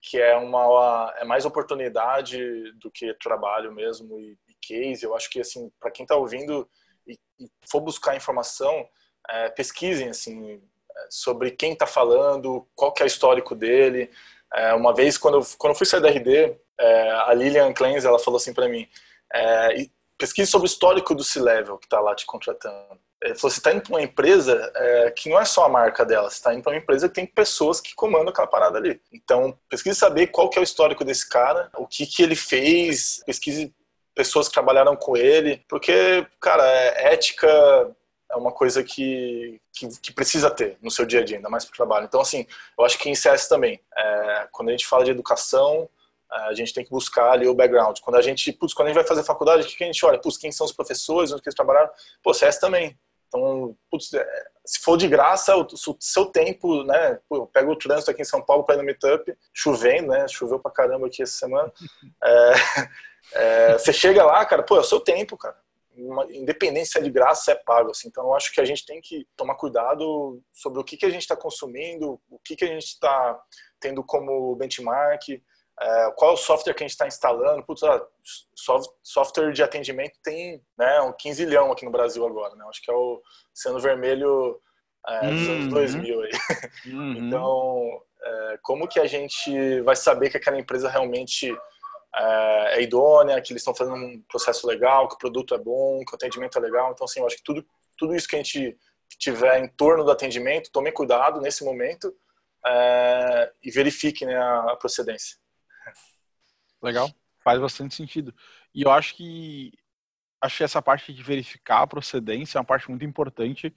que 0.02 0.20
é, 0.20 0.36
uma, 0.36 1.14
é 1.18 1.24
mais 1.24 1.44
oportunidade 1.44 2.38
do 2.80 2.90
que 2.90 3.14
trabalho 3.14 3.72
mesmo 3.72 4.18
e, 4.18 4.36
e 4.48 4.54
case. 4.60 5.04
Eu 5.04 5.14
acho 5.14 5.30
que, 5.30 5.40
assim, 5.40 5.70
para 5.78 5.92
quem 5.92 6.02
está 6.02 6.16
ouvindo 6.16 6.68
e, 7.06 7.16
e, 7.38 7.48
for 7.70 7.80
buscar 7.80 8.16
informação, 8.16 8.86
é, 9.30 9.48
pesquisem, 9.50 10.08
assim, 10.08 10.60
sobre 11.08 11.52
quem 11.52 11.72
está 11.72 11.86
falando, 11.86 12.66
qual 12.74 12.92
que 12.92 13.02
é 13.02 13.06
o 13.06 13.06
histórico 13.06 13.54
dele. 13.54 14.10
É, 14.52 14.74
uma 14.74 14.92
vez, 14.92 15.16
quando 15.16 15.38
eu, 15.38 15.46
quando 15.56 15.72
eu 15.72 15.78
fui 15.78 15.86
sair 15.86 16.00
da 16.00 16.10
RD, 16.10 16.58
é, 16.80 17.10
a 17.10 17.32
Lilian 17.32 17.72
Kleins, 17.72 18.04
ela 18.04 18.18
falou 18.18 18.38
assim 18.38 18.52
para 18.52 18.68
mim, 18.68 18.88
é, 19.32 19.86
pesquise 20.18 20.50
sobre 20.50 20.66
o 20.66 20.70
histórico 20.70 21.14
do 21.14 21.24
C-Level 21.24 21.78
que 21.78 21.86
está 21.86 22.00
lá 22.00 22.14
te 22.14 22.26
contratando. 22.26 22.98
Ele 23.22 23.34
falou, 23.34 23.50
você 23.50 23.58
está 23.58 23.72
indo 23.72 23.82
para 23.82 23.92
uma 23.92 24.02
empresa 24.02 24.70
é, 24.74 25.10
que 25.10 25.28
não 25.28 25.40
é 25.40 25.44
só 25.44 25.64
a 25.64 25.68
marca 25.68 26.04
dela, 26.04 26.28
você 26.28 26.36
está 26.36 26.52
indo 26.52 26.62
para 26.62 26.72
uma 26.72 26.78
empresa 26.78 27.08
que 27.08 27.14
tem 27.14 27.26
pessoas 27.26 27.80
que 27.80 27.94
comandam 27.94 28.28
aquela 28.28 28.46
parada 28.46 28.78
ali. 28.78 29.00
Então, 29.12 29.58
pesquise 29.68 29.98
saber 29.98 30.28
qual 30.28 30.50
que 30.50 30.58
é 30.58 30.60
o 30.60 30.64
histórico 30.64 31.04
desse 31.04 31.28
cara, 31.28 31.70
o 31.76 31.86
que, 31.86 32.06
que 32.06 32.22
ele 32.22 32.36
fez, 32.36 33.22
pesquise 33.24 33.74
pessoas 34.14 34.48
que 34.48 34.54
trabalharam 34.54 34.96
com 34.96 35.16
ele, 35.16 35.64
porque, 35.68 36.26
cara, 36.40 36.66
é 36.66 37.12
ética 37.12 37.94
é 38.30 38.36
uma 38.36 38.50
coisa 38.50 38.82
que, 38.82 39.60
que, 39.72 39.88
que, 40.00 40.12
precisa 40.12 40.50
ter 40.50 40.76
no 40.82 40.90
seu 40.90 41.06
dia 41.06 41.20
a 41.20 41.24
dia, 41.24 41.36
ainda 41.36 41.48
mais 41.48 41.64
para 41.64 41.74
o 41.74 41.76
trabalho. 41.76 42.06
Então, 42.06 42.20
assim, 42.20 42.46
eu 42.78 42.84
acho 42.84 42.98
que 42.98 43.08
em 43.08 43.14
CS 43.14 43.48
também, 43.48 43.80
é, 43.96 44.48
quando 44.50 44.68
a 44.68 44.72
gente 44.72 44.86
fala 44.86 45.04
de 45.04 45.10
educação, 45.10 45.88
a 46.30 46.54
gente 46.54 46.74
tem 46.74 46.84
que 46.84 46.90
buscar 46.90 47.32
ali 47.32 47.46
o 47.46 47.54
background. 47.54 47.98
Quando 48.00 48.16
a 48.16 48.22
gente, 48.22 48.52
putz, 48.52 48.74
quando 48.74 48.86
a 48.86 48.90
gente 48.90 48.98
vai 48.98 49.06
fazer 49.06 49.24
faculdade, 49.24 49.62
o 49.62 49.66
que 49.66 49.84
a 49.84 49.86
gente 49.86 50.04
olha? 50.04 50.18
Putz, 50.18 50.36
quem 50.36 50.52
são 50.52 50.66
os 50.66 50.72
professores, 50.72 51.32
onde 51.32 51.42
eles 51.44 51.54
trabalharam? 51.54 51.90
Pô, 52.22 52.32
também. 52.60 52.98
Então, 53.28 53.76
putz, 53.90 54.12
é, 54.14 54.44
se 54.64 54.80
for 54.80 54.96
de 54.96 55.08
graça, 55.08 55.56
o 55.56 55.96
seu 56.00 56.26
tempo, 56.26 56.84
né? 56.84 57.18
Pô, 57.28 57.36
eu 57.36 57.46
pego 57.46 57.72
o 57.72 57.76
trânsito 57.76 58.10
aqui 58.10 58.22
em 58.22 58.26
São 58.26 58.42
Paulo 58.42 58.64
para 58.64 58.76
ir 58.76 58.78
no 58.78 58.84
meetup, 58.84 59.36
chovendo, 59.52 60.08
né? 60.08 60.26
Choveu 60.28 60.58
pra 60.58 60.70
caramba 60.70 61.06
aqui 61.06 61.22
essa 61.22 61.38
semana. 61.38 61.72
É, 62.24 62.52
é, 63.32 63.72
você 63.72 63.92
chega 63.92 64.24
lá, 64.24 64.44
cara, 64.44 64.62
pô, 64.62 64.76
é 64.76 64.80
o 64.80 64.84
seu 64.84 65.00
tempo, 65.00 65.36
cara 65.36 65.56
uma, 65.96 66.24
é 66.24 67.00
de 67.00 67.10
graça, 67.10 67.52
é 67.52 67.54
pago. 67.54 67.90
Assim. 67.90 68.08
Então, 68.08 68.24
eu 68.24 68.34
acho 68.34 68.52
que 68.52 68.60
a 68.60 68.64
gente 68.64 68.84
tem 68.84 69.00
que 69.00 69.26
tomar 69.36 69.54
cuidado 69.54 70.42
sobre 70.52 70.80
o 70.80 70.84
que, 70.84 70.96
que 70.96 71.06
a 71.06 71.10
gente 71.10 71.22
está 71.22 71.36
consumindo, 71.36 72.20
o 72.28 72.38
que, 72.38 72.54
que 72.54 72.64
a 72.64 72.68
gente 72.68 72.84
está 72.84 73.40
tendo 73.80 74.04
como 74.04 74.54
benchmark, 74.56 75.42
é, 75.80 76.10
qual 76.16 76.30
é 76.30 76.34
o 76.34 76.38
software 76.38 76.74
que 76.74 76.82
a 76.82 76.86
gente 76.86 76.94
está 76.94 77.06
instalando. 77.06 77.62
Putz, 77.62 77.82
software 79.02 79.52
de 79.52 79.62
atendimento 79.62 80.18
tem 80.22 80.62
né, 80.78 81.00
um 81.02 81.12
15 81.12 81.44
milhão 81.44 81.70
aqui 81.70 81.84
no 81.84 81.90
Brasil 81.90 82.26
agora. 82.26 82.54
Né? 82.54 82.64
Acho 82.68 82.82
que 82.82 82.90
é 82.90 82.94
o 82.94 83.20
sendo 83.54 83.78
vermelho 83.78 84.60
é, 85.06 85.30
dos 85.30 85.48
anos 85.48 85.68
2000 85.68 86.16
uhum. 86.16 86.22
aí. 86.22 86.30
Uhum. 86.86 87.16
Então, 87.26 88.02
é, 88.22 88.58
como 88.62 88.88
que 88.88 88.98
a 88.98 89.06
gente 89.06 89.80
vai 89.82 89.94
saber 89.94 90.30
que 90.30 90.36
aquela 90.38 90.58
empresa 90.58 90.88
realmente 90.88 91.54
é, 92.14 92.78
é 92.78 92.82
idônea, 92.82 93.40
que 93.42 93.52
eles 93.52 93.60
estão 93.60 93.74
fazendo 93.74 93.96
um 93.96 94.22
processo 94.28 94.66
legal, 94.66 95.08
que 95.08 95.16
o 95.16 95.18
produto 95.18 95.54
é 95.54 95.58
bom, 95.58 96.02
que 96.06 96.12
o 96.12 96.16
atendimento 96.16 96.56
é 96.58 96.60
legal. 96.60 96.90
Então, 96.92 97.04
assim, 97.04 97.20
eu 97.20 97.26
acho 97.26 97.36
que 97.36 97.44
tudo, 97.44 97.64
tudo 97.98 98.14
isso 98.14 98.26
que 98.26 98.36
a 98.36 98.38
gente 98.38 98.78
tiver 99.18 99.62
em 99.62 99.68
torno 99.68 100.04
do 100.04 100.10
atendimento, 100.10 100.72
tome 100.72 100.90
cuidado 100.90 101.40
nesse 101.40 101.64
momento 101.64 102.12
é, 102.66 103.52
e 103.62 103.70
verifique 103.70 104.24
né, 104.24 104.36
a 104.36 104.76
procedência. 104.76 105.36
Legal, 106.86 107.12
faz 107.42 107.60
bastante 107.60 107.94
sentido. 107.94 108.34
E 108.74 108.82
eu 108.82 108.90
acho 108.90 109.14
que 109.14 109.72
acho 110.40 110.58
que 110.58 110.64
essa 110.64 110.82
parte 110.82 111.12
de 111.12 111.22
verificar 111.22 111.82
a 111.82 111.86
procedência 111.86 112.58
é 112.58 112.60
uma 112.60 112.64
parte 112.64 112.88
muito 112.88 113.04
importante, 113.04 113.74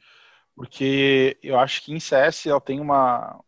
porque 0.55 1.37
eu 1.41 1.57
acho 1.57 1.81
que 1.83 1.93
em 1.93 1.99
CS 1.99 2.47
ela 2.47 2.61
tem 2.61 2.79
uma 2.79 3.43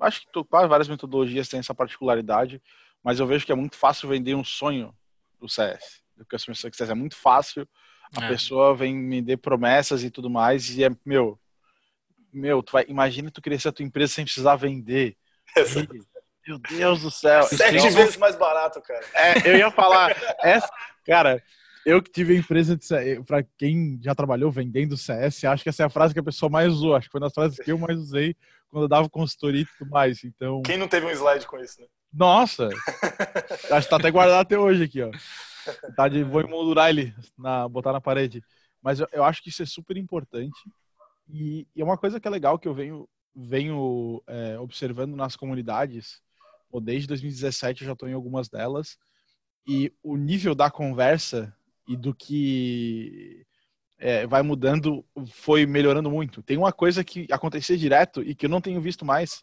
acho 0.00 0.22
que 0.22 0.28
várias 0.50 0.88
metodologias 0.88 1.48
têm 1.48 1.60
essa 1.60 1.74
particularidade 1.74 2.62
mas 3.02 3.20
eu 3.20 3.26
vejo 3.26 3.46
que 3.46 3.52
é 3.52 3.54
muito 3.54 3.76
fácil 3.76 4.08
vender 4.08 4.34
um 4.34 4.44
sonho 4.44 4.94
do 5.40 5.48
CS, 5.48 6.02
do 6.16 6.26
Customer 6.26 6.56
Success. 6.56 6.90
É 6.90 6.94
muito 6.94 7.16
fácil, 7.16 7.68
a 8.14 8.24
é. 8.24 8.28
pessoa 8.28 8.74
vem 8.74 9.08
vender 9.08 9.36
promessas 9.38 10.02
e 10.02 10.10
tudo 10.10 10.28
mais, 10.28 10.76
e 10.76 10.84
é, 10.84 10.90
meu, 11.04 11.38
meu, 12.32 12.62
tu 12.62 12.72
vai, 12.72 12.84
imagina 12.88 13.30
tu 13.30 13.40
crescer 13.40 13.68
a 13.68 13.72
tua 13.72 13.84
empresa 13.84 14.14
sem 14.14 14.24
precisar 14.24 14.56
vender. 14.56 15.16
E, 15.56 16.02
meu 16.48 16.58
Deus 16.58 17.02
do 17.02 17.10
céu. 17.10 17.42
Sete 17.44 17.90
vezes 17.90 18.16
mais 18.16 18.36
barato, 18.36 18.80
cara. 18.80 19.04
É, 19.14 19.50
eu 19.50 19.56
ia 19.56 19.70
falar, 19.70 20.16
essa, 20.40 20.70
cara, 21.04 21.42
eu 21.84 22.02
que 22.02 22.10
tive 22.10 22.34
a 22.34 22.38
empresa 22.38 22.76
de 22.76 22.84
CS, 22.84 23.24
pra 23.24 23.42
quem 23.56 23.98
já 24.02 24.14
trabalhou 24.14 24.50
vendendo 24.50 24.96
CS, 24.96 25.44
acho 25.44 25.62
que 25.62 25.68
essa 25.68 25.82
é 25.82 25.86
a 25.86 25.90
frase 25.90 26.14
que 26.14 26.20
a 26.20 26.24
pessoa 26.24 26.50
mais 26.50 26.72
usou, 26.72 26.96
acho 26.96 27.06
que 27.06 27.12
foi 27.12 27.20
uma 27.20 27.26
das 27.26 27.34
frases 27.34 27.58
que 27.58 27.70
eu 27.70 27.78
mais 27.78 27.98
usei 27.98 28.34
quando 28.68 28.84
eu 28.84 28.88
dava 28.88 29.08
consultoria 29.08 29.62
e 29.62 29.66
tudo 29.78 29.90
mais, 29.90 30.24
então... 30.24 30.62
Quem 30.62 30.76
não 30.76 30.88
teve 30.88 31.06
um 31.06 31.10
slide 31.10 31.46
com 31.46 31.58
isso, 31.58 31.80
né? 31.80 31.86
Nossa! 32.12 32.68
Acho 33.70 33.86
que 33.86 33.90
tá 33.90 33.96
até 33.96 34.10
guardado 34.10 34.40
até 34.40 34.58
hoje 34.58 34.84
aqui, 34.84 35.02
ó. 35.02 35.10
Tá 35.94 36.08
de, 36.08 36.24
vou 36.24 36.40
emoldurar 36.40 36.88
ele, 36.88 37.14
na, 37.36 37.68
botar 37.68 37.92
na 37.92 38.00
parede. 38.00 38.42
Mas 38.82 39.00
eu, 39.00 39.08
eu 39.12 39.24
acho 39.24 39.42
que 39.42 39.50
isso 39.50 39.62
é 39.62 39.66
super 39.66 39.96
importante. 39.96 40.58
E, 41.28 41.66
e, 41.76 41.82
é 41.82 41.84
uma 41.84 41.98
coisa 41.98 42.18
que 42.18 42.26
é 42.26 42.30
legal 42.30 42.58
que 42.58 42.66
eu 42.66 42.72
venho, 42.72 43.06
venho 43.34 44.22
é, 44.26 44.58
observando 44.58 45.14
nas 45.14 45.36
comunidades. 45.36 46.22
Pô, 46.70 46.80
desde 46.80 47.08
2017 47.08 47.82
eu 47.82 47.86
já 47.86 47.92
estou 47.92 48.08
em 48.08 48.14
algumas 48.14 48.48
delas. 48.48 48.96
E 49.66 49.92
o 50.02 50.16
nível 50.16 50.54
da 50.54 50.70
conversa 50.70 51.54
e 51.86 51.96
do 51.96 52.14
que 52.14 53.46
é, 53.98 54.26
vai 54.26 54.42
mudando 54.42 55.04
foi 55.30 55.66
melhorando 55.66 56.10
muito. 56.10 56.42
Tem 56.42 56.56
uma 56.56 56.72
coisa 56.72 57.02
que 57.02 57.26
acontecia 57.30 57.76
direto 57.76 58.22
e 58.22 58.34
que 58.34 58.46
eu 58.46 58.50
não 58.50 58.60
tenho 58.60 58.80
visto 58.80 59.04
mais, 59.04 59.42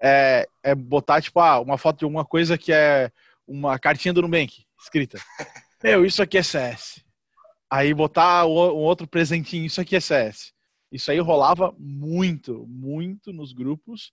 é, 0.00 0.48
é 0.62 0.74
botar, 0.74 1.20
tipo, 1.20 1.40
ah, 1.40 1.60
uma 1.60 1.78
foto 1.78 1.98
de 1.98 2.04
alguma 2.04 2.24
coisa 2.24 2.58
que 2.58 2.72
é 2.72 3.10
uma 3.46 3.78
cartinha 3.78 4.12
do 4.12 4.22
Nubank 4.22 4.64
escrita. 4.80 5.18
Meu, 5.82 6.04
isso 6.04 6.22
aqui 6.22 6.38
é 6.38 6.42
CS. 6.42 7.04
Aí 7.70 7.92
botar 7.92 8.46
um 8.46 8.50
outro 8.50 9.06
presentinho, 9.06 9.66
isso 9.66 9.80
aqui 9.80 9.94
é 9.94 10.00
CS. 10.00 10.52
Isso 10.90 11.10
aí 11.10 11.18
rolava 11.18 11.74
muito, 11.78 12.66
muito 12.66 13.32
nos 13.32 13.52
grupos. 13.52 14.12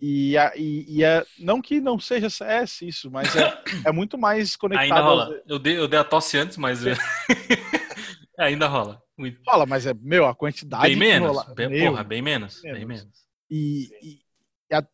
E, 0.00 0.34
e, 0.56 0.98
e 0.98 1.04
é, 1.04 1.24
não 1.38 1.60
que 1.60 1.78
não 1.78 1.98
seja 1.98 2.30
CS 2.30 2.82
isso, 2.82 3.10
mas 3.10 3.36
é, 3.36 3.62
é 3.86 3.92
muito 3.92 4.16
mais 4.16 4.56
conectado. 4.56 4.84
Ainda 4.84 5.00
rola. 5.00 5.42
Eu 5.46 5.58
dei, 5.58 5.78
eu 5.78 5.86
dei 5.86 5.98
a 5.98 6.04
tosse 6.04 6.38
antes, 6.38 6.56
mas 6.56 6.80
ainda 8.38 8.66
rola. 8.66 9.02
Muito. 9.16 9.38
Rola, 9.46 9.66
mas 9.66 9.84
é, 9.84 9.92
meu, 9.92 10.24
a 10.24 10.34
quantidade. 10.34 10.84
Bem 10.84 10.96
menos. 10.96 11.28
Rola... 11.28 11.54
Bem, 11.54 11.68
meu, 11.68 11.90
porra, 11.90 12.04
bem 12.04 12.22
menos. 12.22 12.62
menos. 12.62 12.78
Bem 12.78 12.86
menos. 12.86 13.30
E, 13.50 13.90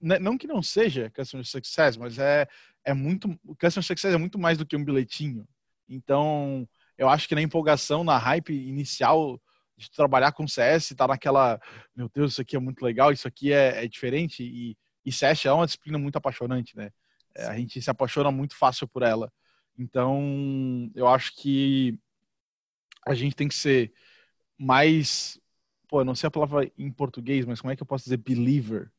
né, 0.02 0.18
não 0.18 0.36
que 0.36 0.48
não 0.48 0.60
seja 0.60 1.10
Customer 1.14 1.46
Success, 1.46 1.96
mas 1.96 2.18
é, 2.18 2.48
é 2.84 2.92
muito. 2.92 3.28
Customer 3.60 3.84
Success 3.84 4.12
é 4.12 4.18
muito 4.18 4.40
mais 4.40 4.58
do 4.58 4.66
que 4.66 4.76
um 4.76 4.84
bilhetinho. 4.84 5.46
Então, 5.88 6.68
eu 6.98 7.08
acho 7.08 7.28
que 7.28 7.34
na 7.36 7.42
empolgação, 7.42 8.02
na 8.02 8.18
hype 8.18 8.52
inicial 8.52 9.40
de 9.76 9.88
trabalhar 9.90 10.32
com 10.32 10.48
CS, 10.48 10.94
tá 10.96 11.06
naquela, 11.06 11.60
meu 11.94 12.10
Deus, 12.12 12.32
isso 12.32 12.40
aqui 12.40 12.56
é 12.56 12.58
muito 12.58 12.82
legal, 12.82 13.12
isso 13.12 13.28
aqui 13.28 13.52
é, 13.52 13.84
é 13.84 13.86
diferente. 13.86 14.42
E, 14.42 14.76
e 15.06 15.12
CS 15.12 15.46
é 15.46 15.52
uma 15.52 15.64
disciplina 15.64 15.98
muito 15.98 16.16
apaixonante, 16.16 16.76
né? 16.76 16.90
É, 17.34 17.46
a 17.46 17.56
gente 17.56 17.80
se 17.80 17.88
apaixona 17.88 18.30
muito 18.30 18.56
fácil 18.56 18.88
por 18.88 19.02
ela. 19.02 19.32
Então, 19.78 20.90
eu 20.94 21.06
acho 21.06 21.34
que 21.36 21.98
a 23.06 23.14
gente 23.14 23.36
tem 23.36 23.48
que 23.48 23.54
ser 23.54 23.92
mais. 24.58 25.38
Pô, 25.88 26.00
eu 26.00 26.04
não 26.04 26.14
sei 26.14 26.26
a 26.28 26.30
palavra 26.30 26.70
em 26.76 26.90
português, 26.90 27.44
mas 27.44 27.60
como 27.60 27.72
é 27.72 27.76
que 27.76 27.82
eu 27.82 27.86
posso 27.86 28.04
dizer 28.04 28.16
believer? 28.16 28.90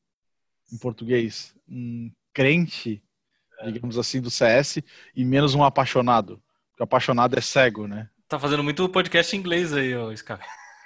em 0.71 0.77
português, 0.77 1.55
um 1.67 2.11
crente, 2.33 3.01
é. 3.59 3.71
digamos 3.71 3.97
assim, 3.97 4.21
do 4.21 4.29
CS 4.29 4.81
e 5.15 5.25
menos 5.25 5.55
um 5.55 5.63
apaixonado. 5.63 6.41
Porque 6.69 6.83
apaixonado 6.83 7.37
é 7.37 7.41
cego, 7.41 7.87
né? 7.87 8.09
Tá 8.27 8.39
fazendo 8.39 8.63
muito 8.63 8.87
podcast 8.89 9.35
em 9.35 9.39
inglês 9.39 9.73
aí, 9.73 9.95
ô 9.95 10.15
Scar. 10.15 10.39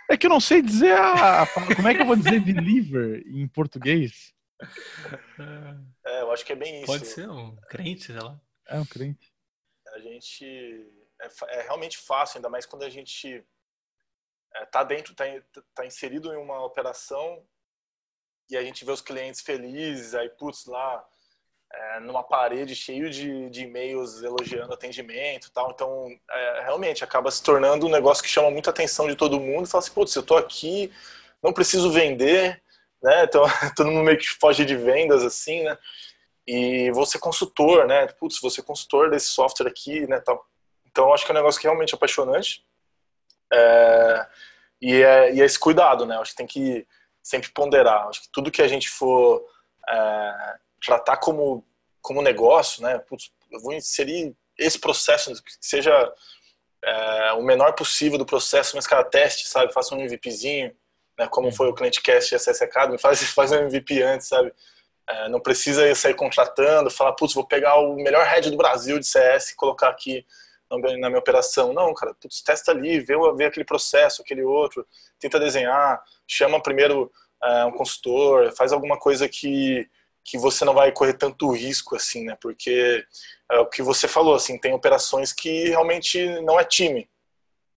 É 0.10 0.18
que 0.18 0.26
eu 0.26 0.30
não 0.30 0.40
sei 0.40 0.62
dizer 0.62 0.94
a, 0.94 1.48
como 1.48 1.88
é 1.88 1.96
que 1.96 2.02
eu 2.02 2.06
vou 2.06 2.16
dizer 2.16 2.40
believer 2.40 3.24
em 3.28 3.48
português. 3.48 4.34
É, 6.06 6.22
eu 6.22 6.32
acho 6.32 6.46
que 6.46 6.54
é 6.54 6.56
bem 6.56 6.78
isso. 6.78 6.88
Pode 6.88 7.08
ser 7.08 7.30
um 7.30 7.56
crente, 7.68 8.06
sei 8.06 8.16
lá. 8.16 8.40
É 8.68 8.80
um 8.80 8.86
crente. 8.86 9.32
A 9.94 10.00
gente 10.00 10.46
é, 11.22 11.60
é 11.60 11.62
realmente 11.62 11.98
fácil, 11.98 12.38
ainda 12.38 12.50
mais 12.50 12.66
quando 12.66 12.84
a 12.84 12.90
gente 12.90 13.46
é, 14.56 14.66
tá 14.66 14.84
dentro, 14.84 15.16
tá, 15.16 15.26
tá 15.74 15.86
inserido 15.86 16.34
em 16.34 16.38
uma 16.38 16.64
operação 16.64 17.46
e 18.50 18.58
a 18.58 18.64
gente 18.64 18.84
vê 18.84 18.92
os 18.92 19.02
clientes 19.02 19.42
felizes, 19.42 20.14
aí, 20.14 20.30
putz, 20.30 20.66
lá 20.66 21.06
é, 21.74 22.00
numa 22.02 22.24
parede 22.24 22.76
cheio 22.76 23.10
de, 23.10 23.50
de 23.50 23.64
e-mails 23.64 24.22
elogiando 24.22 24.74
atendimento 24.74 25.48
e 25.48 25.52
tal. 25.52 25.72
Então, 25.72 26.08
é, 26.30 26.62
realmente, 26.64 27.04
acaba 27.04 27.32
se 27.32 27.42
tornando 27.42 27.88
um 27.88 27.92
negócio 27.92 28.24
que 28.24 28.30
chama 28.30 28.52
muita 28.52 28.70
atenção 28.70 29.08
de 29.08 29.16
todo 29.16 29.40
mundo. 29.40 29.68
Fala 29.68 29.84
assim, 29.84 29.94
putz, 29.94 30.14
eu 30.16 30.24
tô 30.24 30.36
aqui, 30.36 30.92
não 31.42 31.54
preciso 31.54 31.90
vender, 31.92 32.62
né? 33.02 33.24
Então, 33.24 33.44
todo 33.76 33.92
mundo 33.92 34.04
meio 34.04 34.18
que 34.18 34.28
foge 34.28 34.66
de 34.66 34.76
vendas, 34.76 35.24
assim, 35.24 35.64
né? 35.64 35.78
E 36.46 36.92
você 36.92 37.20
consultor, 37.20 37.88
né? 37.88 38.08
Putz, 38.08 38.40
você 38.42 38.62
consultor 38.62 39.10
desse 39.10 39.28
software 39.28 39.68
aqui, 39.68 40.08
né? 40.08 40.20
Tal. 40.20 40.46
Então, 40.86 41.14
acho 41.14 41.26
que 41.26 41.32
é 41.32 41.34
um 41.34 41.38
negócio 41.38 41.60
que 41.60 41.68
é 41.68 41.70
realmente 41.70 41.96
apaixonante. 41.96 42.66
É, 43.54 44.28
e, 44.82 45.02
é, 45.02 45.34
e 45.34 45.42
é 45.42 45.46
esse 45.46 45.60
cuidado, 45.60 46.06
né? 46.06 46.18
Acho 46.18 46.32
que 46.32 46.38
tem 46.38 46.48
que 46.48 46.88
sempre 47.22 47.52
ponderar. 47.52 48.08
Acho 48.08 48.24
que 48.24 48.32
tudo 48.32 48.52
que 48.52 48.62
a 48.62 48.68
gente 48.68 48.90
for 48.90 49.46
é, 49.88 50.56
tratar 50.86 51.18
como, 51.18 51.66
como 52.02 52.22
negócio, 52.22 52.82
né? 52.84 52.98
Putz, 53.00 53.32
eu 53.52 53.60
vou 53.60 53.74
inserir 53.74 54.36
esse 54.58 54.80
processo 54.80 55.32
que 55.44 55.52
seja 55.62 55.92
é, 56.84 57.34
o 57.34 57.44
menor 57.44 57.74
possível 57.74 58.18
do 58.18 58.26
processo, 58.26 58.76
mas 58.76 58.88
cara, 58.88 59.04
teste, 59.04 59.48
sabe? 59.48 59.74
Faça 59.74 59.96
um 59.96 60.00
MVPzinho, 60.00 60.76
né? 61.22 61.28
Como 61.30 61.48
uhum. 61.48 61.54
foi 61.54 61.68
o 61.68 61.74
Client 61.74 62.00
Cast 62.02 62.34
e 62.34 62.40
SS 62.40 62.64
Academy, 62.64 62.98
faz, 62.98 63.22
faz 63.32 63.52
um 63.52 63.56
MVP 63.56 64.02
antes, 64.02 64.28
sabe? 64.28 64.52
É, 65.08 65.30
não 65.30 65.40
precisa 65.40 65.94
sair 65.94 66.16
contratando, 66.16 66.90
falar, 66.90 67.14
putz, 67.14 67.34
vou 67.34 67.46
pegar 67.46 67.76
o 67.78 67.96
melhor 67.96 68.26
head 68.26 68.50
do 68.50 68.58
Brasil 68.58 69.00
de 69.00 69.06
CS 69.06 69.52
e 69.52 69.56
colocar 69.56 69.90
aqui 69.90 70.26
na 70.70 71.10
minha 71.10 71.20
operação. 71.20 71.74
Não, 71.74 71.94
cara, 71.94 72.14
putz, 72.14 72.42
testa 72.42 72.72
ali, 72.72 73.00
vê, 73.02 73.14
vê 73.36 73.46
aquele 73.46 73.66
processo, 73.66 74.22
aquele 74.22 74.42
outro, 74.42 74.88
tenta 75.20 75.40
desenhar, 75.40 76.02
chama 76.26 76.62
primeiro 76.62 77.12
é, 77.44 77.66
um 77.66 77.72
consultor, 77.72 78.52
faz 78.54 78.72
alguma 78.72 78.98
coisa 78.98 79.28
que, 79.28 79.88
que 80.24 80.38
você 80.38 80.64
não 80.64 80.74
vai 80.74 80.92
correr 80.92 81.14
tanto 81.14 81.52
risco, 81.52 81.96
assim, 81.96 82.24
né? 82.26 82.38
Porque 82.40 83.04
é 83.52 83.60
o 83.60 83.66
que 83.66 83.84
você 83.84 84.08
falou, 84.08 84.34
assim, 84.34 84.58
tem 84.58 84.74
operações 84.74 85.34
que 85.34 85.70
realmente 85.70 86.26
não 86.42 86.60
é 86.60 86.64
time. 86.64 87.10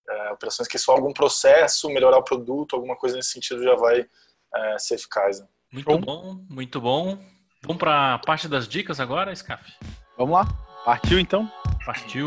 É, 0.07 0.31
operações 0.31 0.67
que 0.67 0.77
só 0.77 0.93
algum 0.93 1.11
processo, 1.11 1.89
melhorar 1.89 2.17
o 2.17 2.23
produto, 2.23 2.75
alguma 2.75 2.95
coisa 2.95 3.15
nesse 3.15 3.29
sentido 3.29 3.63
já 3.63 3.75
vai 3.75 4.05
é, 4.53 4.79
ser 4.79 4.95
eficaz. 4.95 5.39
Né? 5.39 5.47
Muito 5.71 5.97
bom, 5.99 6.45
muito 6.49 6.81
bom. 6.81 7.17
Vamos 7.63 7.79
para 7.79 8.13
a 8.13 8.19
parte 8.19 8.47
das 8.47 8.67
dicas 8.67 8.99
agora, 8.99 9.35
Scaf? 9.35 9.63
Vamos 10.17 10.35
lá. 10.35 10.45
Partiu 10.85 11.19
então? 11.19 11.51
Partiu. 11.83 12.25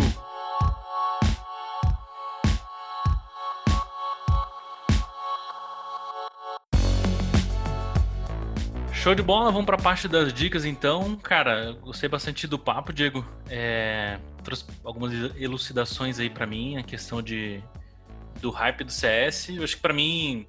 Show 8.98 9.14
de 9.14 9.22
bola, 9.22 9.52
vamos 9.52 9.64
para 9.64 9.76
a 9.76 9.80
parte 9.80 10.08
das 10.08 10.32
dicas 10.32 10.64
então. 10.64 11.16
Cara, 11.18 11.70
gostei 11.80 12.08
bastante 12.08 12.48
do 12.48 12.58
papo, 12.58 12.92
Diego. 12.92 13.24
É, 13.48 14.18
trouxe 14.42 14.66
algumas 14.82 15.12
elucidações 15.36 16.18
aí 16.18 16.28
para 16.28 16.44
mim, 16.48 16.76
a 16.76 16.82
questão 16.82 17.22
de 17.22 17.62
do 18.40 18.50
hype 18.50 18.82
do 18.82 18.90
CS. 18.90 19.50
Eu 19.50 19.62
acho 19.62 19.76
que 19.76 19.82
para 19.82 19.94
mim 19.94 20.48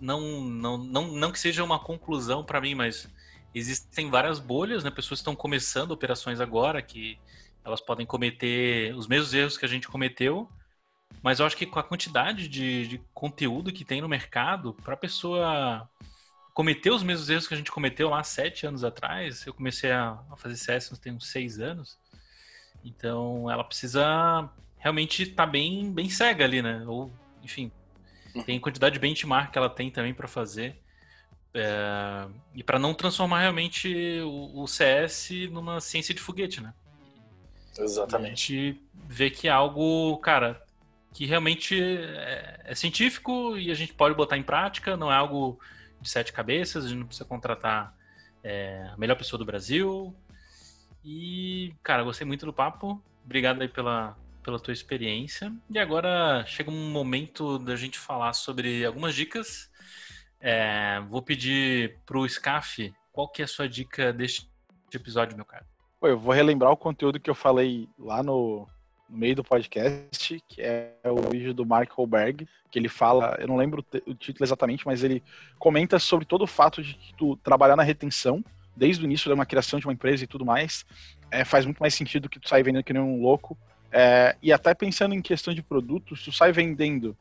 não, 0.00 0.20
não, 0.42 0.76
não, 0.76 1.06
não 1.06 1.30
que 1.30 1.38
seja 1.38 1.62
uma 1.62 1.78
conclusão 1.78 2.42
para 2.42 2.60
mim, 2.60 2.74
mas 2.74 3.08
existem 3.54 4.10
várias 4.10 4.40
bolhas, 4.40 4.82
né? 4.82 4.90
Pessoas 4.90 5.20
estão 5.20 5.36
começando 5.36 5.92
operações 5.92 6.40
agora 6.40 6.82
que 6.82 7.16
elas 7.64 7.80
podem 7.80 8.04
cometer 8.04 8.92
os 8.96 9.06
mesmos 9.06 9.32
erros 9.32 9.56
que 9.56 9.64
a 9.64 9.68
gente 9.68 9.86
cometeu, 9.86 10.50
mas 11.22 11.38
eu 11.38 11.46
acho 11.46 11.56
que 11.56 11.66
com 11.66 11.78
a 11.78 11.84
quantidade 11.84 12.48
de, 12.48 12.88
de 12.88 13.00
conteúdo 13.14 13.72
que 13.72 13.84
tem 13.84 14.00
no 14.00 14.08
mercado, 14.08 14.74
para 14.82 14.94
a 14.94 14.98
pessoa 14.98 15.88
cometer 16.54 16.90
os 16.90 17.02
mesmos 17.02 17.28
erros 17.28 17.48
que 17.48 17.54
a 17.54 17.56
gente 17.56 17.72
cometeu 17.72 18.08
lá 18.08 18.22
sete 18.22 18.64
anos 18.64 18.84
atrás, 18.84 19.44
eu 19.44 19.52
comecei 19.52 19.90
a, 19.90 20.18
a 20.30 20.36
fazer 20.36 20.56
CS 20.56 20.96
tem 21.00 21.12
uns 21.12 21.26
seis 21.26 21.58
anos, 21.58 21.98
então 22.84 23.50
ela 23.50 23.64
precisa 23.64 24.48
realmente 24.78 25.24
estar 25.24 25.44
tá 25.44 25.50
bem, 25.50 25.92
bem 25.92 26.08
cega 26.08 26.44
ali, 26.44 26.62
né? 26.62 26.84
Ou, 26.86 27.12
enfim, 27.42 27.72
tem 28.46 28.60
quantidade 28.60 28.94
de 28.94 29.00
benchmark 29.00 29.50
que 29.50 29.58
ela 29.58 29.68
tem 29.68 29.90
também 29.90 30.14
para 30.14 30.28
fazer. 30.28 30.80
É, 31.52 32.26
e 32.54 32.62
para 32.62 32.78
não 32.78 32.92
transformar 32.92 33.40
realmente 33.40 34.20
o, 34.22 34.62
o, 34.62 34.66
CS 34.66 35.30
numa 35.50 35.80
ciência 35.80 36.12
de 36.12 36.20
foguete, 36.20 36.60
né? 36.60 36.74
Exatamente. 37.78 38.54
E 38.54 38.58
a 38.58 38.64
gente 38.66 38.82
vê 39.08 39.30
que 39.30 39.48
é 39.48 39.50
algo, 39.50 40.16
cara, 40.18 40.60
que 41.12 41.26
realmente 41.26 41.80
é, 41.80 42.60
é, 42.64 42.74
científico 42.74 43.56
e 43.56 43.70
a 43.70 43.74
gente 43.74 43.94
pode 43.94 44.16
botar 44.16 44.36
em 44.36 44.42
prática, 44.42 44.96
não 44.96 45.10
é 45.10 45.14
algo 45.14 45.58
de 46.04 46.10
sete 46.10 46.32
cabeças, 46.32 46.84
a 46.84 46.88
gente 46.88 46.98
não 46.98 47.06
precisa 47.06 47.24
contratar 47.24 47.96
é, 48.42 48.88
a 48.92 48.96
melhor 48.96 49.16
pessoa 49.16 49.38
do 49.38 49.44
Brasil. 49.44 50.14
E, 51.02 51.74
cara, 51.82 52.04
gostei 52.04 52.26
muito 52.26 52.46
do 52.46 52.52
papo. 52.52 53.02
Obrigado 53.24 53.62
aí 53.62 53.68
pela, 53.68 54.16
pela 54.42 54.60
tua 54.60 54.72
experiência. 54.72 55.52
E 55.68 55.78
agora 55.78 56.44
chega 56.46 56.70
um 56.70 56.90
momento 56.90 57.58
da 57.58 57.74
gente 57.74 57.98
falar 57.98 58.34
sobre 58.34 58.84
algumas 58.84 59.14
dicas. 59.14 59.70
É, 60.40 61.00
vou 61.08 61.22
pedir 61.22 61.98
pro 62.04 62.28
Scaf 62.28 62.94
qual 63.10 63.28
que 63.28 63.40
é 63.42 63.46
a 63.46 63.48
sua 63.48 63.68
dica 63.68 64.12
deste 64.12 64.48
episódio, 64.92 65.36
meu 65.36 65.44
cara. 65.44 65.66
eu 66.02 66.18
vou 66.18 66.32
relembrar 66.32 66.70
o 66.70 66.76
conteúdo 66.76 67.18
que 67.18 67.30
eu 67.30 67.34
falei 67.34 67.88
lá 67.98 68.22
no, 68.22 68.68
no 69.08 69.18
meio 69.18 69.36
do 69.36 69.44
podcast, 69.44 70.42
que 70.48 70.60
é 70.60 70.94
o 71.04 71.30
vídeo 71.30 71.54
do 71.54 71.66
Mark 71.66 71.90
Holberg, 71.92 72.48
que 72.70 72.78
ele 72.78 72.88
fala, 72.88 73.36
eu 73.38 73.46
não 73.46 73.56
lembro 73.56 73.84
o 74.06 74.14
título 74.14 74.44
exatamente, 74.44 74.86
mas 74.86 75.04
ele 75.04 75.22
comenta 75.58 75.98
sobre 75.98 76.26
todo 76.26 76.42
o 76.42 76.46
fato 76.46 76.82
de 76.82 76.94
que 76.94 77.14
tu 77.14 77.36
trabalhar 77.36 77.76
na 77.76 77.82
retenção, 77.82 78.44
desde 78.76 79.02
o 79.02 79.06
início 79.06 79.28
de 79.28 79.34
uma 79.34 79.46
criação 79.46 79.78
de 79.78 79.86
uma 79.86 79.92
empresa 79.92 80.24
e 80.24 80.26
tudo 80.26 80.44
mais, 80.44 80.84
é, 81.30 81.44
faz 81.44 81.64
muito 81.64 81.78
mais 81.78 81.94
sentido 81.94 82.28
que 82.28 82.40
tu 82.40 82.48
sair 82.48 82.62
vendendo 82.62 82.84
que 82.84 82.92
nem 82.92 83.02
um 83.02 83.20
louco 83.20 83.56
é, 83.96 84.34
e 84.42 84.52
até 84.52 84.74
pensando 84.74 85.14
em 85.14 85.22
questão 85.22 85.54
de 85.54 85.62
produtos, 85.62 86.24
tu 86.24 86.32
sai 86.32 86.50
vendendo 86.50 87.16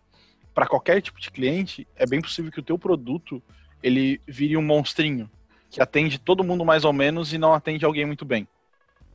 para 0.55 0.65
qualquer 0.65 0.99
tipo 1.03 1.21
de 1.21 1.29
cliente, 1.29 1.87
é 1.95 2.03
bem 2.03 2.19
possível 2.19 2.51
que 2.51 2.59
o 2.59 2.63
teu 2.63 2.79
produto 2.79 3.43
ele 3.83 4.19
vire 4.27 4.57
um 4.57 4.61
monstrinho 4.63 5.29
que 5.69 5.79
atende 5.79 6.17
todo 6.17 6.43
mundo 6.43 6.65
mais 6.65 6.83
ou 6.83 6.91
menos 6.91 7.31
e 7.31 7.37
não 7.37 7.53
atende 7.53 7.85
alguém 7.85 8.07
muito 8.07 8.25
bem. 8.25 8.47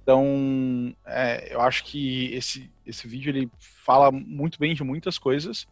Então, 0.09 0.97
é, 1.05 1.55
eu 1.55 1.61
acho 1.61 1.85
que 1.85 2.33
esse, 2.33 2.71
esse 2.87 3.07
vídeo 3.07 3.29
ele 3.29 3.51
fala 3.59 4.11
muito 4.11 4.59
bem 4.59 4.75
de 4.75 4.83
muitas 4.83 5.19
coisas 5.19 5.69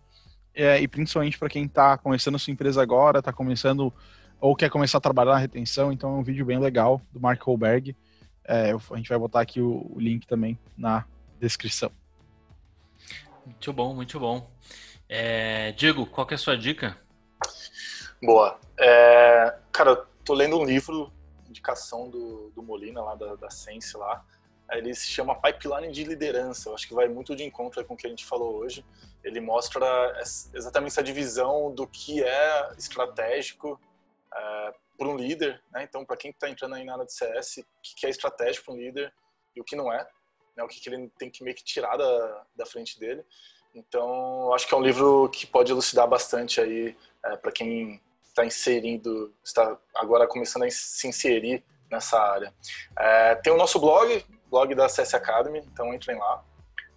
é, 0.55 0.79
e 0.79 0.87
principalmente 0.87 1.39
para 1.39 1.49
quem 1.49 1.65
está 1.65 1.97
começando 1.97 2.39
sua 2.39 2.53
empresa 2.53 2.83
agora, 2.83 3.21
está 3.21 3.33
começando 3.33 3.91
ou 4.39 4.55
quer 4.55 4.69
começar 4.69 4.99
a 4.99 5.01
trabalhar 5.01 5.33
na 5.33 5.39
retenção, 5.39 5.91
então 5.91 6.15
é 6.15 6.19
um 6.19 6.23
vídeo 6.23 6.45
bem 6.45 6.59
legal 6.59 7.01
do 7.11 7.19
Mark 7.19 7.43
Holberg. 7.45 7.97
É, 8.45 8.73
a 8.73 8.97
gente 8.99 9.09
vai 9.09 9.19
botar 9.19 9.41
aqui 9.41 9.59
o, 9.59 9.91
o 9.91 9.99
link 9.99 10.27
também 10.27 10.59
na 10.77 11.07
descrição. 11.41 11.91
Muito 13.43 13.73
bom, 13.73 13.95
muito 13.95 14.21
bom. 14.21 14.51
É, 15.09 15.73
Diego, 15.73 16.05
qual 16.05 16.27
que 16.27 16.35
é 16.35 16.37
a 16.37 16.39
sua 16.39 16.59
dica? 16.59 16.95
Boa. 18.23 18.61
É, 18.79 19.55
cara, 19.73 19.93
eu 19.93 20.07
tô 20.23 20.35
lendo 20.35 20.59
um 20.59 20.65
livro, 20.67 21.11
indicação 21.57 22.09
do, 22.09 22.51
do 22.51 22.63
Molina, 22.63 23.03
lá 23.03 23.15
da, 23.15 23.35
da 23.35 23.51
Sense 23.51 23.97
lá. 23.97 24.25
Ele 24.71 24.95
se 24.95 25.07
chama 25.07 25.41
Pipeline 25.41 25.93
de 25.93 26.05
Liderança. 26.05 26.69
Eu 26.69 26.75
acho 26.75 26.89
que 26.89 26.95
vai 26.95 27.09
muito 27.09 27.37
de 27.37 27.45
encontro 27.45 27.85
com 27.85 27.95
o 27.95 27.97
que 27.97 28.07
a 28.07 28.11
gente 28.11 28.25
falou 28.25 28.57
hoje. 28.57 28.85
Ele 29.23 29.41
mostra 29.41 29.87
exatamente 30.53 30.93
essa 30.93 31.03
divisão 31.03 31.73
do 31.73 31.87
que 31.87 32.23
é 32.23 32.73
estratégico 32.77 33.81
é, 34.35 34.75
para 34.99 35.09
um 35.09 35.17
líder. 35.17 35.63
Né? 35.71 35.85
Então, 35.85 36.05
para 36.05 36.17
quem 36.17 36.31
está 36.31 36.49
entrando 36.51 36.75
aí 36.75 36.85
na 36.85 36.95
área 36.95 37.07
de 37.07 37.13
CS, 37.13 37.59
o 37.59 37.65
que 37.97 38.07
é 38.07 38.11
estratégico 38.11 38.67
para 38.67 38.75
um 38.75 38.79
líder 38.79 39.15
e 39.55 39.61
o 39.61 39.65
que 39.65 39.77
não 39.77 39.93
é 39.93 40.07
né, 40.57 40.65
o 40.65 40.69
que, 40.69 40.81
que, 40.81 40.89
ele 40.89 41.11
tem 41.19 41.31
que 41.31 41.45
meio 41.45 41.55
que 41.55 41.63
tirar 41.63 41.97
da, 41.97 42.45
da 42.57 42.67
frente 42.67 42.99
dele. 42.99 43.23
Então, 43.75 44.53
acho 44.55 44.67
que 44.67 44.75
é 44.75 44.77
um 44.77 44.83
livro 44.83 45.29
que 45.29 45.47
pode 45.47 45.71
elucidar 45.71 46.09
bastante 46.09 46.61
aí 46.61 46.97
é, 47.23 47.37
para 47.37 47.53
quem 47.53 48.01
está 48.37 48.45
inserindo, 48.45 49.33
está 49.43 49.79
agora 49.95 50.27
começando 50.27 50.65
a 50.65 50.71
se 50.71 51.09
inserir 51.09 51.65
nessa 51.91 52.21
área. 52.21 52.53
É, 52.99 53.35
tem 53.37 53.51
o 53.51 53.57
nosso 53.57 53.81
blog, 53.81 54.23
blog 54.51 54.75
da 54.75 54.89
CS 54.91 55.15
Academy, 55.15 55.61
então 55.61 55.95
entrem 55.95 56.19
lá. 56.19 56.45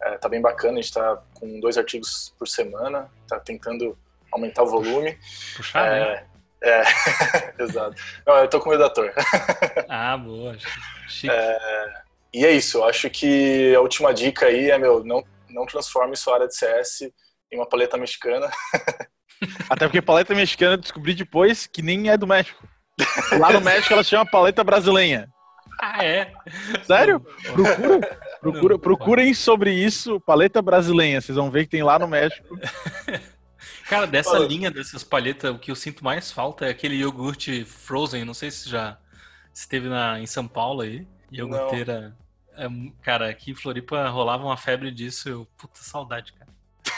É, 0.02 0.18
tá 0.18 0.28
bem 0.28 0.42
bacana, 0.42 0.74
a 0.74 0.82
gente 0.82 0.86
está 0.86 1.22
com 1.36 1.60
dois 1.62 1.78
artigos 1.78 2.34
por 2.38 2.48
semana, 2.48 3.10
tá 3.28 3.40
tentando 3.40 3.98
aumentar 4.32 4.64
o 4.64 4.68
volume. 4.68 5.18
Puxar, 5.56 5.88
é, 5.88 6.00
né? 6.00 6.28
É, 6.62 6.84
exato. 7.64 7.96
Não, 8.26 8.36
eu 8.38 8.50
tô 8.50 8.60
com 8.60 8.70
o 8.70 8.72
redator. 8.74 9.14
Ah, 9.88 10.18
boa. 10.18 10.56
Chique. 11.08 11.34
É, 11.34 12.04
e 12.34 12.46
é 12.46 12.52
isso, 12.52 12.80
eu 12.80 12.84
acho 12.84 13.10
que 13.10 13.74
a 13.76 13.82
última 13.82 14.14
dica 14.14 14.46
aí 14.46 14.70
é, 14.70 14.78
meu, 14.78 15.04
não, 15.04 15.24
não 15.50 15.66
transforme 15.66 16.16
sua 16.16 16.36
área 16.36 16.48
de 16.48 16.56
CS 16.56 17.12
em 17.52 17.56
uma 17.58 17.68
paleta 17.68 17.98
mexicana. 17.98 18.52
Até 19.70 19.86
porque 19.88 20.02
paleta 20.02 20.36
mexicana 20.36 20.74
eu 20.74 20.78
descobri 20.78 21.14
depois 21.14 21.68
que 21.68 21.82
nem 21.82 22.10
é 22.10 22.18
do 22.18 22.28
México. 22.28 22.68
Lá 23.40 23.54
no 23.54 23.62
México 23.62 23.94
ela 23.94 24.04
chama 24.04 24.26
paleta 24.26 24.64
brasileira. 24.64 25.30
Ah, 25.82 26.04
é? 26.04 26.34
Sério? 26.84 27.22
Procura, 27.22 28.18
procura, 28.42 28.80
procurem 28.80 29.34
sobre 29.34 29.74
isso, 29.74 30.20
paleta 30.20 30.62
brasileira. 30.62 31.22
Vocês 31.22 31.38
vão 31.38 31.50
ver 31.50 31.64
que 31.64 31.72
tem 31.72 31.84
lá 31.84 31.98
no 31.98 32.08
México. 32.08 32.60
Cara, 33.88 34.06
dessa 34.06 34.38
linha 34.38 34.70
dessas 34.70 35.04
palhetas, 35.04 35.52
o 35.52 35.58
que 35.58 35.72
eu 35.72 35.76
sinto 35.76 36.04
mais 36.04 36.32
falta 36.32 36.66
é 36.66 36.70
aquele 36.70 36.96
iogurte 36.96 37.64
frozen. 37.66 38.26
Não 38.26 38.34
sei 38.34 38.52
se 38.52 38.70
já 38.70 38.98
esteve 39.54 39.88
na, 39.88 40.20
em 40.20 40.28
São 40.28 40.48
Paulo 40.48 40.82
aí. 40.82 41.08
Iogurteira. 41.32 42.16
É, 42.56 42.68
cara, 43.02 43.30
aqui 43.30 43.52
em 43.52 43.56
Floripa 43.56 44.08
rolava 44.10 44.44
uma 44.44 44.58
febre 44.58 44.92
disso. 44.92 45.30
Eu, 45.30 45.48
puta 45.58 45.80
saudade, 45.80 46.34
cara. 46.34 46.49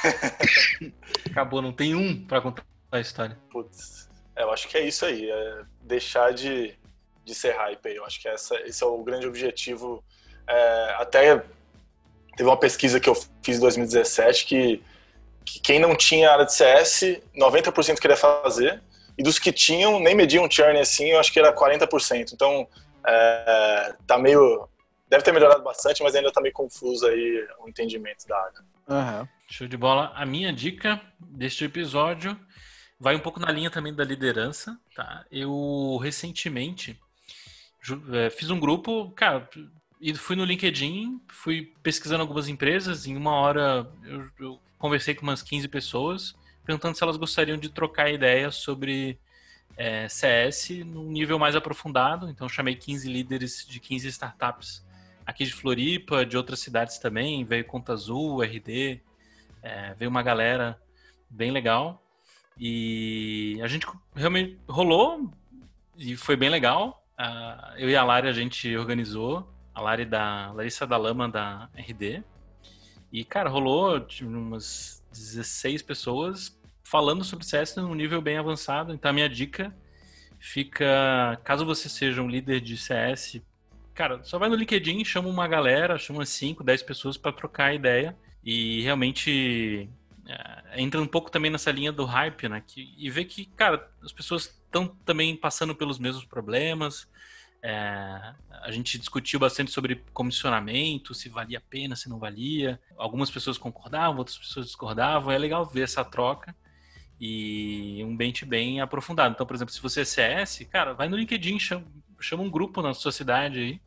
Acabou, 1.30 1.62
não 1.62 1.74
tem 1.74 1.96
um 1.96 2.26
pra 2.26 2.42
contar 2.42 2.64
a 2.92 3.00
história. 3.00 3.38
Putz, 3.50 4.10
é, 4.36 4.44
eu 4.44 4.52
acho 4.52 4.68
que 4.68 4.78
é 4.78 4.82
isso 4.82 5.06
aí. 5.06 5.30
É 5.30 5.64
deixar 5.82 6.34
de, 6.34 6.74
de 7.24 7.36
ser 7.36 7.52
hype 7.52 7.88
aí. 7.88 7.96
Eu 7.96 8.06
acho 8.06 8.22
que 8.22 8.28
essa, 8.28 8.56
esse 8.62 8.84
é 8.84 8.88
o 8.88 9.04
grande 9.04 9.28
objetivo. 9.28 10.04
É, 10.48 10.96
até 10.98 11.44
teve 12.36 12.50
uma 12.50 12.58
pesquisa 12.58 13.00
que 13.00 13.10
eu 13.10 13.16
fiz 13.44 13.58
em 13.58 13.62
2017 13.62 14.46
que 14.46 14.84
que 15.46 15.60
quem 15.60 15.80
não 15.80 15.96
tinha 15.96 16.32
área 16.32 16.46
de 16.46 16.54
CS, 16.54 17.20
90% 17.36 18.00
queria 18.00 18.18
fazer, 18.18 18.82
e 19.18 19.24
dos 19.24 19.40
que 19.40 19.52
tinham, 19.52 20.00
nem 20.00 20.16
mediam 20.16 20.50
churn 20.50 20.80
assim, 20.80 21.10
eu 21.10 21.20
acho 21.20 21.32
que 21.32 21.40
era 21.40 21.54
40%. 21.54 22.34
Então, 22.34 22.68
é, 23.06 23.96
tá 24.08 24.18
meio... 24.18 24.68
Deve 25.10 25.24
ter 25.24 25.34
melhorado 25.34 25.62
bastante, 25.62 26.02
mas 26.02 26.16
ainda 26.16 26.32
tá 26.32 26.40
meio 26.40 26.54
confuso 26.54 27.06
aí 27.06 27.46
o 27.60 27.68
entendimento 27.68 28.26
da 28.28 28.38
área. 28.38 28.62
Uhum. 28.88 29.28
Show 29.52 29.68
de 29.68 29.76
bola. 29.76 30.14
A 30.16 30.26
minha 30.26 30.54
dica 30.54 31.02
deste 31.20 31.66
episódio 31.66 32.40
vai 32.98 33.18
um 33.18 33.20
pouco 33.20 33.38
na 33.38 33.52
linha 33.52 33.70
também 33.70 33.94
da 33.94 34.02
liderança, 34.02 34.80
tá? 34.96 35.26
Eu, 35.30 36.00
recentemente, 36.02 36.98
é, 38.14 38.30
fiz 38.30 38.50
um 38.50 38.58
grupo, 38.58 39.12
cara, 39.12 39.50
e 40.00 40.16
fui 40.16 40.38
no 40.38 40.46
LinkedIn, 40.46 41.20
fui 41.28 41.74
pesquisando 41.84 42.22
algumas 42.22 42.48
empresas, 42.48 43.06
em 43.06 43.18
uma 43.18 43.34
hora 43.34 43.92
eu, 44.06 44.30
eu 44.40 44.60
conversei 44.80 45.14
com 45.14 45.24
umas 45.24 45.44
15 45.44 45.68
pessoas, 45.68 46.34
perguntando 46.66 46.96
se 46.96 47.04
elas 47.04 47.18
gostariam 47.18 47.58
de 47.58 47.68
trocar 47.68 48.10
ideias 48.10 48.56
sobre 48.56 49.20
é, 49.76 50.08
CS 50.08 50.70
num 50.86 51.12
nível 51.12 51.38
mais 51.38 51.58
aprofundado. 51.58 52.30
Então, 52.30 52.48
chamei 52.48 52.76
15 52.76 53.12
líderes 53.12 53.66
de 53.68 53.82
15 53.82 54.08
startups 54.08 54.82
aqui 55.26 55.44
de 55.44 55.52
Floripa, 55.52 56.26
de 56.26 56.38
outras 56.38 56.62
cidades 56.62 56.98
também. 57.00 57.44
Veio 57.44 57.66
Conta 57.66 57.92
Azul, 57.92 58.42
RD, 58.42 59.02
é, 59.62 59.94
veio 59.94 60.10
uma 60.10 60.24
galera 60.24 60.80
bem 61.30 61.52
legal. 61.52 62.04
E 62.58 63.60
a 63.64 63.68
gente 63.68 63.88
realmente 64.16 64.60
rolou 64.68 65.32
e 65.98 66.16
foi 66.16 66.36
bem 66.36 66.50
legal. 66.50 67.04
Uh, 67.20 67.78
eu 67.78 67.90
e 67.90 67.96
a 67.96 68.04
Lari 68.04 68.28
a 68.28 68.34
gente 68.34 68.76
organizou, 68.76 69.48
a 69.74 69.82
Lari 69.82 70.06
da 70.06 70.52
Larissa 70.52 70.86
da 70.86 70.98
Lama 70.98 71.30
da 71.30 71.70
RD. 71.76 72.24
E, 73.12 73.24
cara, 73.26 73.50
rolou 73.50 74.00
tipo, 74.00 74.30
umas 74.30 75.04
16 75.12 75.82
pessoas 75.82 76.60
falando 76.84 77.24
sobre 77.24 77.46
CS 77.46 77.76
num 77.76 77.94
nível 77.94 78.22
bem 78.22 78.38
avançado. 78.38 78.94
Então, 78.94 79.10
a 79.10 79.14
minha 79.14 79.30
dica 79.30 79.76
fica: 80.40 81.40
caso 81.44 81.66
você 81.66 81.88
seja 81.90 82.22
um 82.22 82.30
líder 82.30 82.62
de 82.62 82.78
CS, 82.78 83.42
cara, 83.94 84.24
só 84.24 84.38
vai 84.38 84.50
no 84.50 84.56
LinkedIn, 84.56 85.04
chama 85.06 85.30
uma 85.30 85.48
galera, 85.48 85.98
chama 85.98 86.26
5, 86.26 86.64
10 86.64 86.84
pessoas 86.84 87.18
para 87.18 87.32
trocar 87.32 87.74
ideia 87.74 88.18
e 88.44 88.82
realmente 88.82 89.90
é, 90.28 90.82
entra 90.82 91.02
um 91.02 91.08
pouco 91.08 91.30
também 91.30 91.52
nessa 91.52 91.72
linha 91.72 91.92
do 91.92 92.06
hype, 92.06 92.50
né? 92.50 92.64
Que, 92.66 92.94
e 92.98 93.10
ver 93.10 93.26
que, 93.26 93.46
cara, 93.46 93.90
as 94.04 94.12
pessoas 94.12 94.44
estão 94.44 94.88
também 95.06 95.36
passando 95.36 95.76
pelos 95.76 96.00
mesmos 96.00 96.26
problemas, 96.26 97.08
é, 97.64 98.34
a 98.64 98.72
gente 98.72 98.98
discutiu 98.98 99.40
bastante 99.40 99.72
sobre 99.72 100.04
comissionamento, 100.14 101.14
se 101.14 101.30
valia 101.30 101.60
a 101.60 101.62
pena, 101.62 101.96
se 101.96 102.10
não 102.10 102.18
valia. 102.18 102.80
Algumas 102.98 103.30
pessoas 103.30 103.58
concordavam, 103.58 104.18
outras 104.18 104.38
pessoas 104.38 104.66
discordavam. 104.66 105.32
É 105.32 105.38
legal 105.38 105.66
ver 105.66 105.84
essa 105.84 106.04
troca 106.04 106.56
e 107.20 108.04
um 108.04 108.16
bench 108.18 108.46
bem 108.46 108.82
aprofundado. 108.82 109.34
Então, 109.34 109.46
por 109.46 109.56
exemplo, 109.56 109.74
se 109.74 109.82
você 109.82 110.02
é 110.02 110.06
CS, 110.06 110.68
cara, 110.72 110.94
vai 110.94 111.08
no 111.08 111.16
LinkedIn, 111.16 111.60
chama, 111.60 111.86
chama 112.20 112.42
um 112.42 112.50
grupo 112.50 112.82
na 112.82 112.96
sociedade 112.96 113.60
aí 113.60 113.82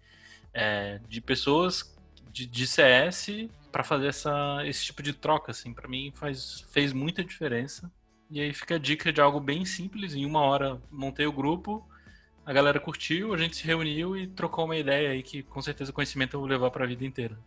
é, 0.53 1.01
de 1.09 1.21
pessoas 1.21 1.97
de, 2.31 2.47
de 2.47 2.67
CS 2.67 3.49
para 3.75 3.83
fazer 3.83 4.07
essa, 4.07 4.63
esse 4.65 4.85
tipo 4.85 5.03
de 5.03 5.13
troca. 5.13 5.51
Assim, 5.51 5.75
para 5.75 5.89
mim 5.89 6.13
faz, 6.15 6.65
fez 6.71 6.93
muita 6.93 7.25
diferença. 7.25 7.91
E 8.31 8.41
aí 8.41 8.55
fica 8.55 8.77
a 8.77 8.79
dica 8.79 9.13
de 9.13 9.21
algo 9.21 9.41
bem 9.41 9.65
simples. 9.65 10.15
Em 10.15 10.25
uma 10.25 10.43
hora 10.43 10.81
montei 10.93 11.27
o 11.27 11.33
grupo 11.33 11.85
a 12.47 12.53
galera 12.53 12.79
curtiu, 12.79 13.33
a 13.33 13.39
gente 13.39 13.57
se 13.57 13.65
reuniu 13.65 14.17
e 14.17 14.27
trocou 14.27 14.67
uma 14.67 14.77
ideia 14.77 15.11
aí 15.11 15.23
que 15.23 15.43
com 15.43 15.63
certeza 15.63 15.93
conhecimento 15.93 16.37
eu 16.37 16.41
vou 16.41 16.49
levar 16.49 16.71
para 16.71 16.85
a 16.85 16.87
vida 16.87 17.05
inteira. 17.05 17.39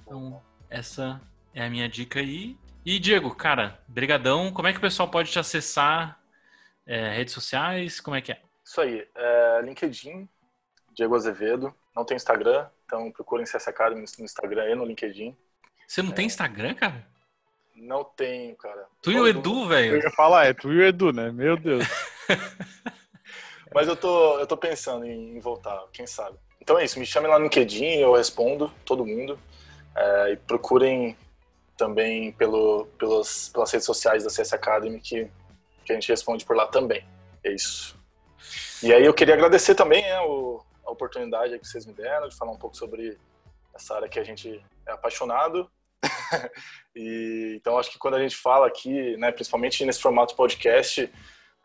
Então, 0.00 0.42
essa 0.70 1.20
é 1.52 1.64
a 1.64 1.68
minha 1.68 1.88
dica 1.88 2.20
aí. 2.20 2.56
E 2.86 2.98
Diego, 2.98 3.34
cara, 3.34 3.78
brigadão. 3.86 4.50
Como 4.50 4.66
é 4.66 4.72
que 4.72 4.78
o 4.78 4.80
pessoal 4.80 5.10
pode 5.10 5.30
te 5.30 5.38
acessar? 5.38 6.18
É, 6.86 7.16
redes 7.16 7.32
sociais, 7.32 8.00
como 8.00 8.16
é 8.16 8.20
que 8.20 8.32
é? 8.32 8.40
Isso 8.62 8.80
aí, 8.80 9.06
é, 9.14 9.62
LinkedIn, 9.62 10.28
Diego 10.94 11.14
Azevedo. 11.14 11.74
Não 11.94 12.04
tem 12.04 12.16
Instagram, 12.16 12.66
então 12.84 13.10
procurem 13.12 13.46
CS 13.46 13.68
Academy 13.68 14.04
no 14.18 14.24
Instagram 14.24 14.70
e 14.70 14.74
no 14.74 14.84
LinkedIn. 14.84 15.36
Você 15.86 16.02
não 16.02 16.10
é, 16.10 16.14
tem 16.14 16.26
Instagram, 16.26 16.74
cara? 16.74 17.06
Não 17.74 18.04
tenho, 18.04 18.56
cara. 18.56 18.86
Tu 19.02 19.12
e 19.12 19.20
o 19.20 19.28
Edu, 19.28 19.66
velho? 19.66 19.96
Eu 19.96 20.02
ia 20.02 20.10
falar, 20.10 20.46
é 20.46 20.54
tu 20.54 20.72
e 20.72 20.78
o 20.78 20.82
Edu, 20.82 21.12
né? 21.12 21.30
Meu 21.30 21.56
Deus. 21.56 21.84
Mas 23.74 23.88
eu 23.88 23.96
tô, 23.96 24.38
eu 24.38 24.46
tô 24.46 24.56
pensando 24.56 25.04
em, 25.04 25.38
voltar, 25.40 25.84
quem 25.92 26.06
sabe. 26.06 26.38
Então 26.60 26.78
é 26.78 26.84
isso, 26.84 26.98
me 26.98 27.04
chamem 27.04 27.30
lá 27.30 27.38
no 27.38 27.44
LinkedIn, 27.44 27.96
eu 27.96 28.14
respondo 28.14 28.72
todo 28.84 29.04
mundo. 29.04 29.38
É, 29.96 30.32
e 30.32 30.36
procurem 30.36 31.16
também 31.76 32.32
pelo, 32.32 32.86
pelos, 32.98 33.48
pelas 33.48 33.70
redes 33.70 33.86
sociais 33.86 34.24
da 34.24 34.30
CS 34.30 34.52
Academy 34.52 35.00
que, 35.00 35.28
que 35.84 35.92
a 35.92 35.94
gente 35.94 36.08
responde 36.08 36.44
por 36.44 36.56
lá 36.56 36.66
também. 36.66 37.04
É 37.42 37.52
isso. 37.52 37.96
E 38.82 38.92
aí 38.92 39.04
eu 39.04 39.14
queria 39.14 39.34
agradecer 39.34 39.74
também 39.74 40.02
né, 40.02 40.20
o, 40.20 40.62
oportunidade 40.94 41.58
que 41.58 41.66
vocês 41.66 41.84
me 41.84 41.92
deram 41.92 42.28
de 42.28 42.36
falar 42.36 42.52
um 42.52 42.58
pouco 42.58 42.76
sobre 42.76 43.18
essa 43.74 43.96
área 43.96 44.08
que 44.08 44.18
a 44.18 44.24
gente 44.24 44.64
é 44.86 44.92
apaixonado. 44.92 45.70
e, 46.94 47.54
então 47.56 47.78
acho 47.78 47.90
que 47.90 47.98
quando 47.98 48.14
a 48.14 48.20
gente 48.20 48.36
fala 48.36 48.66
aqui, 48.66 49.16
né, 49.16 49.32
principalmente 49.32 49.84
nesse 49.84 50.00
formato 50.00 50.34
podcast, 50.34 51.10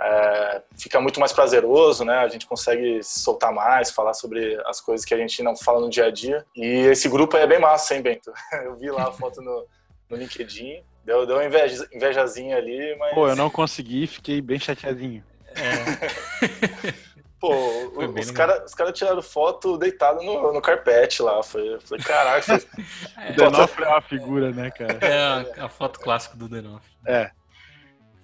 é, 0.02 0.62
fica 0.78 1.02
muito 1.02 1.20
mais 1.20 1.34
prazeroso, 1.34 2.06
né? 2.06 2.20
A 2.20 2.28
gente 2.30 2.48
consegue 2.48 3.04
se 3.04 3.20
soltar 3.20 3.52
mais, 3.52 3.92
falar 3.92 4.14
sobre 4.14 4.58
as 4.66 4.80
coisas 4.80 5.06
que 5.06 5.14
a 5.14 5.18
gente 5.18 5.44
não 5.44 5.58
fala 5.58 5.82
no 5.82 5.90
dia 5.90 6.06
a 6.06 6.12
dia. 6.12 6.46
E 6.56 6.66
esse 6.88 7.10
grupo 7.10 7.36
é 7.36 7.46
bem 7.46 7.60
massa, 7.60 7.96
hein, 7.96 8.02
Bento? 8.02 8.32
Eu 8.64 8.76
vi 8.78 8.90
lá 8.90 9.10
a 9.10 9.12
foto 9.12 9.42
no, 9.42 9.68
no 10.10 10.16
LinkedIn, 10.16 10.82
deu, 11.04 11.26
deu 11.26 11.36
uma 11.36 11.46
inveja, 11.46 11.86
invejazinha 11.94 12.56
ali, 12.56 12.96
mas... 12.98 13.14
Pô, 13.14 13.28
eu 13.28 13.36
não 13.36 13.50
consegui, 13.50 14.08
fiquei 14.08 14.42
bem 14.42 14.60
chateadinho. 14.60 15.24
É. 15.56 17.00
Pô, 17.40 17.54
os 18.20 18.32
caras 18.32 18.74
cara 18.74 18.92
tiraram 18.92 19.22
foto 19.22 19.78
deitado 19.78 20.22
no, 20.22 20.52
no 20.52 20.62
carpete 20.62 21.22
lá. 21.22 21.42
Foi, 21.42 21.80
falei, 21.80 22.04
caraca. 22.04 22.60
Foi... 22.60 22.86
é, 23.18 23.32
Denoff 23.32 23.82
é 23.82 23.88
uma 23.88 24.02
figura, 24.02 24.52
né, 24.52 24.70
cara? 24.72 25.00
É 25.02 25.18
a, 25.62 25.66
a 25.66 25.70
foto 25.70 26.00
clássica 26.02 26.36
do 26.36 26.50
Denoff. 26.50 26.86
É. 27.06 27.32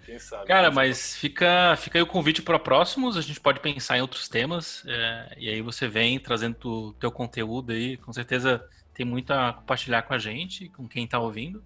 Quem 0.06 0.20
sabe? 0.20 0.46
Cara, 0.46 0.70
mas 0.70 1.16
fica, 1.16 1.76
fica 1.78 1.98
aí 1.98 2.02
o 2.02 2.08
convite 2.08 2.42
para 2.42 2.60
próximos. 2.60 3.16
A 3.16 3.22
gente 3.22 3.40
pode 3.40 3.62
pensar 3.62 3.98
em 3.98 4.02
outros 4.02 4.28
temas. 4.28 4.84
É, 4.86 5.36
e 5.38 5.50
aí 5.50 5.62
você 5.62 5.88
vem 5.88 6.20
trazendo 6.20 6.58
o 6.70 6.94
teu 6.94 7.10
conteúdo 7.10 7.72
aí. 7.72 7.96
Com 7.98 8.12
certeza 8.12 8.68
tem 8.94 9.06
muito 9.06 9.32
a 9.32 9.54
compartilhar 9.54 10.02
com 10.02 10.14
a 10.14 10.18
gente, 10.18 10.68
com 10.70 10.88
quem 10.88 11.06
está 11.06 11.20
ouvindo. 11.20 11.64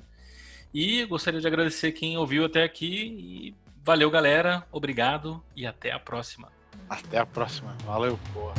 E 0.72 1.04
gostaria 1.06 1.41
de 1.41 1.47
agradecer 1.47 1.91
quem 1.93 2.16
ouviu 2.16 2.45
até 2.45 2.64
aqui. 2.64 3.18
E 3.20 3.56
valeu, 3.84 4.12
galera. 4.12 4.64
Obrigado 4.72 5.43
e 5.56 5.66
até 5.66 5.91
a 5.91 6.00
próxima. 6.00 6.59
Até 6.90 7.18
a 7.20 7.26
próxima. 7.26 7.76
Valeu. 7.86 8.20
Boa. 8.34 8.54